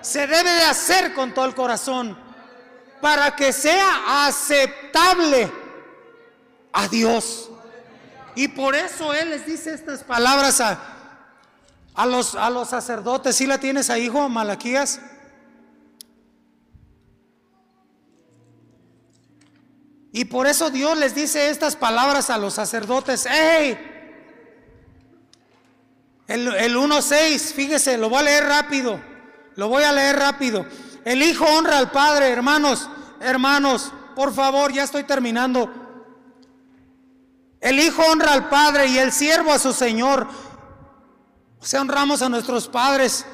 Se 0.01 0.27
debe 0.27 0.51
de 0.51 0.63
hacer 0.63 1.13
con 1.13 1.33
todo 1.33 1.45
el 1.45 1.55
corazón 1.55 2.17
para 3.01 3.35
que 3.35 3.51
sea 3.51 4.25
aceptable 4.25 5.51
a 6.71 6.87
Dios. 6.87 7.49
Y 8.35 8.47
por 8.47 8.75
eso 8.75 9.13
Él 9.13 9.29
les 9.29 9.45
dice 9.45 9.73
estas 9.73 10.03
palabras 10.03 10.59
a, 10.61 10.79
a, 11.93 12.05
los, 12.05 12.35
a 12.35 12.49
los 12.49 12.69
sacerdotes. 12.69 13.35
Si 13.35 13.45
la 13.45 13.59
tienes 13.59 13.89
ahí, 13.89 14.05
hijo, 14.05 14.27
Malaquías? 14.29 14.99
Y 20.11 20.25
por 20.25 20.47
eso 20.47 20.69
Dios 20.69 20.97
les 20.97 21.15
dice 21.15 21.49
estas 21.49 21.75
palabras 21.75 22.29
a 22.29 22.37
los 22.37 22.53
sacerdotes. 22.53 23.25
¡Ey! 23.25 23.91
El, 26.27 26.47
el 26.55 26.75
1.6, 26.77 27.53
fíjese, 27.53 27.97
lo 27.97 28.09
voy 28.09 28.19
a 28.19 28.23
leer 28.23 28.45
rápido. 28.45 28.99
Lo 29.55 29.69
voy 29.69 29.83
a 29.83 29.91
leer 29.91 30.17
rápido. 30.17 30.65
El 31.05 31.21
Hijo 31.21 31.45
honra 31.45 31.77
al 31.77 31.91
Padre, 31.91 32.29
hermanos, 32.29 32.89
hermanos, 33.19 33.91
por 34.15 34.33
favor, 34.33 34.71
ya 34.71 34.83
estoy 34.83 35.03
terminando. 35.03 35.82
El 37.63 37.79
hijo 37.79 38.03
honra 38.03 38.33
al 38.33 38.49
padre 38.49 38.87
y 38.87 38.97
el 38.97 39.13
siervo 39.13 39.53
a 39.53 39.57
su 39.57 39.71
señor. 39.71 40.27
O 41.61 41.65
sea, 41.65 41.79
honramos 41.79 42.21
a 42.21 42.27
nuestros 42.27 42.67
padres. 42.67 43.25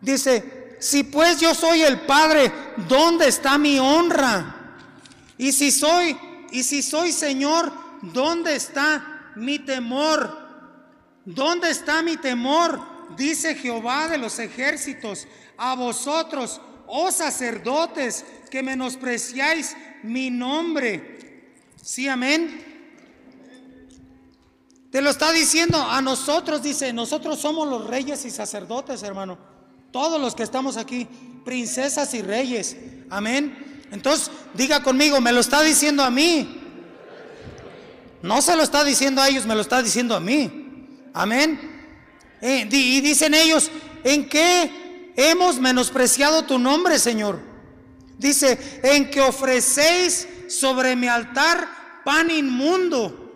Dice, 0.00 0.76
si 0.78 1.02
pues 1.02 1.40
yo 1.40 1.52
soy 1.56 1.82
el 1.82 2.02
padre, 2.02 2.52
¿dónde 2.88 3.26
está 3.26 3.58
mi 3.58 3.80
honra? 3.80 4.76
Y 5.38 5.50
si 5.50 5.72
soy, 5.72 6.16
y 6.52 6.62
si 6.62 6.84
soy 6.84 7.10
señor, 7.10 7.72
¿dónde 8.00 8.54
está 8.54 9.32
mi 9.34 9.58
temor? 9.58 10.38
¿Dónde 11.24 11.70
está 11.70 12.00
mi 12.00 12.16
temor? 12.16 12.80
Dice 13.16 13.56
Jehová 13.56 14.06
de 14.06 14.18
los 14.18 14.38
ejércitos, 14.38 15.26
a 15.56 15.74
vosotros, 15.74 16.60
oh 16.86 17.10
sacerdotes, 17.10 18.24
que 18.52 18.62
menospreciáis 18.62 19.76
mi 20.04 20.30
nombre. 20.30 21.42
Sí, 21.82 22.06
amén. 22.06 22.67
Te 24.90 25.02
lo 25.02 25.10
está 25.10 25.32
diciendo 25.32 25.78
a 25.78 26.00
nosotros, 26.00 26.62
dice, 26.62 26.92
nosotros 26.92 27.38
somos 27.38 27.68
los 27.68 27.86
reyes 27.86 28.24
y 28.24 28.30
sacerdotes, 28.30 29.02
hermano. 29.02 29.38
Todos 29.90 30.20
los 30.20 30.34
que 30.34 30.42
estamos 30.42 30.76
aquí, 30.78 31.06
princesas 31.44 32.14
y 32.14 32.22
reyes. 32.22 32.76
Amén. 33.10 33.84
Entonces, 33.90 34.30
diga 34.54 34.82
conmigo, 34.82 35.20
me 35.20 35.32
lo 35.32 35.40
está 35.40 35.62
diciendo 35.62 36.02
a 36.02 36.10
mí. 36.10 36.62
No 38.22 38.40
se 38.40 38.56
lo 38.56 38.62
está 38.62 38.82
diciendo 38.82 39.20
a 39.20 39.28
ellos, 39.28 39.46
me 39.46 39.54
lo 39.54 39.60
está 39.60 39.82
diciendo 39.82 40.16
a 40.16 40.20
mí. 40.20 40.86
Amén. 41.12 41.60
Eh, 42.40 42.66
y 42.70 43.00
dicen 43.02 43.34
ellos, 43.34 43.70
¿en 44.04 44.28
qué 44.28 45.12
hemos 45.16 45.58
menospreciado 45.58 46.44
tu 46.44 46.58
nombre, 46.58 46.98
Señor? 46.98 47.40
Dice, 48.16 48.80
en 48.82 49.10
que 49.10 49.20
ofrecéis 49.20 50.26
sobre 50.48 50.96
mi 50.96 51.08
altar 51.08 51.68
pan 52.04 52.30
inmundo 52.30 53.27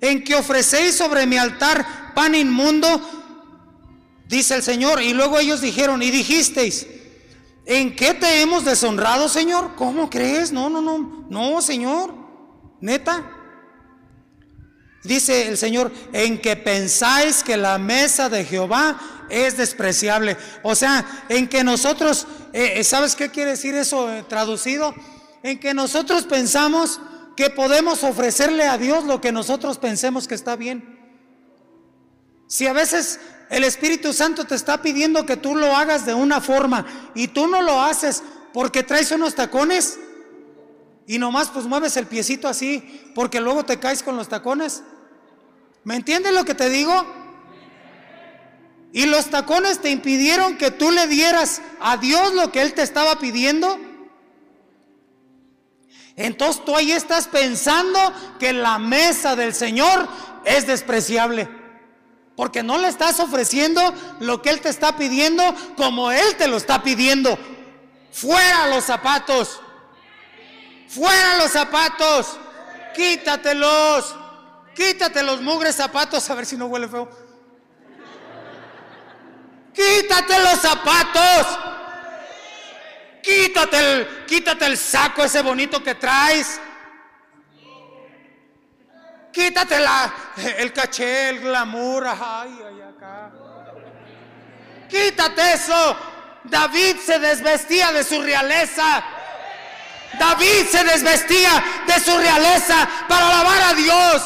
en 0.00 0.22
que 0.22 0.34
ofrecéis 0.34 0.96
sobre 0.96 1.26
mi 1.26 1.36
altar 1.36 2.14
pan 2.14 2.34
inmundo, 2.34 3.00
dice 4.26 4.56
el 4.56 4.62
Señor. 4.62 5.02
Y 5.02 5.12
luego 5.12 5.38
ellos 5.38 5.60
dijeron, 5.60 6.02
y 6.02 6.10
dijisteis, 6.10 6.86
¿en 7.66 7.94
qué 7.96 8.14
te 8.14 8.40
hemos 8.40 8.64
deshonrado, 8.64 9.28
Señor? 9.28 9.74
¿Cómo 9.76 10.08
crees? 10.08 10.52
No, 10.52 10.68
no, 10.70 10.80
no, 10.80 11.26
no, 11.28 11.62
Señor, 11.62 12.14
neta. 12.80 13.34
Dice 15.04 15.48
el 15.48 15.56
Señor, 15.56 15.92
en 16.12 16.40
que 16.40 16.56
pensáis 16.56 17.42
que 17.42 17.56
la 17.56 17.78
mesa 17.78 18.28
de 18.28 18.44
Jehová 18.44 18.98
es 19.30 19.56
despreciable. 19.56 20.36
O 20.62 20.74
sea, 20.74 21.24
en 21.28 21.48
que 21.48 21.62
nosotros, 21.62 22.26
eh, 22.52 22.74
eh, 22.76 22.84
¿sabes 22.84 23.14
qué 23.14 23.30
quiere 23.30 23.52
decir 23.52 23.74
eso 23.74 24.12
eh, 24.12 24.24
traducido? 24.28 24.94
En 25.42 25.60
que 25.60 25.72
nosotros 25.72 26.24
pensamos 26.24 27.00
que 27.38 27.50
podemos 27.50 28.02
ofrecerle 28.02 28.64
a 28.64 28.78
Dios 28.78 29.04
lo 29.04 29.20
que 29.20 29.30
nosotros 29.30 29.78
pensemos 29.78 30.26
que 30.26 30.34
está 30.34 30.56
bien. 30.56 30.98
Si 32.48 32.66
a 32.66 32.72
veces 32.72 33.20
el 33.48 33.62
Espíritu 33.62 34.12
Santo 34.12 34.44
te 34.44 34.56
está 34.56 34.82
pidiendo 34.82 35.24
que 35.24 35.36
tú 35.36 35.54
lo 35.54 35.76
hagas 35.76 36.04
de 36.04 36.14
una 36.14 36.40
forma 36.40 36.84
y 37.14 37.28
tú 37.28 37.46
no 37.46 37.62
lo 37.62 37.80
haces 37.80 38.24
porque 38.52 38.82
traes 38.82 39.12
unos 39.12 39.36
tacones 39.36 40.00
y 41.06 41.20
nomás 41.20 41.50
pues 41.50 41.66
mueves 41.66 41.96
el 41.96 42.08
piecito 42.08 42.48
así 42.48 43.08
porque 43.14 43.40
luego 43.40 43.64
te 43.64 43.78
caes 43.78 44.02
con 44.02 44.16
los 44.16 44.28
tacones. 44.28 44.82
¿Me 45.84 45.94
entiendes 45.94 46.34
lo 46.34 46.44
que 46.44 46.56
te 46.56 46.68
digo? 46.68 47.06
Y 48.92 49.06
los 49.06 49.26
tacones 49.26 49.78
te 49.78 49.90
impidieron 49.90 50.58
que 50.58 50.72
tú 50.72 50.90
le 50.90 51.06
dieras 51.06 51.62
a 51.78 51.98
Dios 51.98 52.34
lo 52.34 52.50
que 52.50 52.62
Él 52.62 52.74
te 52.74 52.82
estaba 52.82 53.20
pidiendo. 53.20 53.78
Entonces 56.18 56.64
tú 56.64 56.74
ahí 56.74 56.90
estás 56.90 57.28
pensando 57.28 58.12
que 58.40 58.52
la 58.52 58.78
mesa 58.78 59.36
del 59.36 59.54
Señor 59.54 60.08
es 60.44 60.66
despreciable. 60.66 61.48
Porque 62.34 62.64
no 62.64 62.76
le 62.76 62.88
estás 62.88 63.20
ofreciendo 63.20 63.94
lo 64.18 64.42
que 64.42 64.50
Él 64.50 64.60
te 64.60 64.68
está 64.68 64.96
pidiendo 64.96 65.42
como 65.76 66.10
Él 66.10 66.34
te 66.36 66.48
lo 66.48 66.56
está 66.56 66.82
pidiendo. 66.82 67.38
Fuera 68.10 68.66
los 68.66 68.84
zapatos. 68.84 69.60
Fuera 70.88 71.36
los 71.36 71.52
zapatos. 71.52 72.36
Quítatelos. 72.96 74.16
Quítate 74.74 75.22
los 75.22 75.40
mugres 75.40 75.76
zapatos. 75.76 76.28
A 76.30 76.34
ver 76.34 76.46
si 76.46 76.56
no 76.56 76.66
huele 76.66 76.88
feo. 76.88 77.08
Quítate 79.72 80.36
los 80.40 80.58
zapatos. 80.58 81.77
Quítate 83.28 83.78
el, 83.78 84.24
quítate 84.26 84.64
el 84.64 84.78
saco 84.78 85.22
ese 85.22 85.42
bonito 85.42 85.82
que 85.82 85.94
traes. 85.96 86.58
Quítate 89.30 89.78
la, 89.78 90.10
el 90.56 90.72
caché, 90.72 91.28
el 91.28 91.40
glamour. 91.40 92.06
Quítate 94.88 95.52
eso. 95.52 95.98
David 96.44 96.96
se 97.04 97.18
desvestía 97.18 97.92
de 97.92 98.02
su 98.02 98.22
realeza. 98.22 99.04
David 100.18 100.66
se 100.70 100.84
desvestía 100.84 101.62
de 101.86 102.00
su 102.00 102.16
realeza 102.16 102.88
para 103.06 103.28
alabar 103.28 103.62
a 103.62 103.74
Dios. 103.74 104.22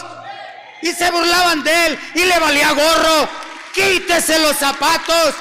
Y 0.80 0.92
se 0.92 1.10
burlaban 1.10 1.64
de 1.64 1.86
él 1.86 1.98
y 2.14 2.24
le 2.24 2.38
valía 2.38 2.70
gorro. 2.70 3.28
Quítese 3.74 4.38
los 4.38 4.56
zapatos. 4.56 5.34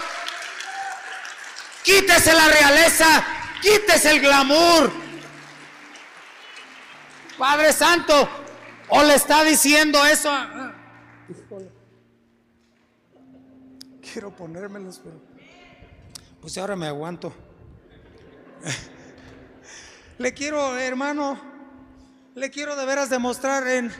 Quítese 1.83 2.33
la 2.33 2.47
realeza. 2.47 3.23
Quítese 3.61 4.11
el 4.11 4.21
glamour. 4.21 4.91
Padre 7.37 7.73
Santo, 7.73 8.29
o 8.89 9.03
le 9.03 9.15
está 9.15 9.43
diciendo 9.43 10.05
eso. 10.05 10.31
Quiero 14.01 14.35
ponérmelos, 14.35 14.99
pero 15.03 15.21
pues 16.41 16.57
ahora 16.57 16.75
me 16.75 16.87
aguanto. 16.87 17.33
Le 20.17 20.33
quiero, 20.33 20.77
hermano, 20.77 21.39
le 22.35 22.51
quiero 22.51 22.75
de 22.75 22.85
veras 22.85 23.09
demostrar 23.09 23.67
en, 23.67 23.91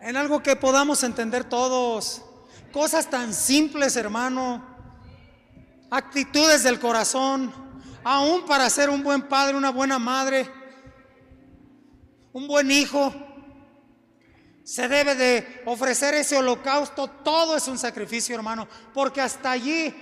en 0.00 0.16
algo 0.16 0.42
que 0.42 0.56
podamos 0.56 1.04
entender 1.04 1.44
todos. 1.44 2.22
Cosas 2.72 3.08
tan 3.08 3.34
simples, 3.34 3.94
hermano. 3.96 4.64
Actitudes 5.90 6.62
del 6.62 6.80
corazón. 6.80 7.61
Aún 8.04 8.46
para 8.46 8.68
ser 8.68 8.90
un 8.90 9.02
buen 9.02 9.22
padre, 9.22 9.56
una 9.56 9.70
buena 9.70 9.98
madre, 9.98 10.50
un 12.32 12.46
buen 12.46 12.70
hijo. 12.70 13.12
Se 14.64 14.88
debe 14.88 15.14
de 15.14 15.62
ofrecer 15.66 16.14
ese 16.14 16.36
holocausto. 16.36 17.08
Todo 17.08 17.56
es 17.56 17.68
un 17.68 17.78
sacrificio, 17.78 18.34
hermano. 18.34 18.68
Porque 18.94 19.20
hasta 19.20 19.50
allí 19.50 19.94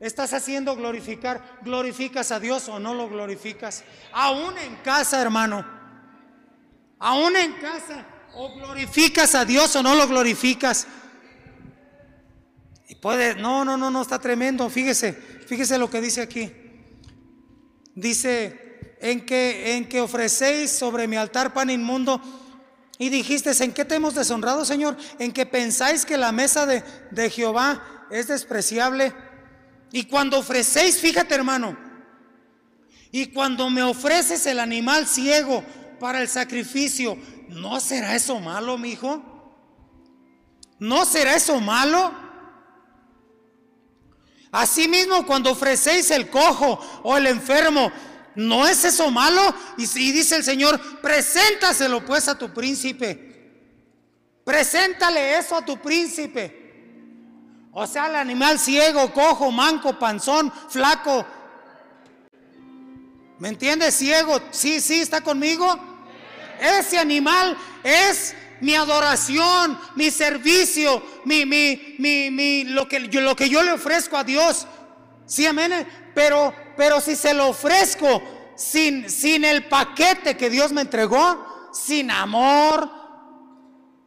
estás 0.00 0.32
haciendo 0.32 0.76
glorificar. 0.76 1.58
¿Glorificas 1.62 2.32
a 2.32 2.40
Dios 2.40 2.68
o 2.68 2.78
no 2.78 2.94
lo 2.94 3.08
glorificas? 3.08 3.84
Aún 4.12 4.56
en 4.58 4.76
casa, 4.76 5.20
hermano. 5.20 5.64
Aún 6.98 7.36
en 7.36 7.52
casa. 7.54 8.06
O 8.34 8.54
glorificas 8.54 9.34
a 9.34 9.44
Dios 9.44 9.74
o 9.76 9.82
no 9.82 9.94
lo 9.94 10.06
glorificas. 10.06 10.86
Y 12.88 12.96
puede, 12.96 13.34
no, 13.36 13.64
no, 13.64 13.76
no, 13.76 13.90
no, 13.90 14.02
está 14.02 14.18
tremendo. 14.18 14.68
Fíjese, 14.68 15.12
fíjese 15.12 15.78
lo 15.78 15.88
que 15.88 16.00
dice 16.00 16.22
aquí. 16.22 16.65
Dice, 17.96 18.96
en 19.00 19.26
que, 19.26 19.76
en 19.76 19.88
que 19.88 20.00
ofrecéis 20.00 20.70
sobre 20.70 21.08
mi 21.08 21.16
altar 21.16 21.52
pan 21.52 21.70
inmundo. 21.70 22.20
Y 22.98 23.08
dijiste, 23.08 23.52
¿en 23.64 23.72
qué 23.72 23.84
te 23.84 23.96
hemos 23.96 24.14
deshonrado, 24.14 24.64
Señor? 24.64 24.96
En 25.18 25.32
que 25.32 25.44
pensáis 25.46 26.04
que 26.04 26.16
la 26.16 26.30
mesa 26.30 26.66
de, 26.66 26.84
de 27.10 27.30
Jehová 27.30 28.06
es 28.10 28.28
despreciable. 28.28 29.12
Y 29.92 30.04
cuando 30.04 30.38
ofrecéis, 30.38 30.98
fíjate 30.98 31.34
hermano, 31.34 31.76
y 33.10 33.26
cuando 33.26 33.70
me 33.70 33.82
ofreces 33.82 34.46
el 34.46 34.60
animal 34.60 35.06
ciego 35.06 35.64
para 35.98 36.20
el 36.20 36.28
sacrificio, 36.28 37.16
¿no 37.48 37.80
será 37.80 38.14
eso 38.14 38.38
malo, 38.40 38.76
mi 38.76 38.90
hijo? 38.90 39.22
¿No 40.78 41.04
será 41.06 41.34
eso 41.34 41.60
malo? 41.60 42.25
Asimismo, 44.56 45.26
cuando 45.26 45.50
ofrecéis 45.50 46.10
el 46.10 46.30
cojo 46.30 46.80
o 47.02 47.14
el 47.18 47.26
enfermo, 47.26 47.92
¿no 48.36 48.66
es 48.66 48.86
eso 48.86 49.10
malo? 49.10 49.54
Y, 49.76 49.84
dice 50.12 50.36
el 50.36 50.44
Señor, 50.44 50.80
preséntaselo 51.02 52.02
pues 52.02 52.26
a 52.26 52.38
tu 52.38 52.54
príncipe. 52.54 53.60
Preséntale 54.46 55.36
eso 55.36 55.56
a 55.56 55.62
tu 55.62 55.76
príncipe. 55.76 57.68
O 57.70 57.86
sea, 57.86 58.06
el 58.06 58.16
animal 58.16 58.58
ciego, 58.58 59.12
cojo, 59.12 59.50
manco, 59.50 59.98
panzón, 59.98 60.50
flaco. 60.70 61.26
¿Me 63.38 63.48
entiendes? 63.48 63.94
Ciego. 63.94 64.40
Sí, 64.52 64.80
sí, 64.80 65.02
está 65.02 65.20
conmigo. 65.20 65.78
Ese 66.58 66.98
animal 66.98 67.58
es 67.84 68.34
mi 68.60 68.74
adoración, 68.74 69.78
mi 69.94 70.10
servicio, 70.10 71.02
mi, 71.24 71.44
mi, 71.44 71.96
mi, 71.98 72.30
mi, 72.30 72.64
lo, 72.64 72.88
que, 72.88 73.08
yo, 73.08 73.20
lo 73.20 73.36
que 73.36 73.48
yo 73.48 73.62
le 73.62 73.72
ofrezco 73.72 74.16
a 74.16 74.24
Dios. 74.24 74.66
Sí, 75.26 75.46
amén. 75.46 75.86
Pero, 76.14 76.54
pero 76.76 77.00
si 77.00 77.16
se 77.16 77.34
lo 77.34 77.48
ofrezco 77.48 78.22
sin, 78.56 79.10
sin 79.10 79.44
el 79.44 79.66
paquete 79.66 80.36
que 80.36 80.50
Dios 80.50 80.72
me 80.72 80.82
entregó, 80.82 81.70
sin 81.72 82.10
amor, 82.10 82.90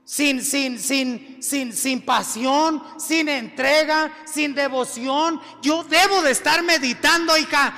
sin, 0.04 0.43
sin, 0.43 0.80
sin, 0.80 1.38
sin, 1.39 1.72
sin 1.72 2.02
pasión, 2.02 2.84
sin 2.97 3.30
entrega, 3.30 4.12
sin 4.26 4.56
devoción, 4.56 5.39
yo 5.62 5.84
debo 5.84 6.24
de 6.24 6.32
estar 6.32 6.64
meditando, 6.64 7.38
hija. 7.38 7.74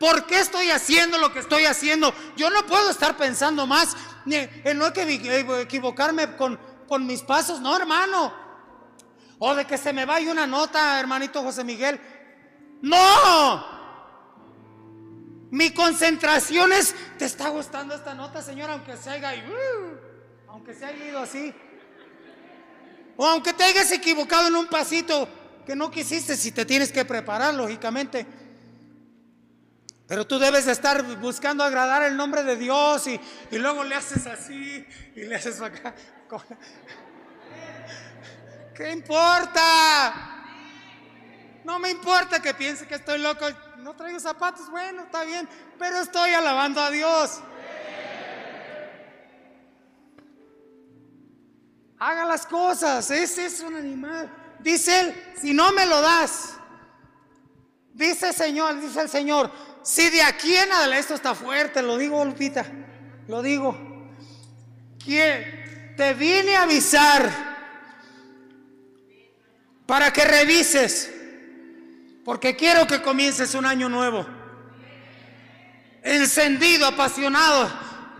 ¿Por 0.00 0.26
qué 0.26 0.40
estoy 0.40 0.68
haciendo 0.70 1.18
lo 1.18 1.32
que 1.32 1.38
estoy 1.38 1.64
haciendo? 1.64 2.12
Yo 2.36 2.50
no 2.50 2.66
puedo 2.66 2.90
estar 2.90 3.16
pensando 3.16 3.68
más 3.68 3.96
en 4.26 4.78
no 4.78 4.86
equivocarme 4.86 6.36
con, 6.36 6.58
con 6.88 7.06
mis 7.06 7.22
pasos, 7.22 7.60
no, 7.60 7.76
hermano. 7.76 8.32
O 9.38 9.54
de 9.54 9.64
que 9.64 9.76
se 9.76 9.92
me 9.92 10.04
vaya 10.04 10.30
una 10.30 10.46
nota, 10.46 11.00
hermanito 11.00 11.42
José 11.42 11.64
Miguel. 11.64 12.00
No. 12.80 13.64
Mi 15.50 15.72
concentración 15.74 16.72
es, 16.72 16.94
¿te 17.18 17.24
está 17.24 17.48
gustando 17.48 17.94
esta 17.94 18.14
nota, 18.14 18.40
Señor? 18.40 18.70
Aunque 18.70 18.96
se 18.96 19.10
haya, 19.10 19.32
uh, 19.34 19.96
aunque 20.48 20.74
se 20.74 20.84
haya 20.84 21.04
ido 21.04 21.18
así. 21.18 21.54
O 23.16 23.26
aunque 23.26 23.52
te 23.52 23.64
hayas 23.64 23.90
equivocado 23.92 24.48
en 24.48 24.56
un 24.56 24.66
pasito 24.66 25.28
que 25.66 25.76
no 25.76 25.90
quisiste, 25.90 26.36
si 26.36 26.52
te 26.52 26.64
tienes 26.64 26.90
que 26.90 27.04
preparar, 27.04 27.54
lógicamente. 27.54 28.26
Pero 30.06 30.26
tú 30.26 30.38
debes 30.38 30.66
de 30.66 30.72
estar 30.72 31.02
buscando 31.18 31.64
agradar 31.64 32.02
el 32.02 32.16
nombre 32.16 32.42
de 32.42 32.56
Dios 32.56 33.06
y, 33.06 33.20
y 33.50 33.58
luego 33.58 33.84
le 33.84 33.94
haces 33.94 34.26
así 34.26 34.86
y 35.14 35.22
le 35.22 35.36
haces 35.36 35.60
acá. 35.60 35.94
¿Qué 38.74 38.90
importa? 38.90 40.42
No 41.64 41.78
me 41.78 41.90
importa 41.90 42.40
que 42.40 42.54
piense 42.54 42.86
que 42.86 42.96
estoy 42.96 43.18
loco. 43.18 43.46
No 43.78 43.94
traigo 43.94 44.18
zapatos, 44.20 44.70
bueno, 44.70 45.02
está 45.02 45.24
bien, 45.24 45.48
pero 45.78 45.98
estoy 45.98 46.32
alabando 46.32 46.80
a 46.80 46.90
Dios. 46.90 47.40
Haga 51.98 52.24
las 52.24 52.46
cosas, 52.46 53.08
ese 53.10 53.46
es 53.46 53.60
un 53.60 53.76
animal. 53.76 54.28
Dice 54.58 55.00
él, 55.00 55.34
si 55.40 55.54
no 55.54 55.72
me 55.72 55.86
lo 55.86 56.00
das, 56.00 56.54
dice 57.92 58.28
el 58.28 58.34
Señor, 58.34 58.80
dice 58.80 59.02
el 59.02 59.08
Señor, 59.08 59.50
si 59.82 60.10
de 60.10 60.22
aquí 60.22 60.54
en 60.54 60.72
adelante, 60.72 61.00
esto 61.00 61.14
está 61.14 61.34
fuerte, 61.34 61.82
lo 61.82 61.96
digo, 61.96 62.24
Lupita, 62.24 62.64
lo 63.28 63.42
digo, 63.42 63.76
que 65.04 65.94
te 65.96 66.14
vine 66.14 66.56
a 66.56 66.62
avisar 66.62 67.30
para 69.86 70.12
que 70.12 70.24
revises, 70.24 71.12
porque 72.24 72.56
quiero 72.56 72.86
que 72.86 73.02
comiences 73.02 73.54
un 73.54 73.66
año 73.66 73.88
nuevo, 73.88 74.26
encendido, 76.02 76.86
apasionado. 76.86 77.70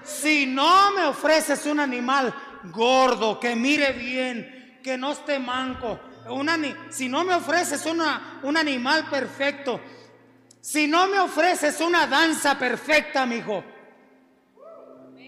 Si 0.04 0.46
no 0.46 0.90
me 0.92 1.04
ofreces 1.04 1.64
un 1.66 1.78
animal 1.78 2.34
gordo, 2.64 3.38
que 3.38 3.54
mire 3.54 3.92
bien, 3.92 4.80
que 4.82 4.98
no 4.98 5.12
esté 5.12 5.38
manco, 5.38 6.00
si 6.90 7.08
no 7.08 7.24
me 7.24 7.34
ofreces 7.34 7.86
una, 7.86 8.40
un 8.42 8.56
animal 8.56 9.08
perfecto, 9.08 9.80
si 10.62 10.86
no 10.86 11.08
me 11.08 11.18
ofreces 11.18 11.80
una 11.80 12.06
danza 12.06 12.56
perfecta, 12.56 13.26
mi 13.26 13.36
hijo. 13.36 13.64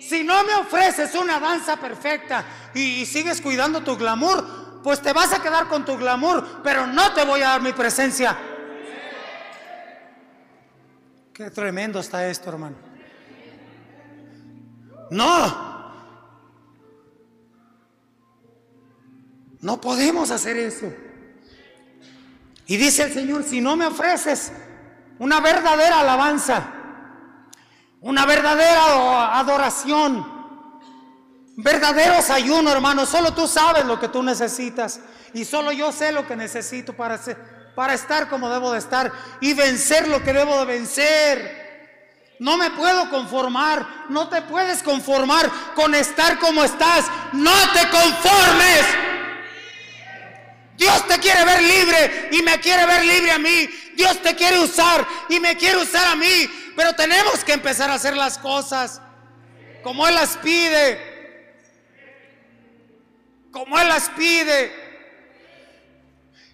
Si 0.01 0.23
no 0.23 0.45
me 0.45 0.55
ofreces 0.55 1.13
una 1.17 1.41
danza 1.41 1.77
perfecta 1.77 2.45
y, 2.73 3.05
sigues 3.05 3.41
cuidando 3.41 3.83
tu 3.83 3.97
glamour, 3.97 4.81
pues 4.85 5.03
te 5.03 5.13
vas 5.13 5.33
a 5.33 5.43
quedar 5.43 5.67
con 5.67 5.85
tu 5.85 5.97
glamour, 5.97 6.63
pero 6.63 6.87
no 6.87 7.13
te 7.13 7.25
voy 7.25 7.41
a 7.41 7.49
dar 7.49 7.63
mi 7.63 7.73
presencia. 7.73 8.39
Qué 11.33 11.51
tremendo 11.51 11.99
está 11.99 12.29
esto, 12.29 12.51
hermano. 12.51 12.77
No. 15.11 15.93
No 19.61 19.81
podemos 19.81 20.31
hacer 20.31 20.57
eso. 20.59 20.93
Y 22.67 22.77
dice 22.77 23.03
el 23.03 23.13
Señor, 23.13 23.43
si 23.43 23.61
no 23.61 23.75
me 23.75 23.87
ofreces 23.87 24.53
una 25.19 25.41
verdadera 25.41 26.01
alabanza, 26.01 26.65
una 28.01 28.27
verdadera 28.27 29.39
adoración, 29.39 30.35
verdaderos 31.57 32.31
ayuno, 32.31 32.71
hermano. 32.71 33.07
Solo 33.07 33.33
tú 33.33 33.47
sabes 33.47 33.85
lo 33.85 33.99
que 33.99 34.09
tú 34.09 34.23
necesitas 34.23 35.01
y 35.33 35.45
solo 35.45 35.73
yo 35.73 35.93
sé 35.93 36.13
lo 36.13 36.27
que 36.27 36.37
necesito 36.37 36.95
para, 36.95 37.19
para 37.75 37.95
estar 37.95 38.29
como 38.29 38.51
debo 38.51 38.73
de 38.73 38.79
estar 38.79 39.13
y 39.41 39.55
vencer 39.55 40.09
lo 40.09 40.23
que 40.23 40.33
debo 40.33 40.59
de 40.59 40.65
vencer. 40.65 41.65
No 42.41 42.57
me 42.57 42.71
puedo 42.73 43.09
conformar, 43.11 43.87
no 44.09 44.29
te 44.29 44.43
puedes 44.43 44.83
conformar 44.83 45.49
con 45.75 45.95
estar 45.95 46.39
como 46.41 46.65
estás, 46.65 47.07
no 47.33 47.55
te 47.73 47.89
conformes. 47.89 48.85
Dios 50.77 51.07
te 51.07 51.19
quiere 51.21 51.45
ver 51.45 51.63
libre 51.63 52.29
y 52.33 52.43
me 52.43 52.59
quiere 52.59 52.85
ver 52.87 53.05
libre 53.05 53.31
a 53.31 53.39
mí. 53.39 53.69
Dios 53.97 54.21
te 54.23 54.35
quiere 54.35 54.59
usar 54.59 55.07
y 55.29 55.41
me 55.41 55.57
quiere 55.57 55.79
usar 55.79 56.09
a 56.09 56.17
mí. 56.17 56.49
Pero 56.77 56.95
tenemos 56.95 57.45
que 57.45 57.53
empezar 57.53 57.91
a 57.91 57.95
hacer 57.95 58.17
las 58.17 58.39
cosas 58.39 59.01
como 59.83 60.07
Él 60.09 60.15
las 60.15 60.37
pide. 60.39 60.99
Como 63.51 63.79
Él 63.79 63.89
las 63.89 64.09
pide. 64.11 64.85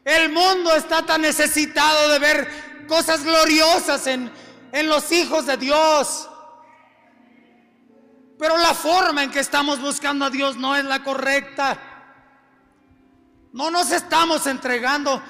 El 0.05 0.31
mundo 0.31 0.75
está 0.75 1.05
tan 1.07 1.23
necesitado 1.23 2.09
de 2.11 2.19
ver 2.19 2.87
cosas 2.89 3.23
gloriosas 3.23 4.07
en, 4.07 4.31
en 4.73 4.89
los 4.89 5.13
hijos 5.13 5.47
de 5.47 5.57
Dios. 5.57 6.29
Pero 8.39 8.57
la 8.57 8.75
forma 8.75 9.23
en 9.23 9.31
que 9.31 9.41
estamos 9.41 9.81
buscando 9.81 10.25
a 10.25 10.31
Dios 10.31 10.57
no 10.57 10.75
es 10.75 10.85
la 10.85 11.03
correcta. 11.03 11.79
No 13.53 13.71
nos 13.71 13.93
estamos 13.93 14.47
entregando. 14.47 15.23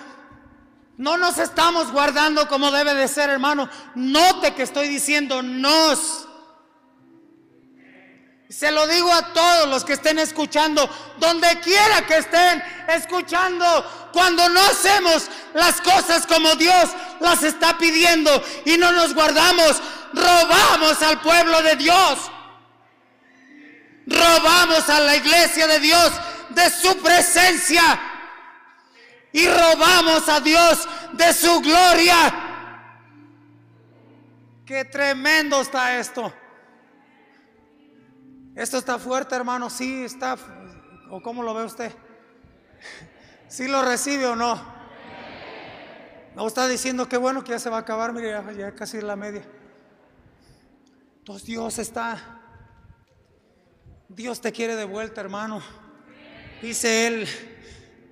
No 1.00 1.16
nos 1.16 1.38
estamos 1.38 1.90
guardando 1.90 2.46
como 2.46 2.70
debe 2.70 2.92
de 2.92 3.08
ser, 3.08 3.30
hermano. 3.30 3.70
Note 3.94 4.52
que 4.52 4.64
estoy 4.64 4.86
diciendo 4.86 5.42
nos. 5.42 6.28
Se 8.50 8.70
lo 8.70 8.86
digo 8.86 9.10
a 9.10 9.32
todos 9.32 9.66
los 9.70 9.82
que 9.82 9.94
estén 9.94 10.18
escuchando, 10.18 10.86
donde 11.16 11.58
quiera 11.60 12.06
que 12.06 12.18
estén 12.18 12.62
escuchando, 12.86 14.10
cuando 14.12 14.46
no 14.50 14.60
hacemos 14.60 15.30
las 15.54 15.80
cosas 15.80 16.26
como 16.26 16.54
Dios 16.56 16.90
las 17.20 17.44
está 17.44 17.78
pidiendo 17.78 18.30
y 18.66 18.76
no 18.76 18.92
nos 18.92 19.14
guardamos, 19.14 19.80
robamos 20.12 21.00
al 21.00 21.18
pueblo 21.22 21.62
de 21.62 21.76
Dios. 21.76 22.30
Robamos 24.06 24.86
a 24.90 25.00
la 25.00 25.16
iglesia 25.16 25.66
de 25.66 25.80
Dios 25.80 26.12
de 26.50 26.68
su 26.68 26.94
presencia 26.98 28.09
y 29.32 29.46
robamos 29.46 30.28
a 30.28 30.40
Dios 30.40 30.88
de 31.12 31.32
su 31.32 31.60
gloria. 31.60 32.48
Qué 34.66 34.84
tremendo 34.84 35.60
está 35.60 35.98
esto. 35.98 36.32
Esto 38.54 38.78
está 38.78 38.98
fuerte, 38.98 39.34
hermano. 39.34 39.70
Sí, 39.70 40.04
está. 40.04 40.36
¿O 41.10 41.22
cómo 41.22 41.42
lo 41.42 41.54
ve 41.54 41.64
usted? 41.64 41.92
¿Sí 43.48 43.68
lo 43.68 43.82
recibe 43.82 44.26
o 44.26 44.36
no? 44.36 44.80
No 46.34 46.46
está 46.46 46.68
diciendo 46.68 47.08
que 47.08 47.16
bueno 47.16 47.42
que 47.42 47.50
ya 47.50 47.58
se 47.58 47.70
va 47.70 47.78
a 47.78 47.80
acabar. 47.80 48.12
Mire, 48.12 48.30
ya, 48.30 48.52
ya 48.52 48.74
casi 48.74 49.00
la 49.00 49.16
media. 49.16 49.42
Entonces 51.18 51.46
Dios 51.46 51.78
está. 51.78 52.40
Dios 54.08 54.40
te 54.40 54.52
quiere 54.52 54.76
de 54.76 54.84
vuelta, 54.84 55.20
hermano. 55.20 55.62
Dice 56.62 57.06
Él 57.06 57.28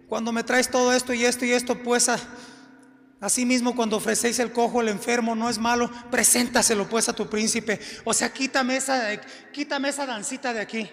cuando 0.09 0.32
me 0.32 0.42
traes 0.42 0.70
todo 0.70 0.92
esto 0.92 1.12
y 1.12 1.24
esto 1.24 1.44
y 1.44 1.52
esto, 1.52 1.76
pues 1.78 2.11
así 3.20 3.44
mismo 3.44 3.76
cuando 3.76 3.96
ofrecéis 3.96 4.38
el 4.38 4.52
cojo, 4.52 4.80
el 4.80 4.88
enfermo, 4.88 5.34
no 5.34 5.50
es 5.50 5.59
malo, 5.59 5.90
preséntaselo 6.11 6.88
pues 6.88 7.09
a 7.09 7.12
tu 7.12 7.28
príncipe. 7.28 7.78
O 8.04 8.14
sea, 8.14 8.32
quítame 8.32 8.76
esa, 8.76 9.20
quítame 9.52 9.90
esa 9.90 10.06
dancita 10.06 10.54
de 10.54 10.61
aquí. 10.61 10.90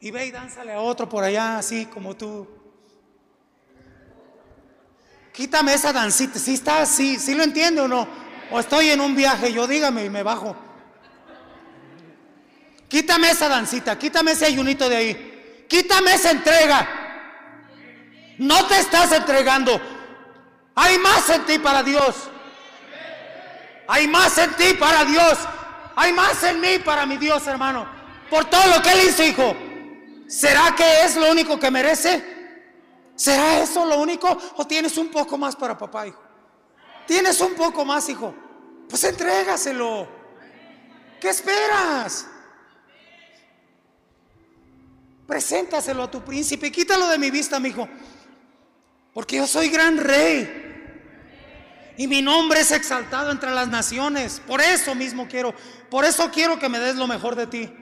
Y 0.00 0.10
ve 0.10 0.26
y 0.26 0.30
dánzale 0.30 0.72
a 0.72 0.80
otro 0.80 1.08
por 1.08 1.24
allá, 1.24 1.58
así 1.58 1.86
como 1.86 2.16
tú. 2.16 2.46
Quítame 5.32 5.74
esa 5.74 5.92
dancita. 5.92 6.38
Si 6.38 6.54
está 6.54 6.82
así, 6.82 7.18
si 7.18 7.34
lo 7.34 7.42
entiende 7.42 7.80
o 7.80 7.88
no. 7.88 8.06
O 8.52 8.60
estoy 8.60 8.90
en 8.90 9.00
un 9.00 9.16
viaje, 9.16 9.52
yo 9.52 9.66
dígame 9.66 10.04
y 10.04 10.10
me 10.10 10.22
bajo. 10.22 10.54
Quítame 12.86 13.30
esa 13.30 13.48
dancita, 13.48 13.98
quítame 13.98 14.32
ese 14.32 14.46
ayunito 14.46 14.88
de 14.88 14.96
ahí. 14.96 15.64
Quítame 15.68 16.14
esa 16.14 16.30
entrega. 16.30 17.03
No 18.38 18.66
te 18.66 18.78
estás 18.78 19.12
entregando. 19.12 19.80
Hay 20.74 20.98
más 20.98 21.28
en 21.30 21.44
ti 21.46 21.58
para 21.58 21.82
Dios. 21.82 22.14
Hay 23.86 24.08
más 24.08 24.36
en 24.38 24.54
ti 24.56 24.74
para 24.74 25.04
Dios. 25.04 25.38
Hay 25.96 26.12
más 26.12 26.42
en 26.42 26.60
mí 26.60 26.78
para 26.84 27.06
mi 27.06 27.16
Dios, 27.16 27.46
hermano. 27.46 27.86
Por 28.28 28.46
todo 28.46 28.66
lo 28.66 28.82
que 28.82 28.92
Él 28.92 29.08
hizo, 29.08 29.22
hijo. 29.22 29.56
¿Será 30.26 30.74
que 30.76 31.04
es 31.04 31.16
lo 31.16 31.30
único 31.30 31.58
que 31.58 31.70
merece? 31.70 32.34
¿Será 33.14 33.60
eso 33.60 33.84
lo 33.86 34.00
único? 34.00 34.36
¿O 34.56 34.66
tienes 34.66 34.96
un 34.96 35.08
poco 35.08 35.38
más 35.38 35.54
para 35.54 35.78
papá, 35.78 36.08
hijo? 36.08 36.20
¿Tienes 37.06 37.40
un 37.40 37.54
poco 37.54 37.84
más, 37.84 38.08
hijo? 38.08 38.34
Pues 38.88 39.04
entrégaselo. 39.04 40.08
¿Qué 41.20 41.28
esperas? 41.28 42.26
Preséntaselo 45.26 46.02
a 46.02 46.10
tu 46.10 46.22
príncipe. 46.24 46.72
Quítalo 46.72 47.06
de 47.08 47.18
mi 47.18 47.30
vista, 47.30 47.60
mi 47.60 47.68
hijo. 47.68 47.88
Porque 49.14 49.36
yo 49.36 49.46
soy 49.46 49.68
gran 49.68 49.96
rey. 49.96 50.62
Y 51.96 52.08
mi 52.08 52.20
nombre 52.20 52.60
es 52.60 52.72
exaltado 52.72 53.30
entre 53.30 53.52
las 53.52 53.68
naciones. 53.68 54.42
Por 54.44 54.60
eso 54.60 54.94
mismo 54.96 55.28
quiero, 55.28 55.54
por 55.88 56.04
eso 56.04 56.30
quiero 56.32 56.58
que 56.58 56.68
me 56.68 56.80
des 56.80 56.96
lo 56.96 57.06
mejor 57.06 57.36
de 57.36 57.46
ti. 57.46 57.72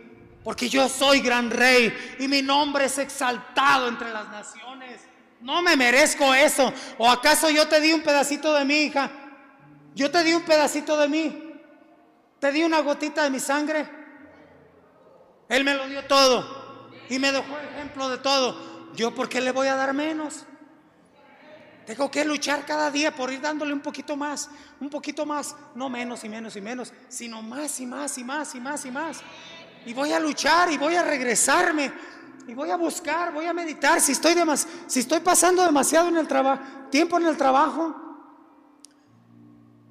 Porque 0.44 0.68
yo 0.68 0.88
soy 0.88 1.20
gran 1.20 1.50
rey 1.50 2.16
y 2.18 2.28
mi 2.28 2.42
nombre 2.42 2.84
es 2.84 2.98
exaltado 2.98 3.88
entre 3.88 4.12
las 4.12 4.28
naciones. 4.28 5.00
No 5.40 5.62
me 5.62 5.76
merezco 5.76 6.34
eso. 6.34 6.72
¿O 6.98 7.10
acaso 7.10 7.48
yo 7.48 7.66
te 7.66 7.80
di 7.80 7.92
un 7.92 8.02
pedacito 8.02 8.52
de 8.52 8.64
mi 8.66 8.82
hija? 8.82 9.10
Yo 9.94 10.10
te 10.10 10.22
di 10.22 10.34
un 10.34 10.42
pedacito 10.42 10.96
de 10.98 11.08
mí. 11.08 11.52
Te 12.38 12.52
di 12.52 12.62
una 12.62 12.80
gotita 12.80 13.22
de 13.22 13.30
mi 13.30 13.40
sangre. 13.40 13.88
Él 15.48 15.64
me 15.64 15.74
lo 15.74 15.88
dio 15.88 16.04
todo. 16.04 16.90
Y 17.08 17.18
me 17.18 17.32
dejó 17.32 17.56
ejemplo 17.58 18.08
de 18.10 18.18
todo. 18.18 18.92
¿Yo 18.94 19.14
por 19.14 19.28
qué 19.28 19.40
le 19.40 19.52
voy 19.52 19.68
a 19.68 19.76
dar 19.76 19.94
menos? 19.94 20.44
Tengo 21.86 22.10
que 22.10 22.24
luchar 22.24 22.64
cada 22.64 22.90
día 22.90 23.14
por 23.14 23.32
ir 23.32 23.40
dándole 23.40 23.72
un 23.72 23.80
poquito 23.80 24.16
más, 24.16 24.48
un 24.80 24.88
poquito 24.88 25.26
más, 25.26 25.56
no 25.74 25.88
menos 25.88 26.22
y 26.24 26.28
menos 26.28 26.54
y 26.56 26.60
menos, 26.60 26.92
sino 27.08 27.42
más 27.42 27.80
y 27.80 27.86
más 27.86 28.16
y 28.18 28.24
más 28.24 28.54
y 28.54 28.60
más 28.60 28.84
y 28.86 28.90
más. 28.90 29.20
Y 29.84 29.92
voy 29.92 30.12
a 30.12 30.20
luchar 30.20 30.70
y 30.70 30.78
voy 30.78 30.94
a 30.94 31.02
regresarme 31.02 31.92
y 32.46 32.54
voy 32.54 32.70
a 32.70 32.76
buscar, 32.76 33.32
voy 33.32 33.46
a 33.46 33.52
meditar. 33.52 34.00
Si 34.00 34.12
estoy, 34.12 34.34
si 34.86 35.00
estoy 35.00 35.20
pasando 35.20 35.64
demasiado 35.64 36.08
en 36.08 36.16
el 36.16 36.28
trabajo, 36.28 36.62
tiempo 36.90 37.18
en 37.18 37.26
el 37.26 37.36
trabajo, 37.36 37.96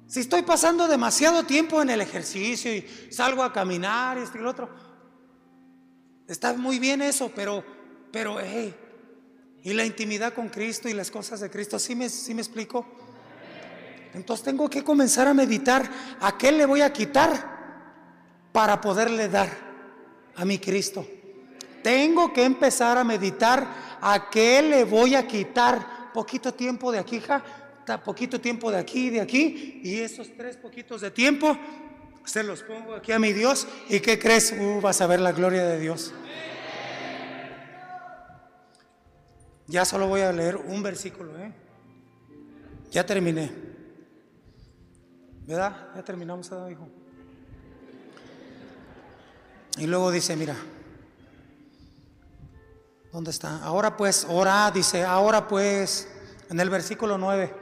si 0.06 0.20
estoy 0.20 0.42
pasando 0.42 0.88
demasiado 0.88 1.44
tiempo 1.44 1.80
en 1.80 1.90
el 1.90 2.00
ejercicio 2.00 2.74
y 2.74 2.86
salgo 3.10 3.42
a 3.42 3.52
caminar 3.52 4.18
y 4.18 4.22
esto 4.22 4.38
y 4.38 4.42
lo 4.42 4.50
otro, 4.50 4.68
está 6.26 6.52
muy 6.54 6.78
bien 6.78 7.02
eso, 7.02 7.30
pero, 7.34 7.64
pero, 8.10 8.38
hey, 8.40 8.74
y 9.64 9.72
la 9.72 9.84
intimidad 9.84 10.32
con 10.34 10.48
Cristo 10.48 10.88
y 10.88 10.92
las 10.92 11.10
cosas 11.10 11.40
de 11.40 11.50
Cristo. 11.50 11.78
¿Sí 11.78 11.94
me, 11.94 12.08
sí 12.08 12.34
me 12.34 12.42
explico? 12.42 12.84
Entonces 14.14 14.44
tengo 14.44 14.68
que 14.68 14.84
comenzar 14.84 15.26
a 15.26 15.34
meditar 15.34 15.88
a 16.20 16.36
qué 16.36 16.52
le 16.52 16.66
voy 16.66 16.82
a 16.82 16.92
quitar 16.92 17.52
para 18.52 18.80
poderle 18.80 19.28
dar 19.28 19.48
a 20.36 20.44
mi 20.44 20.58
Cristo. 20.58 21.06
Tengo 21.82 22.32
que 22.32 22.44
empezar 22.44 22.98
a 22.98 23.04
meditar 23.04 23.66
a 24.00 24.28
qué 24.30 24.62
le 24.62 24.84
voy 24.84 25.14
a 25.14 25.26
quitar 25.26 26.12
poquito 26.12 26.52
tiempo 26.52 26.92
de 26.92 26.98
aquí, 26.98 27.20
ja, 27.20 27.42
poquito 28.04 28.40
tiempo 28.40 28.70
de 28.70 28.78
aquí, 28.78 29.10
de 29.10 29.20
aquí, 29.20 29.80
y 29.82 29.98
esos 29.98 30.30
tres 30.36 30.56
poquitos 30.56 31.00
de 31.00 31.10
tiempo 31.10 31.56
se 32.24 32.42
los 32.42 32.62
pongo 32.62 32.94
aquí 32.94 33.12
a 33.12 33.18
mi 33.18 33.32
Dios. 33.32 33.66
¿Y 33.88 34.00
qué 34.00 34.18
crees? 34.18 34.52
Uh, 34.52 34.80
vas 34.80 35.00
a 35.00 35.06
ver 35.06 35.20
la 35.20 35.32
gloria 35.32 35.64
de 35.64 35.80
Dios. 35.80 36.12
Ya 39.66 39.84
solo 39.84 40.08
voy 40.08 40.20
a 40.20 40.32
leer 40.32 40.56
un 40.56 40.82
versículo, 40.82 41.38
¿eh? 41.38 41.52
Ya 42.90 43.06
terminé. 43.06 43.50
¿Verdad? 45.46 45.88
Ya 45.96 46.02
terminamos, 46.02 46.50
hijo? 46.70 46.88
Y 49.78 49.86
luego 49.86 50.10
dice, 50.10 50.36
mira, 50.36 50.56
¿dónde 53.10 53.30
está? 53.30 53.62
Ahora 53.62 53.96
pues, 53.96 54.26
ora, 54.28 54.70
dice, 54.70 55.04
ahora 55.04 55.48
pues, 55.48 56.08
en 56.50 56.60
el 56.60 56.68
versículo 56.68 57.16
9, 57.16 57.54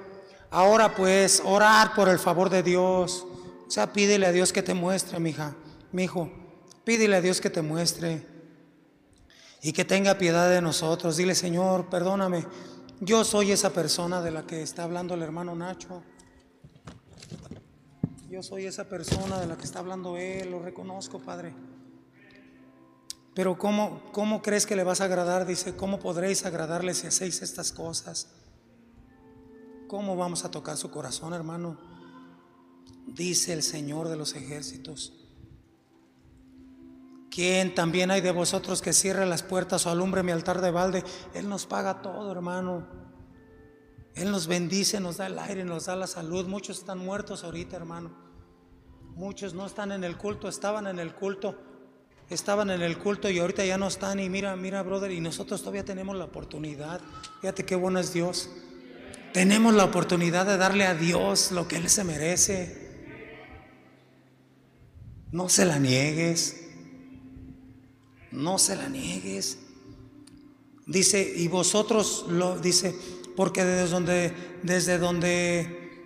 ahora 0.51 0.95
pues, 0.95 1.41
orar 1.45 1.95
por 1.95 2.09
el 2.09 2.19
favor 2.19 2.51
de 2.51 2.63
Dios. 2.63 3.27
O 3.67 3.71
sea, 3.71 3.93
pídele 3.93 4.27
a 4.27 4.33
Dios 4.33 4.53
que 4.53 4.63
te 4.63 4.75
muestre, 4.75 5.21
mi 5.21 5.31
hija, 5.31 5.55
mi 5.93 6.05
hijo, 6.05 6.31
pídele 6.85 7.17
a 7.17 7.21
Dios 7.21 7.41
que 7.41 7.51
te 7.51 7.63
muestre 7.63 8.27
y 9.63 9.73
que 9.73 9.85
tenga 9.85 10.19
piedad 10.19 10.49
de 10.51 10.63
nosotros. 10.63 11.17
Dile, 11.17 11.35
Señor, 11.35 11.89
perdóname. 11.89 12.47
Yo 13.01 13.25
soy 13.25 13.53
esa 13.53 13.71
persona 13.71 14.21
de 14.23 14.31
la 14.31 14.47
que 14.47 14.63
está 14.63 14.85
hablando 14.85 15.15
el 15.15 15.23
hermano 15.23 15.55
Nacho. 15.55 16.03
Yo 18.29 18.43
soy 18.43 18.67
esa 18.67 18.89
persona 18.89 19.41
de 19.41 19.47
la 19.47 19.57
que 19.57 19.65
está 19.65 19.81
hablando 19.81 20.17
él, 20.17 20.51
lo 20.51 20.61
reconozco, 20.61 21.19
Padre. 21.19 21.55
Pero 23.35 23.59
¿cómo, 23.59 24.03
¿cómo 24.13 24.43
crees 24.43 24.67
que 24.67 24.77
le 24.77 24.85
vas 24.85 25.01
a 25.01 25.05
agradar? 25.05 25.47
Dice, 25.47 25.77
¿cómo 25.77 25.99
podréis 25.99 26.45
agradarle 26.45 26.95
si 26.95 27.07
hacéis 27.07 27.43
estas 27.43 27.73
cosas? 27.73 28.29
¿Cómo 29.89 30.17
vamos 30.17 30.45
a 30.45 30.51
tocar 30.51 30.77
su 30.77 30.91
corazón, 30.91 31.33
hermano? 31.33 31.79
Dice 33.07 33.53
el 33.53 33.63
Señor 33.63 34.09
de 34.09 34.17
los 34.17 34.35
ejércitos. 34.35 35.20
¿Quién 37.31 37.75
también 37.75 38.11
hay 38.11 38.21
de 38.21 38.33
vosotros 38.33 38.83
que 38.83 38.93
cierre 38.93 39.25
las 39.25 39.45
puertas 39.45 39.87
o 39.87 39.91
alumbre 39.91 40.25
mi 40.25 40.33
altar 40.33 40.61
de 40.61 40.73
balde? 40.73 41.05
Él 41.33 41.49
nos 41.49 41.65
paga 41.65 42.03
todo, 42.03 42.33
hermano. 42.33 42.87
Él 44.15 44.33
nos 44.33 44.49
bendice, 44.49 44.99
nos 44.99 45.19
da 45.19 45.27
el 45.27 45.39
aire, 45.39 45.65
nos 45.65 45.87
da 45.87 45.95
la 45.95 46.09
salud. 46.09 46.47
Muchos 46.47 46.79
están 46.81 46.99
muertos 46.99 47.45
ahorita, 47.45 47.77
hermano. 47.77 48.11
Muchos 49.15 49.55
no 49.55 49.67
están 49.67 49.93
en 49.93 50.03
el 50.03 50.17
culto, 50.17 50.49
estaban 50.49 50.89
en 50.89 50.99
el 50.99 51.15
culto, 51.15 51.57
estaban 52.29 52.71
en 52.71 52.83
el 52.83 52.99
culto 52.99 53.31
y 53.31 53.39
ahorita 53.39 53.65
ya 53.65 53.79
no 53.79 53.87
están. 53.87 54.19
Y 54.19 54.29
mira, 54.29 54.57
mira, 54.57 54.83
brother, 54.83 55.13
y 55.13 55.21
nosotros 55.21 55.61
todavía 55.61 55.85
tenemos 55.85 56.17
la 56.17 56.25
oportunidad. 56.25 57.01
Fíjate 57.41 57.65
qué 57.65 57.77
bueno 57.77 58.01
es 58.01 58.13
Dios. 58.13 58.51
Tenemos 59.33 59.75
la 59.75 59.85
oportunidad 59.85 60.47
de 60.47 60.57
darle 60.57 60.85
a 60.85 60.95
Dios 60.95 61.53
lo 61.53 61.69
que 61.69 61.77
Él 61.77 61.89
se 61.89 62.03
merece. 62.03 62.91
No 65.31 65.49
se 65.49 65.65
la 65.65 65.79
niegues. 65.79 66.70
No 68.33 68.59
se 68.59 68.77
la 68.77 68.89
niegues. 68.89 69.59
Dice, 70.87 71.33
y 71.37 71.49
vosotros 71.49 72.27
lo 72.29 72.59
dice, 72.59 72.95
porque 73.37 73.65
desde 73.65 73.89
donde 73.91 74.35
desde 74.63 74.99
donde 74.99 76.05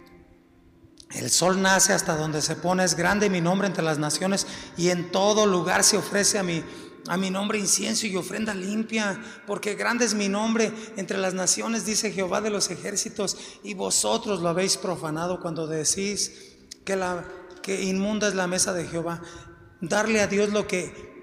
el 1.14 1.30
sol 1.30 1.60
nace 1.62 1.92
hasta 1.92 2.16
donde 2.16 2.42
se 2.42 2.56
pone 2.56 2.84
es 2.84 2.94
grande 2.94 3.30
mi 3.30 3.40
nombre 3.40 3.66
entre 3.66 3.84
las 3.84 3.98
naciones 3.98 4.46
y 4.76 4.90
en 4.90 5.10
todo 5.10 5.46
lugar 5.46 5.84
se 5.84 5.96
ofrece 5.96 6.38
a 6.38 6.42
mi 6.42 6.62
a 7.06 7.16
mi 7.16 7.30
nombre 7.30 7.58
incienso 7.58 8.06
y 8.06 8.16
ofrenda 8.16 8.54
limpia, 8.54 9.22
porque 9.46 9.74
grande 9.74 10.06
es 10.06 10.14
mi 10.14 10.28
nombre 10.28 10.72
entre 10.96 11.18
las 11.18 11.34
naciones, 11.34 11.84
dice 11.84 12.12
Jehová 12.12 12.40
de 12.40 12.48
los 12.48 12.70
ejércitos, 12.70 13.36
y 13.62 13.74
vosotros 13.74 14.40
lo 14.40 14.48
habéis 14.48 14.78
profanado 14.78 15.40
cuando 15.40 15.66
decís 15.66 16.32
que 16.84 16.96
la 16.96 17.26
que 17.62 17.82
inmunda 17.82 18.28
es 18.28 18.34
la 18.34 18.46
mesa 18.46 18.72
de 18.72 18.86
Jehová. 18.86 19.20
Darle 19.82 20.22
a 20.22 20.26
Dios 20.28 20.50
lo 20.50 20.66
que 20.66 21.13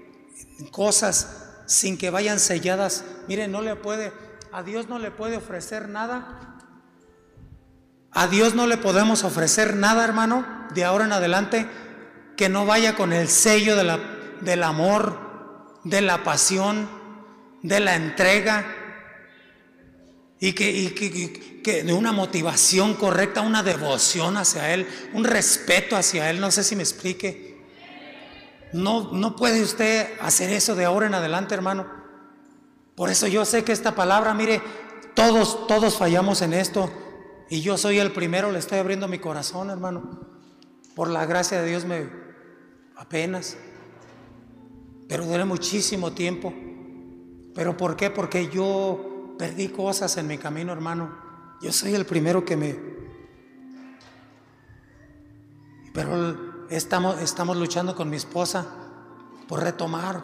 cosas 0.70 1.42
sin 1.66 1.96
que 1.96 2.10
vayan 2.10 2.40
selladas. 2.40 3.04
Mire, 3.28 3.48
no 3.48 3.62
le 3.62 3.76
puede, 3.76 4.12
a 4.52 4.62
Dios 4.62 4.88
no 4.88 4.98
le 4.98 5.10
puede 5.10 5.36
ofrecer 5.36 5.88
nada. 5.88 6.58
A 8.10 8.26
Dios 8.26 8.54
no 8.54 8.66
le 8.66 8.76
podemos 8.76 9.24
ofrecer 9.24 9.74
nada, 9.76 10.04
hermano, 10.04 10.46
de 10.74 10.84
ahora 10.84 11.06
en 11.06 11.12
adelante, 11.12 11.66
que 12.36 12.48
no 12.48 12.66
vaya 12.66 12.94
con 12.94 13.12
el 13.12 13.28
sello 13.28 13.74
de 13.74 13.84
la, 13.84 13.98
del 14.42 14.62
amor, 14.62 15.80
de 15.84 16.02
la 16.02 16.22
pasión, 16.22 16.88
de 17.62 17.80
la 17.80 17.94
entrega, 17.96 18.66
y 20.42 20.54
que, 20.54 20.70
y 20.70 20.88
que, 20.88 21.62
que, 21.62 21.84
de 21.84 21.92
una 21.92 22.10
motivación 22.10 22.94
correcta, 22.94 23.42
una 23.42 23.62
devoción 23.62 24.36
hacia 24.36 24.74
Él, 24.74 24.88
un 25.12 25.22
respeto 25.22 25.96
hacia 25.96 26.28
Él. 26.30 26.40
No 26.40 26.50
sé 26.50 26.64
si 26.64 26.74
me 26.74 26.82
explique. 26.82 27.51
No, 28.72 29.12
no 29.12 29.36
puede 29.36 29.62
usted 29.62 30.18
hacer 30.20 30.50
eso 30.50 30.74
de 30.74 30.84
ahora 30.84 31.06
en 31.06 31.14
adelante, 31.14 31.54
hermano. 31.54 31.86
Por 32.94 33.10
eso 33.10 33.26
yo 33.26 33.44
sé 33.44 33.64
que 33.64 33.72
esta 33.72 33.94
palabra, 33.94 34.34
mire, 34.34 34.62
todos, 35.14 35.66
todos 35.66 35.96
fallamos 35.96 36.42
en 36.42 36.52
esto. 36.52 36.90
Y 37.50 37.60
yo 37.60 37.76
soy 37.76 37.98
el 37.98 38.12
primero, 38.12 38.50
le 38.50 38.58
estoy 38.58 38.78
abriendo 38.78 39.08
mi 39.08 39.18
corazón, 39.18 39.70
hermano. 39.70 40.20
Por 40.94 41.08
la 41.08 41.26
gracia 41.26 41.60
de 41.60 41.68
Dios 41.68 41.84
me 41.84 42.08
apenas. 42.96 43.56
Pero 45.08 45.26
duré 45.26 45.44
muchísimo 45.44 46.12
tiempo. 46.12 46.52
¿Pero 47.54 47.76
por 47.76 47.96
qué? 47.96 48.08
Porque 48.10 48.48
yo 48.48 49.34
perdí 49.38 49.68
cosas 49.68 50.16
en 50.16 50.26
mi 50.26 50.38
camino, 50.38 50.72
hermano. 50.72 51.14
Yo 51.60 51.72
soy 51.72 51.94
el 51.94 52.06
primero 52.06 52.44
que 52.44 52.56
me... 52.56 52.92
Pero 55.92 56.51
Estamos, 56.72 57.20
estamos 57.20 57.58
luchando 57.58 57.94
con 57.94 58.08
mi 58.08 58.16
esposa 58.16 58.64
por 59.46 59.60
retomar. 59.62 60.22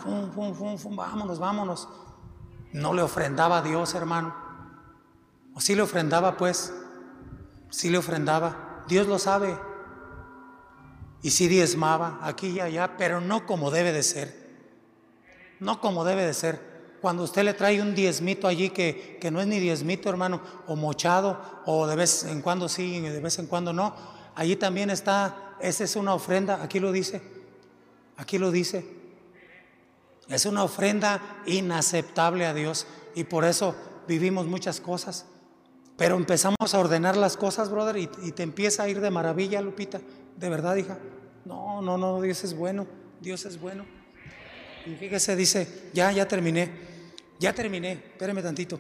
vámonos, 0.93 1.39
vámonos. 1.39 1.89
No 2.73 2.95
le 2.95 3.03
ofrendaba 3.03 3.59
a 3.59 3.63
Dios, 3.63 3.95
hermano. 3.95 4.35
O 5.55 5.61
sí 5.61 5.75
le 5.75 5.83
ofrendaba, 5.83 6.39
pues. 6.39 6.73
Sí 7.69 7.91
le 7.91 7.99
ofrendaba. 7.99 8.83
Dios 8.89 9.07
lo 9.07 9.19
sabe. 9.19 9.59
Y 11.21 11.33
sí 11.33 11.49
diezmaba 11.49 12.19
aquí 12.23 12.47
y 12.47 12.61
allá, 12.61 12.97
pero 12.97 13.21
no 13.21 13.45
como 13.45 13.71
debe 13.71 13.93
de 13.93 14.03
ser. 14.03 14.49
No 15.61 15.83
como 15.83 16.03
debe 16.03 16.25
de 16.25 16.33
ser. 16.33 16.97
Cuando 17.03 17.25
usted 17.25 17.45
le 17.45 17.53
trae 17.53 17.83
un 17.83 17.95
diezmito 17.95 18.49
allí 18.49 18.71
que, 18.71 19.19
que 19.21 19.31
no 19.31 19.43
es 19.43 19.47
ni 19.47 19.61
diezmito, 19.61 20.09
hermano, 20.09 20.41
o 20.67 20.77
mochado, 20.77 21.43
o 21.67 21.87
de 21.87 21.95
vez 21.95 22.25
en 22.25 22.41
cuando 22.41 22.71
sí 22.71 22.97
y 22.97 23.01
de 23.01 23.21
vez 23.21 23.39
en 23.39 23.47
cuando 23.49 23.75
no, 23.75 23.95
allí 24.35 24.57
también 24.57 24.89
está 24.89 25.48
esa 25.61 25.85
es 25.85 25.97
una 25.97 26.15
ofrenda, 26.15 26.63
aquí 26.63 26.81
lo 26.81 26.93
dice, 26.93 27.21
aquí 28.17 28.39
lo 28.39 28.51
dice. 28.51 28.85
Es 30.29 30.45
una 30.45 30.63
ofrenda 30.63 31.43
inaceptable 31.47 32.45
a 32.45 32.53
Dios 32.53 32.87
y 33.15 33.25
por 33.25 33.45
eso 33.45 33.75
vivimos 34.07 34.47
muchas 34.47 34.81
cosas. 34.81 35.27
Pero 35.97 36.17
empezamos 36.17 36.75
a 36.75 36.79
ordenar 36.79 37.17
las 37.17 37.37
cosas, 37.37 37.71
brother, 37.71 37.97
y, 37.97 38.07
te 38.07 38.43
empieza 38.43 38.85
a 38.85 38.89
ir 38.89 39.01
de 39.01 39.11
maravilla, 39.11 39.61
Lupita. 39.61 40.01
De 40.37 40.49
verdad, 40.49 40.77
hija. 40.77 40.99
No, 41.45 41.83
no, 41.83 41.99
no, 41.99 42.21
Dios 42.21 42.45
es 42.45 42.55
bueno, 42.55 42.87
Dios 43.21 43.45
es 43.47 43.61
bueno. 43.61 43.85
Y 44.87 44.95
fíjese, 44.95 45.35
dice, 45.35 45.91
ya, 45.93 46.13
ya 46.13 46.29
terminé, 46.29 46.71
ya 47.41 47.53
terminé, 47.53 47.93
espéreme 47.93 48.43
tantito. 48.43 48.79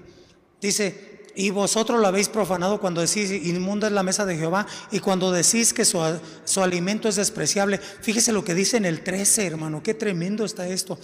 Dice, 0.61 1.17
y 1.35 1.51
vosotros 1.51 2.01
lo 2.01 2.07
habéis 2.07 2.29
profanado 2.29 2.81
cuando 2.81 3.01
decís, 3.01 3.31
inmunda 3.31 3.87
es 3.87 3.93
la 3.93 4.03
mesa 4.03 4.26
de 4.26 4.37
Jehová, 4.37 4.66
y 4.91 5.01
cuando 5.01 5.31
decís 5.31 5.72
que 5.72 5.85
su, 5.85 6.01
su, 6.45 6.62
alimento 6.62 7.09
es 7.09 7.16
despreciable. 7.16 7.79
Fíjese 7.79 8.33
lo 8.33 8.45
que 8.45 8.55
dice 8.55 8.76
en 8.76 8.85
el 8.85 9.05
13, 9.05 9.47
hermano, 9.47 9.83
qué 9.83 9.95
tremendo 9.95 10.45
está 10.45 10.66
esto. 10.66 10.99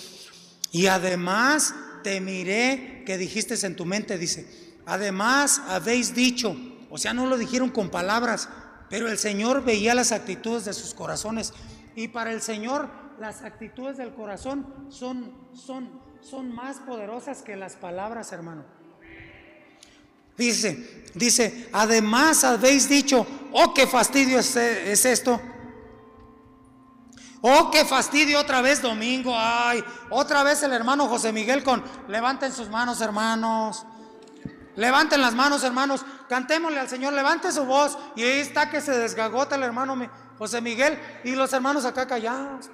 Y 0.72 0.86
además 0.86 1.74
te 2.02 2.20
miré 2.20 3.04
que 3.06 3.16
dijiste 3.16 3.54
en 3.64 3.76
tu 3.76 3.84
mente, 3.84 4.18
dice, 4.18 4.46
además 4.86 5.62
habéis 5.68 6.14
dicho, 6.14 6.56
o 6.90 6.98
sea, 6.98 7.14
no 7.14 7.26
lo 7.26 7.38
dijeron 7.38 7.70
con 7.70 7.90
palabras, 7.90 8.48
pero 8.90 9.08
el 9.08 9.18
Señor 9.18 9.64
veía 9.64 9.94
las 9.94 10.12
actitudes 10.12 10.64
de 10.64 10.72
sus 10.72 10.94
corazones. 10.94 11.52
Y 11.96 12.08
para 12.08 12.32
el 12.32 12.42
Señor 12.42 12.88
las 13.18 13.42
actitudes 13.42 13.96
del 13.96 14.14
corazón 14.14 14.66
son, 14.88 15.32
son, 15.54 16.00
son 16.20 16.54
más 16.54 16.78
poderosas 16.78 17.42
que 17.42 17.56
las 17.56 17.76
palabras, 17.76 18.32
hermano. 18.32 18.64
Dice, 20.36 21.06
dice, 21.14 21.68
además 21.72 22.42
habéis 22.44 22.88
dicho, 22.88 23.26
oh, 23.52 23.72
qué 23.72 23.86
fastidio 23.86 24.38
es, 24.38 24.56
esto. 24.56 25.40
Oh, 27.40 27.70
qué 27.70 27.84
fastidio 27.84 28.40
otra 28.40 28.60
vez 28.62 28.82
domingo. 28.82 29.34
Ay, 29.36 29.84
otra 30.10 30.42
vez 30.42 30.62
el 30.62 30.72
hermano 30.72 31.06
José 31.06 31.32
Miguel 31.32 31.62
con, 31.62 31.84
levanten 32.08 32.52
sus 32.52 32.68
manos, 32.68 33.00
hermanos. 33.00 33.86
Levanten 34.76 35.20
las 35.20 35.34
manos, 35.34 35.62
hermanos. 35.62 36.04
Cantémosle 36.28 36.80
al 36.80 36.88
Señor, 36.88 37.12
levante 37.12 37.52
su 37.52 37.64
voz. 37.64 37.96
Y 38.16 38.22
ahí 38.22 38.40
está 38.40 38.70
que 38.70 38.80
se 38.80 38.92
desgagota 38.92 39.54
el 39.54 39.62
hermano 39.62 39.96
José 40.38 40.60
Miguel 40.60 40.98
y 41.22 41.36
los 41.36 41.52
hermanos 41.52 41.84
acá 41.84 42.06
callados. 42.06 42.70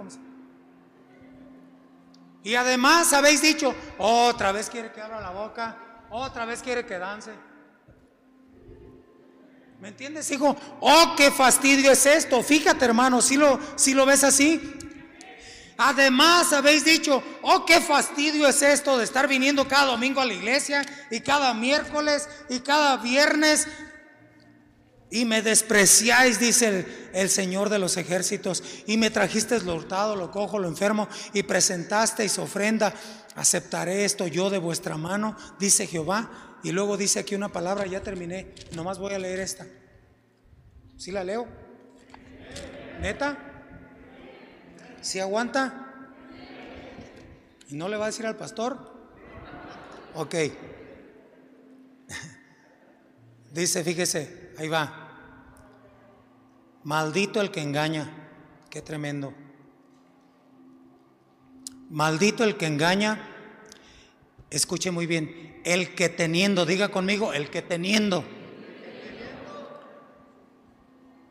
Y 2.43 2.55
además 2.55 3.13
habéis 3.13 3.43
dicho, 3.43 3.75
otra 3.99 4.51
vez 4.53 4.71
quiere 4.71 4.93
que 4.93 5.03
abra 5.03 5.21
la 5.21 5.31
boca, 5.31 5.77
otra 6.11 6.47
vez 6.47 6.63
quiere 6.63 6.87
que 6.87 6.99
dance. 6.99 7.50
¿Me 9.81 9.89
entiendes, 9.89 10.31
hijo? 10.31 10.55
Oh, 10.81 11.15
qué 11.17 11.31
fastidio 11.31 11.91
es 11.91 12.05
esto. 12.05 12.43
Fíjate, 12.43 12.85
hermano, 12.85 13.23
si 13.23 13.39
lo, 13.39 13.59
lo 13.95 14.07
ves 14.07 14.25
así. 14.25 14.61
Además, 15.79 16.53
habéis 16.53 16.85
dicho, 16.85 17.23
oh, 17.41 17.65
qué 17.65 17.81
fastidio 17.81 18.47
es 18.47 18.61
esto 18.61 18.99
de 18.99 19.05
estar 19.05 19.27
viniendo 19.27 19.67
cada 19.67 19.87
domingo 19.87 20.21
a 20.21 20.27
la 20.27 20.35
iglesia 20.35 20.85
y 21.11 21.21
cada 21.21 21.55
miércoles 21.55 22.29
y 22.51 22.61
cada 22.61 22.99
viernes. 22.99 23.69
Y 25.11 25.25
me 25.25 25.41
despreciáis, 25.41 26.39
dice 26.39 26.69
el, 26.69 27.11
el 27.15 27.31
Señor 27.31 27.71
de 27.71 27.79
los 27.79 27.97
ejércitos, 27.97 28.63
y 28.87 28.99
me 28.99 29.09
trajisteis 29.09 29.63
lo 29.63 29.75
hurtado, 29.75 30.15
lo 30.15 30.31
cojo, 30.31 30.59
lo 30.59 30.69
enfermo, 30.69 31.09
y 31.33 31.43
presentasteis 31.43 32.39
ofrenda. 32.39 32.93
Aceptaré 33.35 34.05
esto 34.05 34.27
yo 34.27 34.51
de 34.51 34.59
vuestra 34.59 34.99
mano, 34.99 35.39
dice 35.59 35.87
Jehová 35.87 36.50
y 36.63 36.73
luego 36.73 36.97
dice 36.97 37.19
aquí 37.19 37.35
una 37.35 37.49
palabra, 37.49 37.87
ya 37.87 38.03
terminé, 38.03 38.55
nomás 38.75 38.99
voy 38.99 39.15
a 39.15 39.19
leer 39.19 39.41
esta. 39.41 39.67
¿Sí 40.97 41.11
la 41.11 41.25
leo? 41.25 41.47
¿Neta? 43.01 43.39
¿Sí 45.01 45.21
aguanta? 45.21 45.87
¿Y 47.69 47.77
no 47.77 47.89
le 47.89 47.97
va 47.97 48.05
a 48.05 48.09
decir 48.09 48.27
al 48.27 48.37
pastor? 48.37 48.93
Ok. 50.15 50.35
Dice, 53.53 53.83
fíjese, 53.83 54.53
ahí 54.59 54.69
va. 54.69 55.09
Maldito 56.85 57.41
el 57.41 57.51
que 57.51 57.63
engaña. 57.63 58.09
Qué 58.69 58.83
tremendo. 58.83 59.35
Maldito 61.89 62.45
el 62.45 62.57
que 62.57 62.67
engaña 62.67 63.31
Escuche 64.51 64.91
muy 64.91 65.07
bien, 65.07 65.50
el 65.65 65.95
que 65.95 66.09
teniendo, 66.09 66.67
diga 66.67 66.89
conmigo, 66.89 67.33
el 67.33 67.51
que 67.51 67.63
teniendo. 67.63 68.25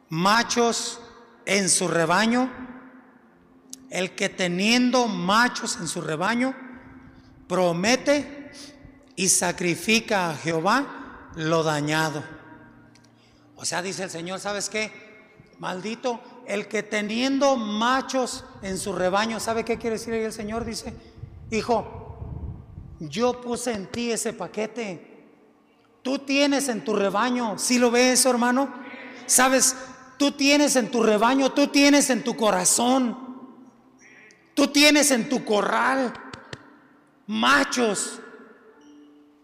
machos 0.10 1.00
en 1.46 1.70
su 1.70 1.88
rebaño, 1.88 2.52
el 3.90 4.16
que 4.16 4.30
teniendo 4.30 5.08
machos 5.08 5.78
en 5.78 5.88
su 5.88 6.02
rebaño, 6.02 6.56
promete 7.48 8.52
y 9.16 9.30
sacrifica 9.30 10.30
a 10.30 10.36
Jehová 10.36 11.30
lo 11.36 11.64
dañado. 11.64 12.24
O 13.56 13.66
sea, 13.66 13.82
dice 13.82 14.04
el 14.04 14.10
Señor, 14.10 14.40
¿sabes 14.40 14.70
qué? 14.70 14.92
Maldito, 15.60 16.22
el 16.48 16.68
que 16.68 16.84
teniendo 16.84 17.58
machos 17.58 18.46
en 18.62 18.78
su 18.78 18.94
rebaño, 18.94 19.40
¿sabe 19.40 19.66
qué 19.66 19.78
quiere 19.78 19.98
decir 19.98 20.14
ahí 20.14 20.24
el 20.24 20.34
Señor? 20.34 20.64
Dice, 20.64 20.94
hijo, 21.52 22.09
yo 23.00 23.42
puse 23.42 23.72
en 23.72 23.88
ti 23.88 24.12
ese 24.12 24.34
paquete. 24.34 25.28
Tú 26.02 26.20
tienes 26.20 26.70
en 26.70 26.84
tu 26.84 26.96
rebaño, 26.96 27.58
si 27.58 27.78
lo 27.78 27.92
ves, 27.92 28.26
hermano? 28.26 28.74
¿Sabes? 29.26 29.76
Tú 30.18 30.32
tienes 30.32 30.76
en 30.76 30.92
tu 30.92 31.04
rebaño, 31.04 31.52
tú 31.52 31.68
tienes 31.68 32.10
en 32.10 32.24
tu 32.24 32.36
corazón, 32.36 33.18
tú 34.54 34.68
tienes 34.68 35.12
en 35.12 35.30
tu 35.30 35.46
corral 35.46 36.14
machos 37.28 38.20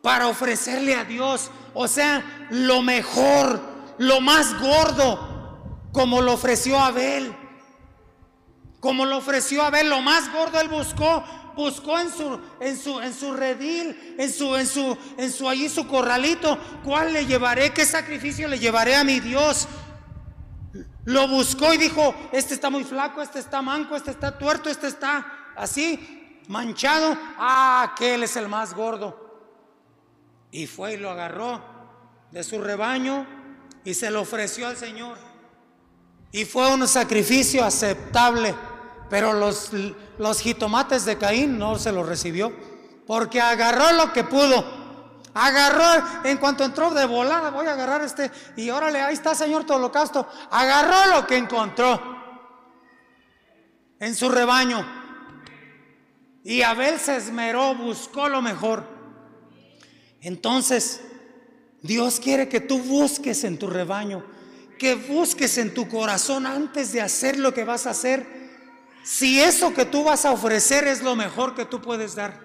para 0.02 0.28
ofrecerle 0.28 0.96
a 0.96 1.06
Dios, 1.06 1.50
o 1.74 1.88
sea, 1.88 2.48
lo 2.50 2.82
mejor, 2.82 3.62
lo 3.98 4.22
más 4.22 4.60
gordo, 4.60 5.36
como 5.92 6.22
lo 6.22 6.34
ofreció 6.34 6.80
Abel. 6.80 7.36
Como 8.80 9.06
lo 9.06 9.18
ofreció 9.18 9.64
Abel, 9.64 9.90
lo 9.90 10.02
más 10.02 10.32
gordo 10.32 10.60
él 10.60 10.68
buscó, 10.68 11.24
buscó 11.56 11.98
en 12.00 12.12
su 12.12 12.40
en 12.60 12.78
su 12.78 13.00
en 13.00 13.14
su 13.14 13.34
redil, 13.34 14.16
en 14.18 14.32
su 14.32 14.56
en 14.56 14.68
su 14.68 14.98
en 15.18 15.32
su 15.32 15.50
allí 15.50 15.70
su 15.70 15.88
corralito, 15.88 16.58
¿cuál 16.84 17.14
le 17.14 17.26
llevaré? 17.26 17.74
¿Qué 17.74 17.86
sacrificio 17.86 18.48
le 18.48 18.60
llevaré 18.60 18.96
a 18.96 19.04
mi 19.04 19.20
Dios? 19.20 19.68
Lo 21.06 21.28
buscó 21.28 21.72
y 21.74 21.78
dijo, 21.78 22.16
este 22.32 22.56
está 22.56 22.70
muy 22.72 22.84
flaco, 22.84 23.22
este 23.22 23.40
está 23.40 23.62
manco, 23.62 23.96
este 23.96 24.10
está 24.12 24.38
tuerto, 24.38 24.70
este 24.70 24.88
está 24.88 25.52
así, 25.56 26.42
manchado. 26.48 27.16
Ah, 27.38 27.92
aquel 27.92 28.24
es 28.24 28.36
el 28.36 28.48
más 28.48 28.74
gordo. 28.74 29.24
Y 30.52 30.66
fue 30.66 30.94
y 30.94 30.98
lo 30.98 31.12
agarró 31.12 31.62
de 32.32 32.44
su 32.44 32.60
rebaño 32.60 33.28
y 33.84 33.94
se 33.94 34.10
lo 34.10 34.22
ofreció 34.22 34.68
al 34.68 34.78
Señor. 34.78 35.18
Y 36.32 36.44
fue 36.44 36.74
un 36.74 36.88
sacrificio 36.88 37.64
aceptable, 37.64 38.56
pero 39.16 39.32
los, 39.32 39.72
los 40.18 40.42
jitomates 40.42 41.06
de 41.06 41.18
Caín 41.18 41.58
no 41.58 41.80
se 41.80 41.94
lo 41.94 42.04
recibió, 42.04 42.52
porque 43.08 43.40
agarró 43.40 43.94
lo 43.94 44.12
que 44.12 44.26
pudo 44.26 44.84
Agarró, 45.34 46.06
en 46.26 46.38
cuanto 46.38 46.66
entró 46.66 46.92
de 46.92 47.06
volada, 47.06 47.50
voy 47.50 47.66
a 47.66 47.72
agarrar 47.72 48.02
este, 48.02 48.30
y 48.58 48.70
órale, 48.70 49.00
ahí 49.00 49.14
está, 49.14 49.34
Señor, 49.34 49.66
tu 49.66 49.74
holocausto. 49.74 50.28
Agarró 50.52 51.16
lo 51.16 51.26
que 51.26 51.38
encontró 51.38 52.02
en 54.00 54.16
su 54.16 54.28
rebaño. 54.28 54.86
Y 56.44 56.62
Abel 56.62 57.00
se 57.00 57.16
esmeró, 57.16 57.74
buscó 57.74 58.28
lo 58.28 58.42
mejor. 58.42 58.86
Entonces, 60.20 61.02
Dios 61.82 62.20
quiere 62.20 62.50
que 62.50 62.60
tú 62.60 62.80
busques 62.80 63.46
en 63.46 63.58
tu 63.58 63.68
rebaño, 63.68 64.26
que 64.78 64.96
busques 64.96 65.58
en 65.58 65.74
tu 65.74 65.88
corazón 65.88 66.46
antes 66.46 66.92
de 66.92 67.02
hacer 67.02 67.40
lo 67.40 67.54
que 67.54 67.64
vas 67.64 67.88
a 67.88 67.92
hacer. 67.92 68.45
Si 69.06 69.40
eso 69.40 69.74
que 69.74 69.86
tú 69.86 70.04
vas 70.04 70.26
a 70.26 70.32
ofrecer 70.32 70.86
es 70.88 71.02
lo 71.02 71.16
mejor 71.16 71.56
que 71.56 71.64
tú 71.64 71.82
puedes 71.82 72.16
dar. 72.16 72.42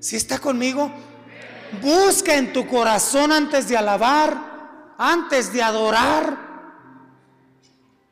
Si 0.00 0.16
está 0.16 0.38
conmigo, 0.38 0.90
Busca 1.80 2.34
en 2.34 2.52
tu 2.52 2.66
corazón 2.66 3.30
antes 3.30 3.68
de 3.68 3.76
alabar, 3.76 4.94
antes 4.98 5.52
de 5.52 5.62
adorar. 5.62 6.50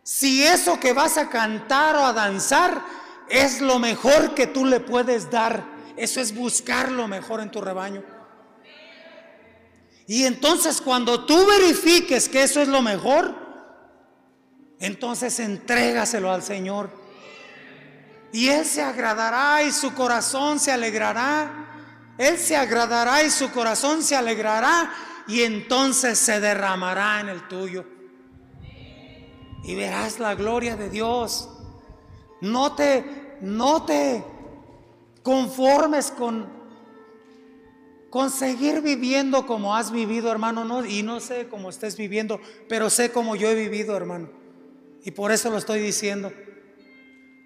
Si 0.03 0.45
eso 0.45 0.79
que 0.79 0.93
vas 0.93 1.19
a 1.19 1.29
cantar 1.29 1.97
o 1.97 2.07
a 2.07 2.13
danzar 2.13 2.81
es 3.29 3.61
lo 3.61 3.79
mejor 3.79 4.35
que 4.35 4.47
tú 4.47 4.65
le 4.65 4.81
puedes 4.81 5.31
dar, 5.31 5.65
eso 5.97 6.21
es 6.21 6.35
buscar 6.35 6.91
lo 6.91 7.09
mejor 7.09 7.41
en 7.41 7.51
tu 7.51 7.61
rebaño. 7.61 8.03
Y 10.07 10.25
entonces 10.25 10.81
cuando 10.81 11.27
tú 11.27 11.45
verifiques 11.45 12.29
que 12.29 12.45
eso 12.45 12.63
es 12.63 12.69
lo 12.69 12.81
mejor, 12.81 13.35
entonces 14.79 15.39
entrégaselo 15.41 16.33
al 16.33 16.43
Señor. 16.43 16.91
Y 18.33 18.49
Él 18.49 18.65
se 18.65 18.83
agradará 18.83 19.63
y 19.63 19.73
su 19.73 19.95
corazón 19.95 20.59
se 20.61 20.73
alegrará. 20.73 21.67
Él 22.19 22.37
se 22.37 22.57
agradará 22.57 23.23
y 23.23 23.31
su 23.31 23.51
corazón 23.53 24.03
se 24.03 24.17
alegrará 24.17 24.93
y 25.29 25.43
entonces 25.43 26.19
se 26.19 26.41
derramará 26.41 27.21
en 27.21 27.29
el 27.29 27.47
tuyo. 27.47 27.85
Y 29.63 29.75
verás 29.75 30.19
la 30.19 30.35
gloria 30.35 30.77
de 30.77 30.91
Dios. 30.91 31.49
No 32.41 32.75
te, 32.75 33.37
no 33.41 33.85
te 33.85 34.25
conformes 35.23 36.11
con, 36.11 36.49
con 38.11 38.31
seguir 38.31 38.81
viviendo 38.81 39.47
como 39.47 39.77
has 39.77 39.91
vivido, 39.93 40.33
hermano. 40.33 40.65
No, 40.65 40.85
y 40.85 41.03
no 41.03 41.21
sé 41.21 41.49
cómo 41.49 41.71
estés 41.71 41.97
viviendo, 41.97 42.41
pero 42.69 42.91
sé 42.91 43.13
cómo 43.13 43.37
yo 43.37 43.49
he 43.49 43.55
vivido, 43.55 43.97
hermano. 43.97 44.31
Y 45.05 45.11
por 45.11 45.31
eso 45.31 45.51
lo 45.51 45.59
estoy 45.59 45.81
diciendo. 45.81 46.33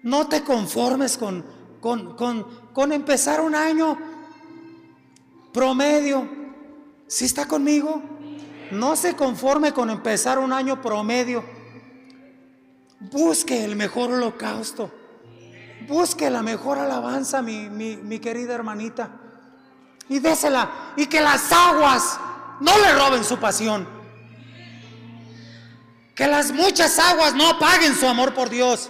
No 0.03 0.27
te 0.27 0.43
conformes 0.43 1.17
con, 1.17 1.43
con, 1.81 2.15
con, 2.15 2.45
con 2.71 2.91
empezar 2.91 3.41
un 3.41 3.55
año 3.55 3.97
Promedio. 5.53 6.27
Si 7.07 7.25
está 7.25 7.45
conmigo? 7.45 8.01
No 8.71 8.95
se 8.95 9.15
conforme 9.15 9.71
con 9.71 9.91
empezar 9.91 10.39
un 10.39 10.51
año 10.51 10.81
promedio. 10.81 11.45
Busque 12.99 13.63
el 13.63 13.75
mejor 13.75 14.11
holocausto. 14.11 14.91
Busque 15.87 16.29
la 16.31 16.41
mejor 16.41 16.79
alabanza, 16.79 17.43
mi, 17.43 17.69
mi 17.69 18.19
querida 18.19 18.55
hermanita. 18.55 19.11
Y 20.09 20.17
désela. 20.19 20.93
Y 20.97 21.05
que 21.05 21.21
las 21.21 21.51
aguas 21.51 22.19
no 22.59 22.75
le 22.79 22.93
roben 22.93 23.23
su 23.23 23.37
pasión. 23.37 23.87
Que 26.15 26.27
las 26.27 26.51
muchas 26.51 26.97
aguas 26.97 27.35
no 27.35 27.47
apaguen 27.47 27.93
su 27.95 28.07
amor 28.07 28.33
por 28.33 28.49
Dios. 28.49 28.89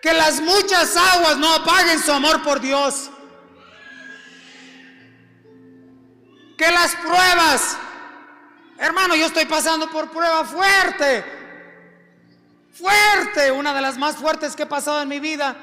Que 0.00 0.12
las 0.12 0.40
muchas 0.40 0.96
aguas 0.96 1.36
no 1.38 1.52
apaguen 1.54 2.00
su 2.00 2.12
amor 2.12 2.42
por 2.42 2.60
Dios. 2.60 3.10
que 6.58 6.70
las 6.72 6.96
pruebas, 6.96 7.78
hermano, 8.78 9.14
yo 9.14 9.26
estoy 9.26 9.46
pasando 9.46 9.88
por 9.88 10.10
prueba 10.10 10.44
fuerte, 10.44 11.24
fuerte, 12.72 13.52
una 13.52 13.72
de 13.72 13.80
las 13.80 13.96
más 13.96 14.16
fuertes 14.16 14.56
que 14.56 14.64
he 14.64 14.66
pasado 14.66 15.00
en 15.00 15.08
mi 15.08 15.20
vida. 15.20 15.56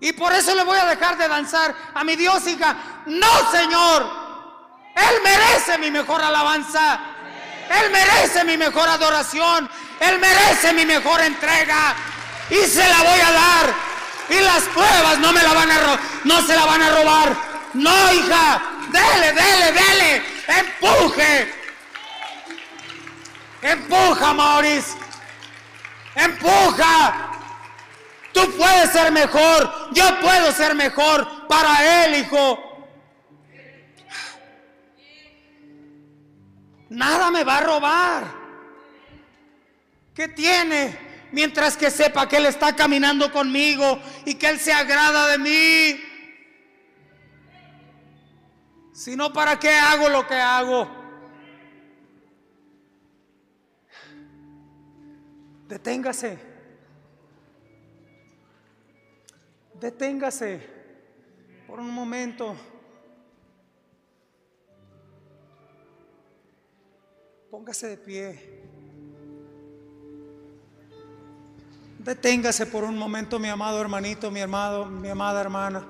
Y 0.00 0.12
por 0.14 0.32
eso 0.32 0.52
le 0.56 0.64
voy 0.64 0.76
a 0.76 0.84
dejar 0.84 1.16
de 1.16 1.28
danzar 1.28 1.72
a 1.94 2.02
mi 2.02 2.16
Dios, 2.16 2.44
hija. 2.48 2.76
No, 3.06 3.50
Señor. 3.52 4.22
Él 4.96 5.20
merece 5.22 5.78
mi 5.78 5.92
mejor 5.92 6.20
alabanza. 6.20 7.00
Él 7.70 7.90
merece 7.90 8.44
mi 8.44 8.56
mejor 8.56 8.88
adoración. 8.88 9.68
Él 10.00 10.18
merece 10.18 10.72
mi 10.72 10.84
mejor 10.84 11.20
entrega. 11.20 11.94
Y 12.50 12.66
se 12.68 12.86
la 12.88 12.98
voy 12.98 13.20
a 13.20 13.32
dar. 13.32 13.74
Y 14.28 14.40
las 14.40 14.62
pruebas 14.64 15.18
no 15.18 15.32
me 15.32 15.42
la 15.42 15.52
van 15.52 15.70
a 15.70 15.98
no 16.24 16.42
se 16.42 16.54
la 16.54 16.64
van 16.64 16.82
a 16.82 16.90
robar. 16.90 17.36
No, 17.74 18.12
hija, 18.12 18.62
dele, 18.90 19.32
dele, 19.32 19.72
dele, 19.72 20.22
empuje. 20.46 21.54
Empuja, 23.62 24.32
Maurice. 24.34 24.92
Empuja. 26.14 27.30
Tú 28.32 28.56
puedes 28.56 28.90
ser 28.90 29.12
mejor. 29.12 29.90
Yo 29.92 30.20
puedo 30.20 30.52
ser 30.52 30.74
mejor 30.74 31.46
para 31.48 32.04
él, 32.04 32.16
hijo. 32.16 32.71
Nada 36.92 37.30
me 37.30 37.42
va 37.42 37.56
a 37.56 37.60
robar. 37.62 38.24
¿Qué 40.14 40.28
tiene? 40.28 40.98
Mientras 41.32 41.74
que 41.74 41.90
sepa 41.90 42.28
que 42.28 42.36
Él 42.36 42.44
está 42.44 42.76
caminando 42.76 43.32
conmigo 43.32 43.98
y 44.26 44.34
que 44.34 44.50
Él 44.50 44.58
se 44.58 44.72
agrada 44.72 45.28
de 45.28 45.38
mí. 45.38 46.00
Si 48.92 49.16
no, 49.16 49.32
¿para 49.32 49.58
qué 49.58 49.70
hago 49.70 50.10
lo 50.10 50.26
que 50.26 50.34
hago? 50.34 50.86
Deténgase. 55.68 56.38
Deténgase 59.80 60.60
por 61.66 61.80
un 61.80 61.90
momento. 61.90 62.54
Póngase 67.52 67.86
de 67.86 67.96
pie. 67.98 68.40
Deténgase 71.98 72.64
por 72.64 72.82
un 72.82 72.96
momento, 72.96 73.38
mi 73.38 73.48
amado 73.48 73.78
hermanito, 73.78 74.30
mi 74.30 74.40
amado, 74.40 74.86
mi 74.86 75.08
amada 75.08 75.40
hermana 75.42 75.86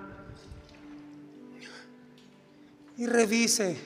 y 2.97 3.07
revise 3.07 3.77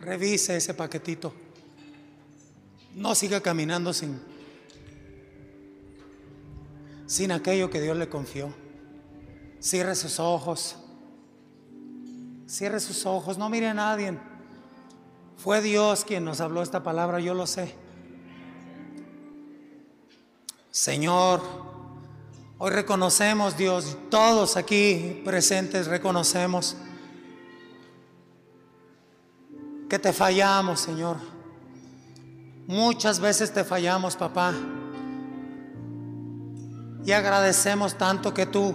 revise 0.00 0.56
ese 0.56 0.74
paquetito. 0.74 1.32
No 2.94 3.14
siga 3.14 3.40
caminando 3.40 3.94
sin, 3.94 4.20
sin 7.06 7.32
aquello 7.32 7.70
que 7.70 7.80
Dios 7.80 7.96
le 7.96 8.10
confió. 8.10 8.52
Cierre 9.58 9.94
sus 9.94 10.20
ojos. 10.20 10.76
Cierre 12.48 12.80
sus 12.80 13.04
ojos. 13.06 13.36
No 13.36 13.48
mire 13.50 13.68
a 13.68 13.74
nadie. 13.74 14.18
Fue 15.36 15.60
Dios 15.60 16.04
quien 16.04 16.24
nos 16.24 16.40
habló 16.40 16.62
esta 16.62 16.82
palabra, 16.82 17.20
yo 17.20 17.34
lo 17.34 17.46
sé. 17.46 17.74
Señor, 20.70 21.42
hoy 22.58 22.70
reconocemos, 22.70 23.56
Dios, 23.56 23.96
todos 24.10 24.56
aquí 24.56 25.22
presentes 25.24 25.86
reconocemos 25.86 26.76
que 29.88 29.98
te 29.98 30.12
fallamos, 30.12 30.80
Señor. 30.80 31.16
Muchas 32.66 33.20
veces 33.20 33.52
te 33.52 33.64
fallamos, 33.64 34.16
papá. 34.16 34.54
Y 37.04 37.12
agradecemos 37.12 37.96
tanto 37.96 38.34
que 38.34 38.44
tú 38.44 38.74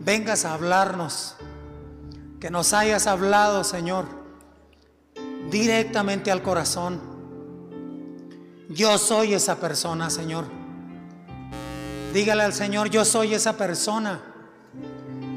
vengas 0.00 0.44
a 0.44 0.54
hablarnos, 0.54 1.36
que 2.46 2.50
nos 2.52 2.72
hayas 2.74 3.08
hablado, 3.08 3.64
Señor, 3.64 4.06
directamente 5.50 6.30
al 6.30 6.44
corazón. 6.44 7.00
Yo 8.68 8.98
soy 8.98 9.34
esa 9.34 9.56
persona, 9.56 10.10
Señor. 10.10 10.44
Dígale 12.14 12.44
al 12.44 12.52
Señor, 12.52 12.88
yo 12.88 13.04
soy 13.04 13.34
esa 13.34 13.56
persona. 13.56 14.22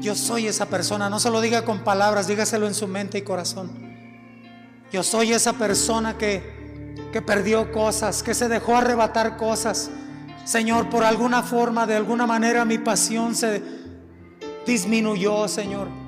Yo 0.00 0.14
soy 0.14 0.46
esa 0.46 0.66
persona. 0.66 1.10
No 1.10 1.18
se 1.18 1.32
lo 1.32 1.40
diga 1.40 1.64
con 1.64 1.80
palabras, 1.80 2.28
dígaselo 2.28 2.68
en 2.68 2.74
su 2.74 2.86
mente 2.86 3.18
y 3.18 3.22
corazón. 3.22 3.72
Yo 4.92 5.02
soy 5.02 5.32
esa 5.32 5.54
persona 5.54 6.16
que, 6.16 6.94
que 7.12 7.22
perdió 7.22 7.72
cosas, 7.72 8.22
que 8.22 8.34
se 8.34 8.48
dejó 8.48 8.76
arrebatar 8.76 9.36
cosas. 9.36 9.90
Señor, 10.44 10.88
por 10.88 11.02
alguna 11.02 11.42
forma, 11.42 11.88
de 11.88 11.96
alguna 11.96 12.28
manera 12.28 12.64
mi 12.64 12.78
pasión 12.78 13.34
se 13.34 13.60
disminuyó, 14.64 15.48
Señor. 15.48 15.99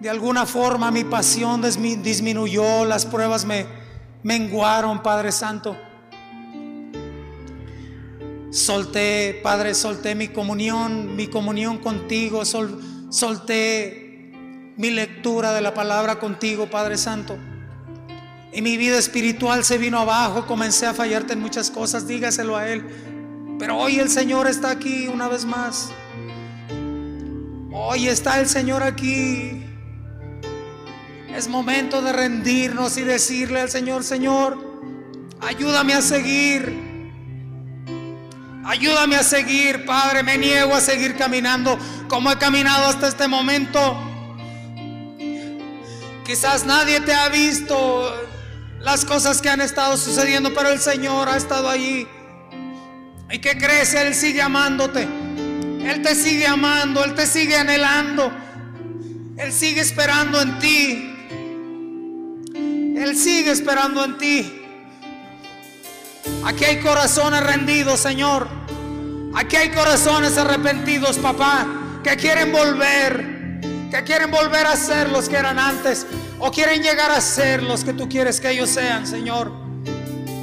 De 0.00 0.08
alguna 0.08 0.46
forma 0.46 0.90
mi 0.90 1.04
pasión 1.04 1.60
disminuyó, 1.60 2.86
las 2.86 3.04
pruebas 3.04 3.44
me 3.44 3.66
menguaron, 4.22 5.02
Padre 5.02 5.30
Santo. 5.30 5.76
Solté, 8.50 9.38
Padre, 9.42 9.74
solté 9.74 10.14
mi 10.14 10.28
comunión, 10.28 11.14
mi 11.16 11.26
comunión 11.26 11.78
contigo, 11.78 12.46
solté 12.46 14.32
mi 14.78 14.90
lectura 14.90 15.52
de 15.52 15.60
la 15.60 15.74
palabra 15.74 16.18
contigo, 16.18 16.70
Padre 16.70 16.96
Santo. 16.96 17.36
Y 18.54 18.62
mi 18.62 18.78
vida 18.78 18.98
espiritual 18.98 19.64
se 19.64 19.76
vino 19.76 19.98
abajo, 19.98 20.46
comencé 20.46 20.86
a 20.86 20.94
fallarte 20.94 21.34
en 21.34 21.40
muchas 21.40 21.70
cosas, 21.70 22.08
dígaselo 22.08 22.56
a 22.56 22.68
Él. 22.68 22.86
Pero 23.58 23.76
hoy 23.76 23.98
el 23.98 24.08
Señor 24.08 24.48
está 24.48 24.70
aquí 24.70 25.08
una 25.08 25.28
vez 25.28 25.44
más. 25.44 25.92
Hoy 27.70 28.08
está 28.08 28.40
el 28.40 28.48
Señor 28.48 28.82
aquí. 28.82 29.66
Es 31.34 31.48
momento 31.48 32.02
de 32.02 32.12
rendirnos 32.12 32.96
y 32.96 33.02
decirle 33.02 33.60
al 33.60 33.70
Señor, 33.70 34.04
Señor, 34.04 34.58
ayúdame 35.40 35.94
a 35.94 36.02
seguir. 36.02 36.90
Ayúdame 38.64 39.16
a 39.16 39.22
seguir, 39.22 39.84
Padre. 39.86 40.22
Me 40.22 40.36
niego 40.36 40.74
a 40.74 40.80
seguir 40.80 41.16
caminando 41.16 41.78
como 42.08 42.30
he 42.30 42.38
caminado 42.38 42.86
hasta 42.86 43.08
este 43.08 43.26
momento. 43.26 43.98
Quizás 46.24 46.64
nadie 46.64 47.00
te 47.00 47.12
ha 47.12 47.28
visto 47.28 48.14
las 48.80 49.04
cosas 49.04 49.40
que 49.40 49.48
han 49.48 49.60
estado 49.60 49.96
sucediendo, 49.96 50.52
pero 50.54 50.68
el 50.70 50.80
Señor 50.80 51.28
ha 51.28 51.36
estado 51.36 51.68
allí. 51.68 52.06
¿Y 53.30 53.38
que 53.38 53.56
crees? 53.56 53.94
Él 53.94 54.14
sigue 54.14 54.42
amándote. 54.42 55.02
Él 55.02 56.02
te 56.02 56.14
sigue 56.14 56.46
amando, 56.46 57.04
Él 57.04 57.14
te 57.14 57.26
sigue 57.26 57.56
anhelando. 57.56 58.30
Él 59.36 59.52
sigue 59.52 59.80
esperando 59.80 60.40
en 60.40 60.58
ti. 60.58 61.09
Él 63.02 63.16
sigue 63.16 63.50
esperando 63.50 64.04
en 64.04 64.18
ti. 64.18 64.62
Aquí 66.44 66.64
hay 66.64 66.80
corazones 66.80 67.42
rendidos, 67.42 68.00
Señor. 68.00 68.48
Aquí 69.34 69.56
hay 69.56 69.70
corazones 69.70 70.36
arrepentidos, 70.38 71.18
papá, 71.18 71.66
que 72.02 72.16
quieren 72.16 72.52
volver 72.52 73.40
que 73.90 74.04
quieren 74.04 74.30
volver 74.30 74.66
a 74.66 74.76
ser 74.76 75.10
los 75.10 75.28
que 75.28 75.36
eran 75.36 75.58
antes 75.58 76.06
o 76.38 76.50
quieren 76.50 76.80
llegar 76.80 77.10
a 77.10 77.20
ser 77.20 77.62
los 77.62 77.82
que 77.82 77.92
tú 77.92 78.08
quieres 78.08 78.40
que 78.40 78.50
ellos 78.50 78.70
sean, 78.70 79.06
Señor. 79.06 79.52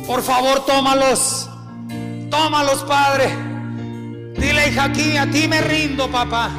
Por 0.05 0.21
favor, 0.21 0.65
tómalos. 0.65 1.49
Tómalos, 2.29 2.83
Padre. 2.83 3.29
Dile, 4.37 4.67
hija, 4.67 4.83
aquí 4.83 5.15
a 5.15 5.29
ti 5.31 5.47
me 5.47 5.61
rindo, 5.61 6.11
papá. 6.11 6.51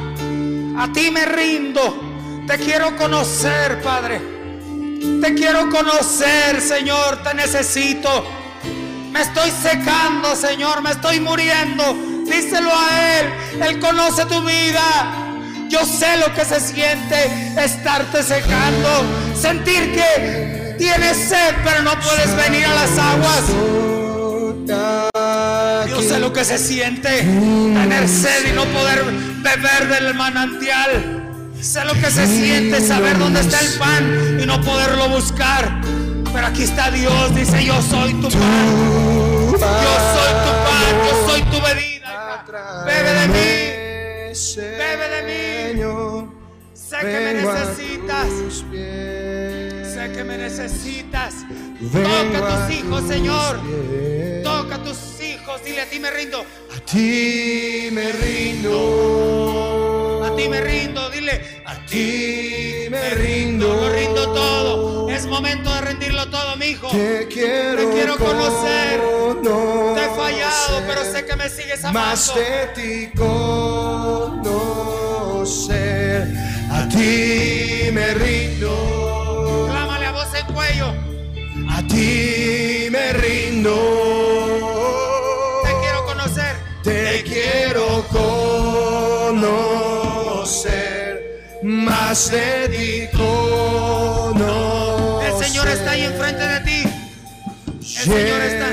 A 0.77 0.91
ti 0.91 1.11
me 1.11 1.25
rindo. 1.25 2.43
Te 2.47 2.57
quiero 2.57 2.95
conocer, 2.97 3.81
Padre. 3.83 4.38
Te 5.21 5.33
quiero 5.33 5.69
conocer, 5.69 6.61
Señor. 6.61 7.23
Te 7.23 7.33
necesito. 7.33 8.25
Me 9.11 9.21
estoy 9.21 9.51
secando, 9.51 10.35
Señor. 10.35 10.81
Me 10.81 10.91
estoy 10.91 11.19
muriendo. 11.19 11.93
Díselo 12.25 12.71
a 12.71 13.19
Él. 13.19 13.27
Él 13.61 13.79
conoce 13.79 14.25
tu 14.25 14.41
vida. 14.41 15.27
Yo 15.69 15.85
sé 15.85 16.17
lo 16.17 16.33
que 16.33 16.43
se 16.45 16.59
siente 16.59 17.53
estarte 17.55 18.23
secando, 18.23 19.05
sentir 19.39 19.93
que 19.93 20.75
tienes 20.79 21.15
sed, 21.15 21.53
pero 21.63 21.83
no 21.83 21.91
puedes 21.99 22.35
venir 22.35 22.65
a 22.65 22.73
las 22.73 22.97
aguas. 22.97 23.43
Yo 25.91 26.01
sé 26.01 26.19
lo 26.19 26.33
que 26.33 26.43
se 26.43 26.57
siente 26.57 27.09
tener 27.19 28.09
sed 28.09 28.51
y 28.51 28.55
no 28.55 28.65
poder 28.65 29.03
beber 29.43 29.87
del 29.89 30.15
manantial. 30.15 31.18
Sé 31.61 31.83
lo 31.85 31.93
que 31.93 32.09
se 32.09 32.25
siente 32.25 32.79
saber 32.81 33.17
dónde 33.19 33.41
está 33.41 33.59
el 33.59 33.77
pan 33.77 34.39
y 34.41 34.45
no 34.45 34.61
poderlo 34.61 35.09
buscar. 35.09 35.81
Pero 36.31 36.47
aquí 36.47 36.63
está 36.63 36.89
Dios, 36.89 37.35
dice 37.35 37.65
yo 37.65 37.81
soy 37.81 38.13
tu 38.13 38.29
pan. 38.29 38.67
Yo 39.51 39.93
soy 40.15 40.33
tu 40.45 40.51
pan, 40.65 40.93
yo 41.05 41.27
soy 41.27 41.41
tu 41.43 41.61
bebida. 41.61 42.45
Bebe 42.85 43.13
de 43.13 43.27
mí. 43.27 44.33
Bebe 44.55 45.09
de 45.09 45.21
mí. 45.23 45.39
Sé 46.73 46.97
que 47.01 47.19
me 47.19 47.33
necesitas. 47.33 48.27
Sé 49.93 50.11
que 50.11 50.23
me 50.23 50.37
necesitas. 50.37 51.33
Toca 51.91 52.37
a 52.37 52.67
tus 52.67 52.75
hijos, 52.75 53.03
Señor. 53.07 53.59
Toca 54.43 54.75
a 54.75 54.83
tus 54.83 54.97
hijos. 55.21 55.63
Dile 55.63 55.81
a 55.81 55.89
ti 55.89 55.99
me 55.99 56.09
rindo. 56.09 56.39
A 56.75 56.79
ti 56.85 57.89
me 57.91 58.11
rindo. 58.13 59.68
A 60.39 60.41
ti 60.41 60.47
me 60.47 60.61
rindo. 60.61 61.09
Dile. 61.09 61.61
A 61.65 61.75
ti 61.85 62.87
me 62.89 63.13
rindo. 63.15 63.67
Lo 63.67 63.89
rindo 63.89 64.31
todo. 64.31 65.09
Es 65.09 65.25
momento 65.25 65.69
de 65.73 65.81
rendirlo 65.81 66.29
todo, 66.29 66.55
mi 66.55 66.67
hijo. 66.67 66.87
Te 66.91 67.27
quiero, 67.27 67.89
Te 67.89 67.89
quiero 67.91 68.17
conocer. 68.17 69.01
Te 69.43 70.05
he 70.05 70.09
fallado, 70.15 70.81
pero 70.87 71.03
sé 71.03 71.25
que 71.25 71.35
me 71.35 71.49
sigues 71.49 71.83
amando. 71.83 71.99
Más 71.99 72.33
de 72.33 72.67
ti 72.73 73.11
conocer. 73.17 74.47
A 76.71 76.87
ti 76.87 77.89
me 77.91 78.13
rindo. 78.13 79.67
Clámale 79.69 80.05
a 80.05 80.11
voz 80.13 80.33
en 80.35 80.45
cuello. 80.53 80.93
A 81.69 81.81
ti 81.85 82.87
me 82.89 83.11
rindo. 83.11 83.75
Te 85.65 85.71
quiero 85.81 86.05
conocer. 86.05 86.55
Te 86.81 87.23
quiero 87.25 88.05
conocer. 88.07 88.48
Más 91.61 92.31
de 92.31 92.69
ti 92.69 93.07
conocer. 93.15 94.39
El 95.27 95.45
Señor 95.45 95.67
está 95.67 95.91
ahí 95.91 96.05
enfrente 96.05 96.47
de 96.47 96.59
ti. 96.61 96.83
El 97.77 97.85
Señor 97.85 98.41
está. 98.41 98.67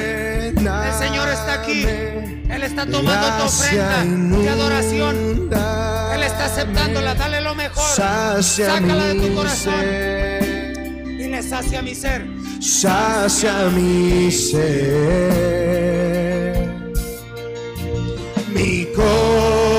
El 0.89 0.95
Señor 0.95 1.29
está 1.29 1.53
aquí. 1.61 1.85
Él 1.85 2.63
está 2.63 2.87
tomando 2.87 3.27
tu 3.37 3.45
ofrenda 3.45 4.05
de 4.39 4.49
adoración. 4.49 5.51
Él 6.15 6.23
está 6.23 6.47
aceptándola. 6.47 7.15
Dale 7.15 7.43
lo 7.43 7.55
mejor. 7.55 7.85
Sácala 8.43 9.09
de 9.09 9.15
tu 9.17 9.35
corazón. 9.35 9.85
Dile, 11.19 11.43
sacia 11.43 11.83
mi 11.83 11.95
ser. 11.95 12.25
Sacia 12.59 13.69
mi 13.69 14.33
ser. 14.33 14.97
Mi 18.55 18.87
corazón 18.95 19.76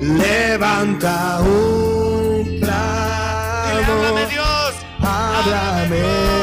levanta 0.00 1.40
un 1.40 2.58
clamo. 2.58 3.92
háblame 3.92 4.26
Dios. 4.26 4.74
Háblame, 5.00 6.41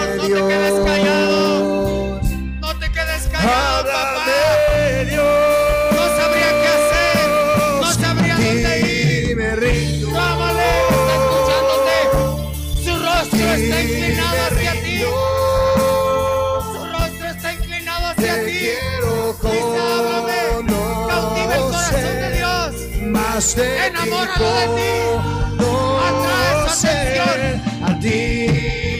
más 23.40 23.56
de 23.56 23.64
ti. 23.64 24.10
De 24.10 24.16
ti. 24.76 24.92
Atrae 26.08 26.54
Conocer. 26.62 27.62
A 27.84 27.86
ti 28.00 28.20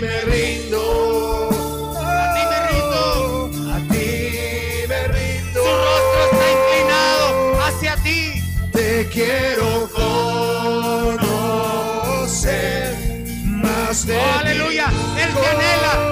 me 0.02 0.16
rindo. 0.32 0.84
A 1.98 2.02
ti 2.36 2.42
me 2.52 2.58
rindo. 2.70 3.04
A 3.74 3.78
ti 3.92 4.08
me 4.88 5.00
rindo. 5.16 5.60
Su 5.66 5.72
rostro 5.86 6.20
está 6.32 6.46
inclinado 6.56 7.28
hacia 7.66 7.94
ti. 7.98 8.22
Te 8.72 8.88
quiero 9.12 9.70
conocer 11.20 12.96
más 13.46 14.06
de 14.06 14.14
Oh, 14.16 14.20
ti. 14.22 14.26
aleluya. 14.40 14.86
Él 15.22 15.32
te 15.34 15.48
anhela. 15.48 16.09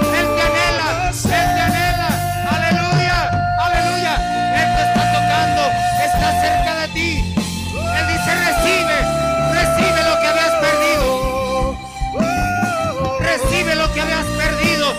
Que 13.97 14.01
habías 14.03 14.27
perdido. 14.27 14.93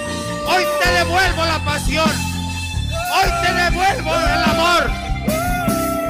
Hoy 0.48 0.64
te 0.82 0.90
devuelvo 0.90 1.44
la 1.44 1.60
pasión. 1.60 2.10
Hoy 3.14 3.30
te 3.42 3.52
devuelvo 3.54 4.12
el 4.12 4.42
amor. 4.42 4.90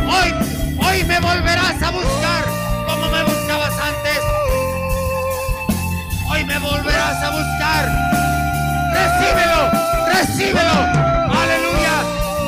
Hoy, 0.08 0.34
hoy 0.78 1.04
me 1.04 1.20
volverás 1.20 1.82
a 1.82 1.90
buscar 1.90 2.44
como 2.86 3.10
me 3.10 3.24
buscabas 3.24 3.74
antes. 3.78 4.20
Hoy 6.30 6.44
me 6.46 6.58
volverás 6.60 7.22
a 7.24 7.30
buscar. 7.30 7.84
Recíbelo, 8.94 9.70
recíbelo. 10.06 10.76
Aleluya. 11.42 11.96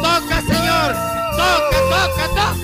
Toca, 0.02 0.40
Señor. 0.40 0.96
Toca, 1.36 1.78
toca, 1.90 2.28
toca. 2.28 2.59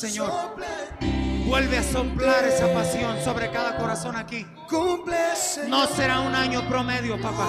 Señor. 0.00 0.32
Vuelve 1.44 1.76
a 1.76 1.82
soplar 1.82 2.46
esa 2.46 2.72
pasión 2.72 3.22
sobre 3.22 3.50
cada 3.50 3.76
corazón 3.76 4.16
aquí. 4.16 4.46
No 5.68 5.86
será 5.88 6.20
un 6.20 6.34
año 6.34 6.66
promedio, 6.70 7.20
papá. 7.20 7.46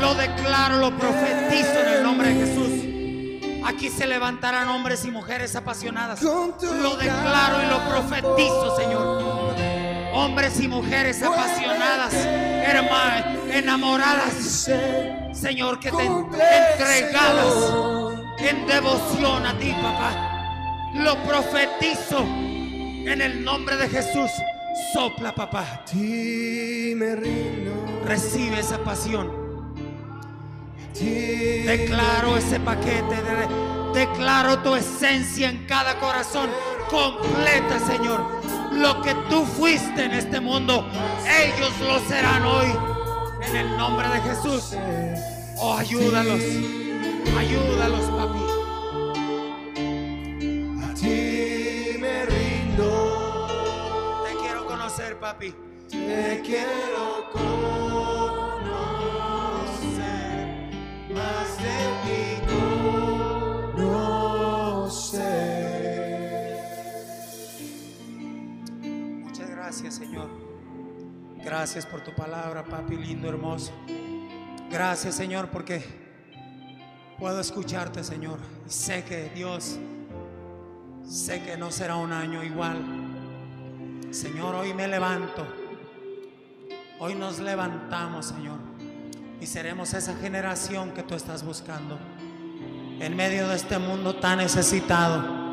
Lo 0.00 0.14
declaro, 0.14 0.76
lo 0.76 0.96
profetizo 0.96 1.80
en 1.80 1.88
el 1.88 2.02
nombre 2.04 2.32
de 2.32 2.46
Jesús. 2.46 3.66
Aquí 3.66 3.88
se 3.90 4.06
levantarán 4.06 4.68
hombres 4.68 5.04
y 5.06 5.10
mujeres 5.10 5.56
apasionadas. 5.56 6.22
Lo 6.22 6.96
declaro 6.96 7.64
y 7.64 7.66
lo 7.66 7.80
profetizo, 7.88 8.76
Señor. 8.76 9.56
Hombres 10.14 10.60
y 10.60 10.68
mujeres 10.68 11.20
apasionadas, 11.20 12.14
hermanas, 12.14 13.24
enamoradas, 13.50 14.70
Señor, 15.32 15.80
que 15.80 15.90
te 15.90 16.04
entregadas 16.04 17.54
en 18.38 18.66
devoción 18.68 19.46
a 19.46 19.58
ti, 19.58 19.72
papá. 19.82 20.33
Lo 20.94 21.16
profetizo 21.24 22.20
en 22.20 23.20
el 23.20 23.44
nombre 23.44 23.76
de 23.76 23.88
Jesús. 23.88 24.30
Sopla, 24.92 25.34
papá. 25.34 25.82
Recibe 28.04 28.60
esa 28.60 28.78
pasión. 28.78 29.30
Declaro 30.94 32.36
ese 32.36 32.60
paquete. 32.60 33.16
de- 33.22 33.98
declaro 34.00 34.58
tu 34.60 34.74
esencia 34.74 35.48
en 35.50 35.66
cada 35.66 35.98
corazón. 35.98 36.50
Completa, 36.90 37.78
Señor. 37.86 38.24
Lo 38.72 39.00
que 39.02 39.14
tú 39.30 39.44
fuiste 39.44 40.04
en 40.04 40.12
este 40.12 40.40
mundo, 40.40 40.86
ellos 41.40 41.72
lo 41.80 42.00
serán 42.08 42.42
hoy. 42.44 42.66
En 43.48 43.56
el 43.56 43.76
nombre 43.76 44.08
de 44.08 44.20
Jesús. 44.22 44.74
Oh, 45.58 45.74
ayúdalos. 45.76 46.40
Ayúdalos, 47.38 48.04
papi. 48.10 48.43
Ti 51.04 51.98
me 52.00 52.24
rindo. 52.24 52.90
Te 54.26 54.32
quiero 54.38 54.64
conocer, 54.66 55.18
papi. 55.20 55.54
Te 55.90 56.40
quiero 56.42 57.30
conocer 57.30 57.44
más 61.14 61.58
de 61.58 61.76
ti 62.04 62.40
conocer. 63.76 64.14
Muchas 69.22 69.50
gracias, 69.50 69.94
Señor. 69.94 70.30
Gracias 71.44 71.84
por 71.84 72.00
tu 72.00 72.14
palabra, 72.14 72.64
papi 72.64 72.96
lindo, 72.96 73.28
hermoso. 73.28 73.72
Gracias, 74.70 75.14
Señor, 75.14 75.50
porque 75.50 75.84
puedo 77.18 77.38
escucharte, 77.40 78.02
Señor. 78.02 78.38
Y 78.66 78.70
sé 78.70 79.04
que 79.04 79.28
Dios, 79.34 79.78
sé 81.06 81.42
que 81.42 81.56
no 81.56 81.70
será 81.70 81.96
un 81.96 82.12
año 82.12 82.42
igual. 82.42 82.76
Señor, 84.10 84.54
hoy 84.54 84.74
me 84.74 84.88
levanto. 84.88 85.46
Hoy 86.98 87.14
nos 87.14 87.38
levantamos, 87.38 88.26
Señor. 88.26 88.58
Y 89.40 89.46
seremos 89.46 89.94
esa 89.94 90.14
generación 90.16 90.92
que 90.92 91.02
tú 91.02 91.14
estás 91.14 91.44
buscando. 91.44 91.98
En 93.00 93.16
medio 93.16 93.48
de 93.48 93.56
este 93.56 93.78
mundo 93.78 94.16
tan 94.16 94.38
necesitado 94.38 95.44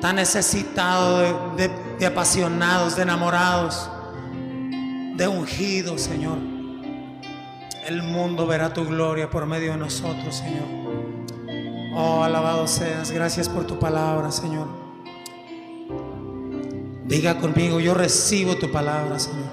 tan 0.00 0.16
necesitado 0.16 1.56
de, 1.56 2.06
apasionados, 2.06 2.96
de 2.96 3.02
enamorados, 3.02 3.90
de 5.16 5.26
ungidos, 5.26 6.02
Señor. 6.02 6.38
El 7.86 8.02
mundo 8.02 8.46
verá 8.46 8.72
tu 8.72 8.84
gloria 8.84 9.30
por 9.30 9.46
medio 9.46 9.72
de 9.72 9.78
nosotros, 9.78 10.36
Señor. 10.36 10.85
Oh, 11.98 12.22
alabado 12.22 12.68
seas. 12.68 13.10
Gracias 13.10 13.48
por 13.48 13.66
tu 13.66 13.78
palabra, 13.78 14.30
Señor. 14.30 14.68
Diga 17.06 17.38
conmigo, 17.38 17.80
yo 17.80 17.94
recibo 17.94 18.56
tu 18.56 18.70
palabra, 18.70 19.18
Señor. 19.18 19.48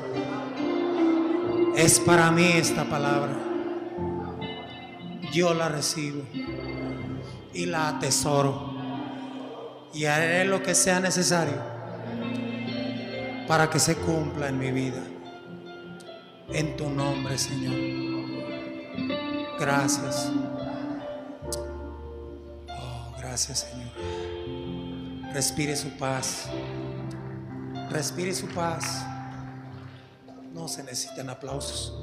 Es 1.77 2.01
para 2.01 2.29
mí 2.31 2.43
esta 2.43 2.83
palabra. 2.83 3.31
Yo 5.31 5.53
la 5.53 5.69
recibo 5.69 6.23
y 7.53 7.65
la 7.65 7.87
atesoro. 7.87 8.73
Y 9.93 10.03
haré 10.03 10.43
lo 10.43 10.61
que 10.61 10.75
sea 10.75 10.99
necesario 10.99 11.61
para 13.47 13.69
que 13.69 13.79
se 13.79 13.95
cumpla 13.95 14.49
en 14.49 14.59
mi 14.59 14.71
vida. 14.73 15.01
En 16.49 16.75
tu 16.75 16.89
nombre, 16.89 17.37
Señor. 17.37 17.73
Gracias. 19.57 20.29
Gracias, 23.33 23.67
Señor. 23.67 25.33
Respire 25.33 25.75
su 25.75 25.89
paz. 25.97 26.45
Respire 27.89 28.31
su 28.31 28.45
paz. 28.49 29.03
No 30.53 30.67
se 30.67 30.83
necesitan 30.83 31.31
aplausos. 31.31 31.97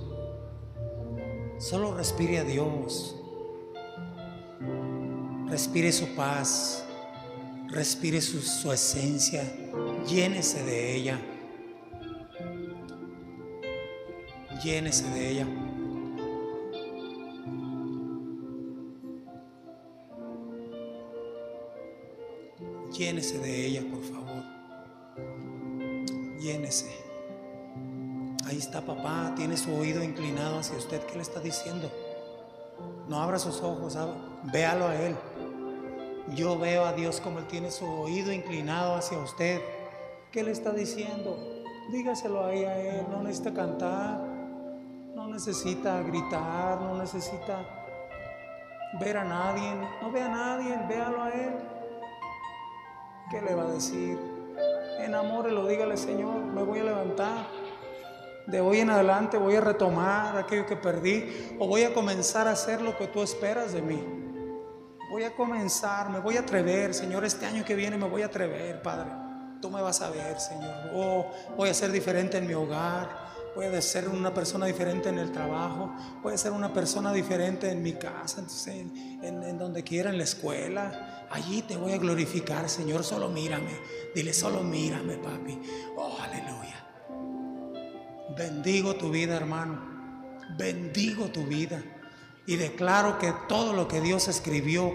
Solo 1.60 1.94
respire 1.94 2.40
a 2.40 2.42
Dios. 2.42 3.14
Respire 5.46 5.92
su 5.92 6.16
paz. 6.16 6.82
Respire 7.68 8.20
su, 8.20 8.42
su 8.42 8.72
esencia. 8.72 9.44
Llénese 10.08 10.64
de 10.64 10.96
ella. 10.96 11.20
Llénese 14.64 15.08
de 15.10 15.30
ella. 15.30 15.46
Llénese 23.00 23.38
de 23.38 23.64
ella, 23.66 23.80
por 23.90 24.02
favor. 24.04 24.44
Llénese. 26.38 26.90
Ahí 28.46 28.58
está 28.58 28.82
papá, 28.82 29.32
tiene 29.34 29.56
su 29.56 29.74
oído 29.74 30.04
inclinado 30.04 30.58
hacia 30.58 30.76
usted. 30.76 31.00
¿Qué 31.06 31.14
le 31.16 31.22
está 31.22 31.40
diciendo? 31.40 31.90
No 33.08 33.22
abra 33.22 33.38
sus 33.38 33.62
ojos, 33.62 33.96
ab- 33.96 34.12
véalo 34.52 34.86
a 34.88 34.96
él. 34.96 35.16
Yo 36.34 36.58
veo 36.58 36.84
a 36.84 36.92
Dios 36.92 37.22
como 37.22 37.38
él 37.38 37.46
tiene 37.46 37.70
su 37.70 37.86
oído 37.86 38.32
inclinado 38.32 38.94
hacia 38.96 39.16
usted. 39.16 39.62
¿Qué 40.30 40.42
le 40.42 40.50
está 40.50 40.72
diciendo? 40.72 41.38
Dígaselo 41.90 42.44
ahí 42.44 42.64
a 42.64 42.76
él. 42.98 43.06
No 43.10 43.22
necesita 43.22 43.54
cantar, 43.54 44.20
no 45.14 45.26
necesita 45.28 46.02
gritar, 46.02 46.82
no 46.82 46.98
necesita 46.98 47.64
ver 49.00 49.16
a 49.16 49.24
nadie. 49.24 49.74
No 50.02 50.12
ve 50.12 50.20
a 50.20 50.28
nadie, 50.28 50.78
véalo 50.86 51.22
a 51.22 51.30
él. 51.30 51.54
¿Qué 53.30 53.40
le 53.40 53.54
va 53.54 53.62
a 53.62 53.70
decir? 53.70 54.18
Enamórelo, 54.98 55.64
dígale, 55.68 55.96
Señor, 55.96 56.34
me 56.34 56.64
voy 56.64 56.80
a 56.80 56.84
levantar. 56.84 57.46
De 58.48 58.60
hoy 58.60 58.80
en 58.80 58.90
adelante 58.90 59.38
voy 59.38 59.54
a 59.54 59.60
retomar 59.60 60.36
aquello 60.36 60.66
que 60.66 60.74
perdí 60.74 61.56
o 61.60 61.68
voy 61.68 61.84
a 61.84 61.94
comenzar 61.94 62.48
a 62.48 62.52
hacer 62.52 62.82
lo 62.82 62.98
que 62.98 63.06
tú 63.06 63.22
esperas 63.22 63.72
de 63.72 63.82
mí. 63.82 64.04
Voy 65.12 65.22
a 65.22 65.36
comenzar, 65.36 66.10
me 66.10 66.18
voy 66.18 66.38
a 66.38 66.40
atrever, 66.40 66.92
Señor, 66.92 67.24
este 67.24 67.46
año 67.46 67.64
que 67.64 67.76
viene 67.76 67.96
me 67.96 68.08
voy 68.08 68.22
a 68.22 68.26
atrever, 68.26 68.82
Padre. 68.82 69.10
Tú 69.62 69.70
me 69.70 69.80
vas 69.80 70.00
a 70.00 70.10
ver, 70.10 70.40
Señor. 70.40 70.90
Oh, 70.92 71.26
voy 71.56 71.68
a 71.68 71.74
ser 71.74 71.92
diferente 71.92 72.38
en 72.38 72.48
mi 72.48 72.54
hogar. 72.54 73.30
A 73.56 73.80
ser 73.82 74.08
una 74.08 74.32
persona 74.32 74.66
diferente 74.66 75.08
en 75.08 75.18
el 75.18 75.32
trabajo. 75.32 75.92
A 76.24 76.36
ser 76.36 76.52
una 76.52 76.72
persona 76.72 77.12
diferente 77.12 77.70
en 77.70 77.82
mi 77.82 77.92
casa, 77.94 78.42
en- 78.66 79.42
en 79.42 79.58
donde 79.58 79.82
quiera, 79.82 80.10
en 80.10 80.18
la 80.18 80.24
escuela. 80.24 81.26
Allí 81.30 81.62
te 81.62 81.76
voy 81.76 81.92
a 81.92 81.98
glorificar, 81.98 82.68
Señor. 82.68 83.04
Solo 83.04 83.28
mírame. 83.28 83.70
Dile, 84.14 84.32
solo 84.32 84.62
mírame, 84.62 85.16
papi. 85.16 85.58
Oh, 85.96 86.16
aleluya. 86.20 86.86
Bendigo 88.36 88.94
tu 88.94 89.10
vida, 89.10 89.36
hermano. 89.36 89.78
Bendigo 90.56 91.26
tu 91.26 91.44
vida. 91.44 91.82
Y 92.46 92.56
declaro 92.56 93.18
que 93.18 93.32
todo 93.48 93.72
lo 93.72 93.86
que 93.88 94.00
Dios 94.00 94.28
escribió 94.28 94.92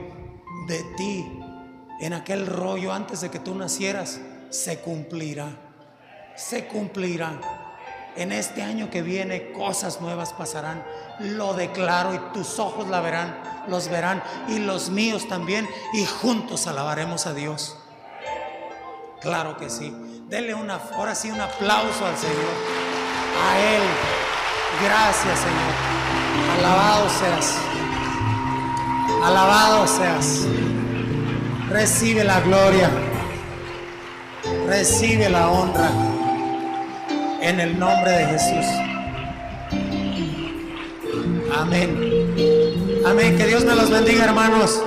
de 0.67 0.83
ti 0.97 1.25
en 2.01 2.13
aquel 2.13 2.47
rollo 2.47 2.91
antes 2.91 3.21
de 3.21 3.29
que 3.29 3.39
tú 3.39 3.53
nacieras 3.55 4.19
se 4.49 4.79
cumplirá. 4.79 5.49
Se 6.35 6.67
cumplirá. 6.67 7.54
En 8.15 8.31
este 8.31 8.63
año 8.63 8.89
que 8.89 9.01
viene 9.01 9.51
cosas 9.51 9.99
nuevas 9.99 10.31
pasarán. 10.31 10.83
Lo 11.19 11.53
declaro 11.53 12.13
y 12.13 12.19
tus 12.33 12.59
ojos 12.59 12.87
la 12.87 13.01
verán, 13.01 13.37
los 13.67 13.89
verán 13.89 14.23
y 14.47 14.59
los 14.59 14.89
míos 14.89 15.27
también 15.27 15.67
y 15.93 16.05
juntos 16.05 16.67
alabaremos 16.67 17.27
a 17.27 17.33
Dios. 17.33 17.77
Claro 19.21 19.57
que 19.57 19.69
sí. 19.69 19.93
Dele 20.29 20.53
una, 20.53 20.79
ahora 20.93 21.13
sí 21.13 21.29
un 21.29 21.41
aplauso 21.41 22.05
al 22.05 22.17
Señor. 22.17 22.53
A 23.43 23.59
Él. 23.59 23.83
Gracias, 24.83 25.39
Señor. 25.39 25.95
Alabado 26.57 27.09
seas. 27.09 27.55
Alabado 29.23 29.87
seas. 29.87 30.45
Recibe 31.69 32.23
la 32.23 32.39
gloria. 32.39 32.89
Recibe 34.67 35.29
la 35.29 35.49
honra. 35.49 36.14
En 37.45 37.59
el 37.59 37.77
nombre 37.77 38.09
de 38.09 38.25
Jesús. 38.25 38.65
Amén. 41.55 42.33
Amén. 43.05 43.37
Que 43.37 43.45
Dios 43.45 43.63
me 43.63 43.75
los 43.75 43.91
bendiga, 43.91 44.25
hermanos. 44.25 44.81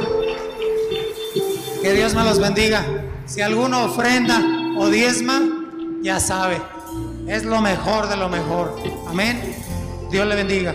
Que 1.80 1.93
Dios 1.93 2.16
me 2.16 2.24
los 2.24 2.40
bendiga. 2.40 2.85
Si 3.26 3.43
alguno 3.43 3.85
ofrenda 3.85 4.43
o 4.76 4.89
diezma, 4.89 5.40
ya 6.02 6.18
sabe, 6.18 6.60
es 7.28 7.44
lo 7.44 7.60
mejor 7.60 8.09
de 8.09 8.16
lo 8.16 8.28
mejor. 8.28 8.74
Amén. 9.06 9.40
Dios 10.10 10.26
le 10.26 10.35
bendiga. 10.35 10.74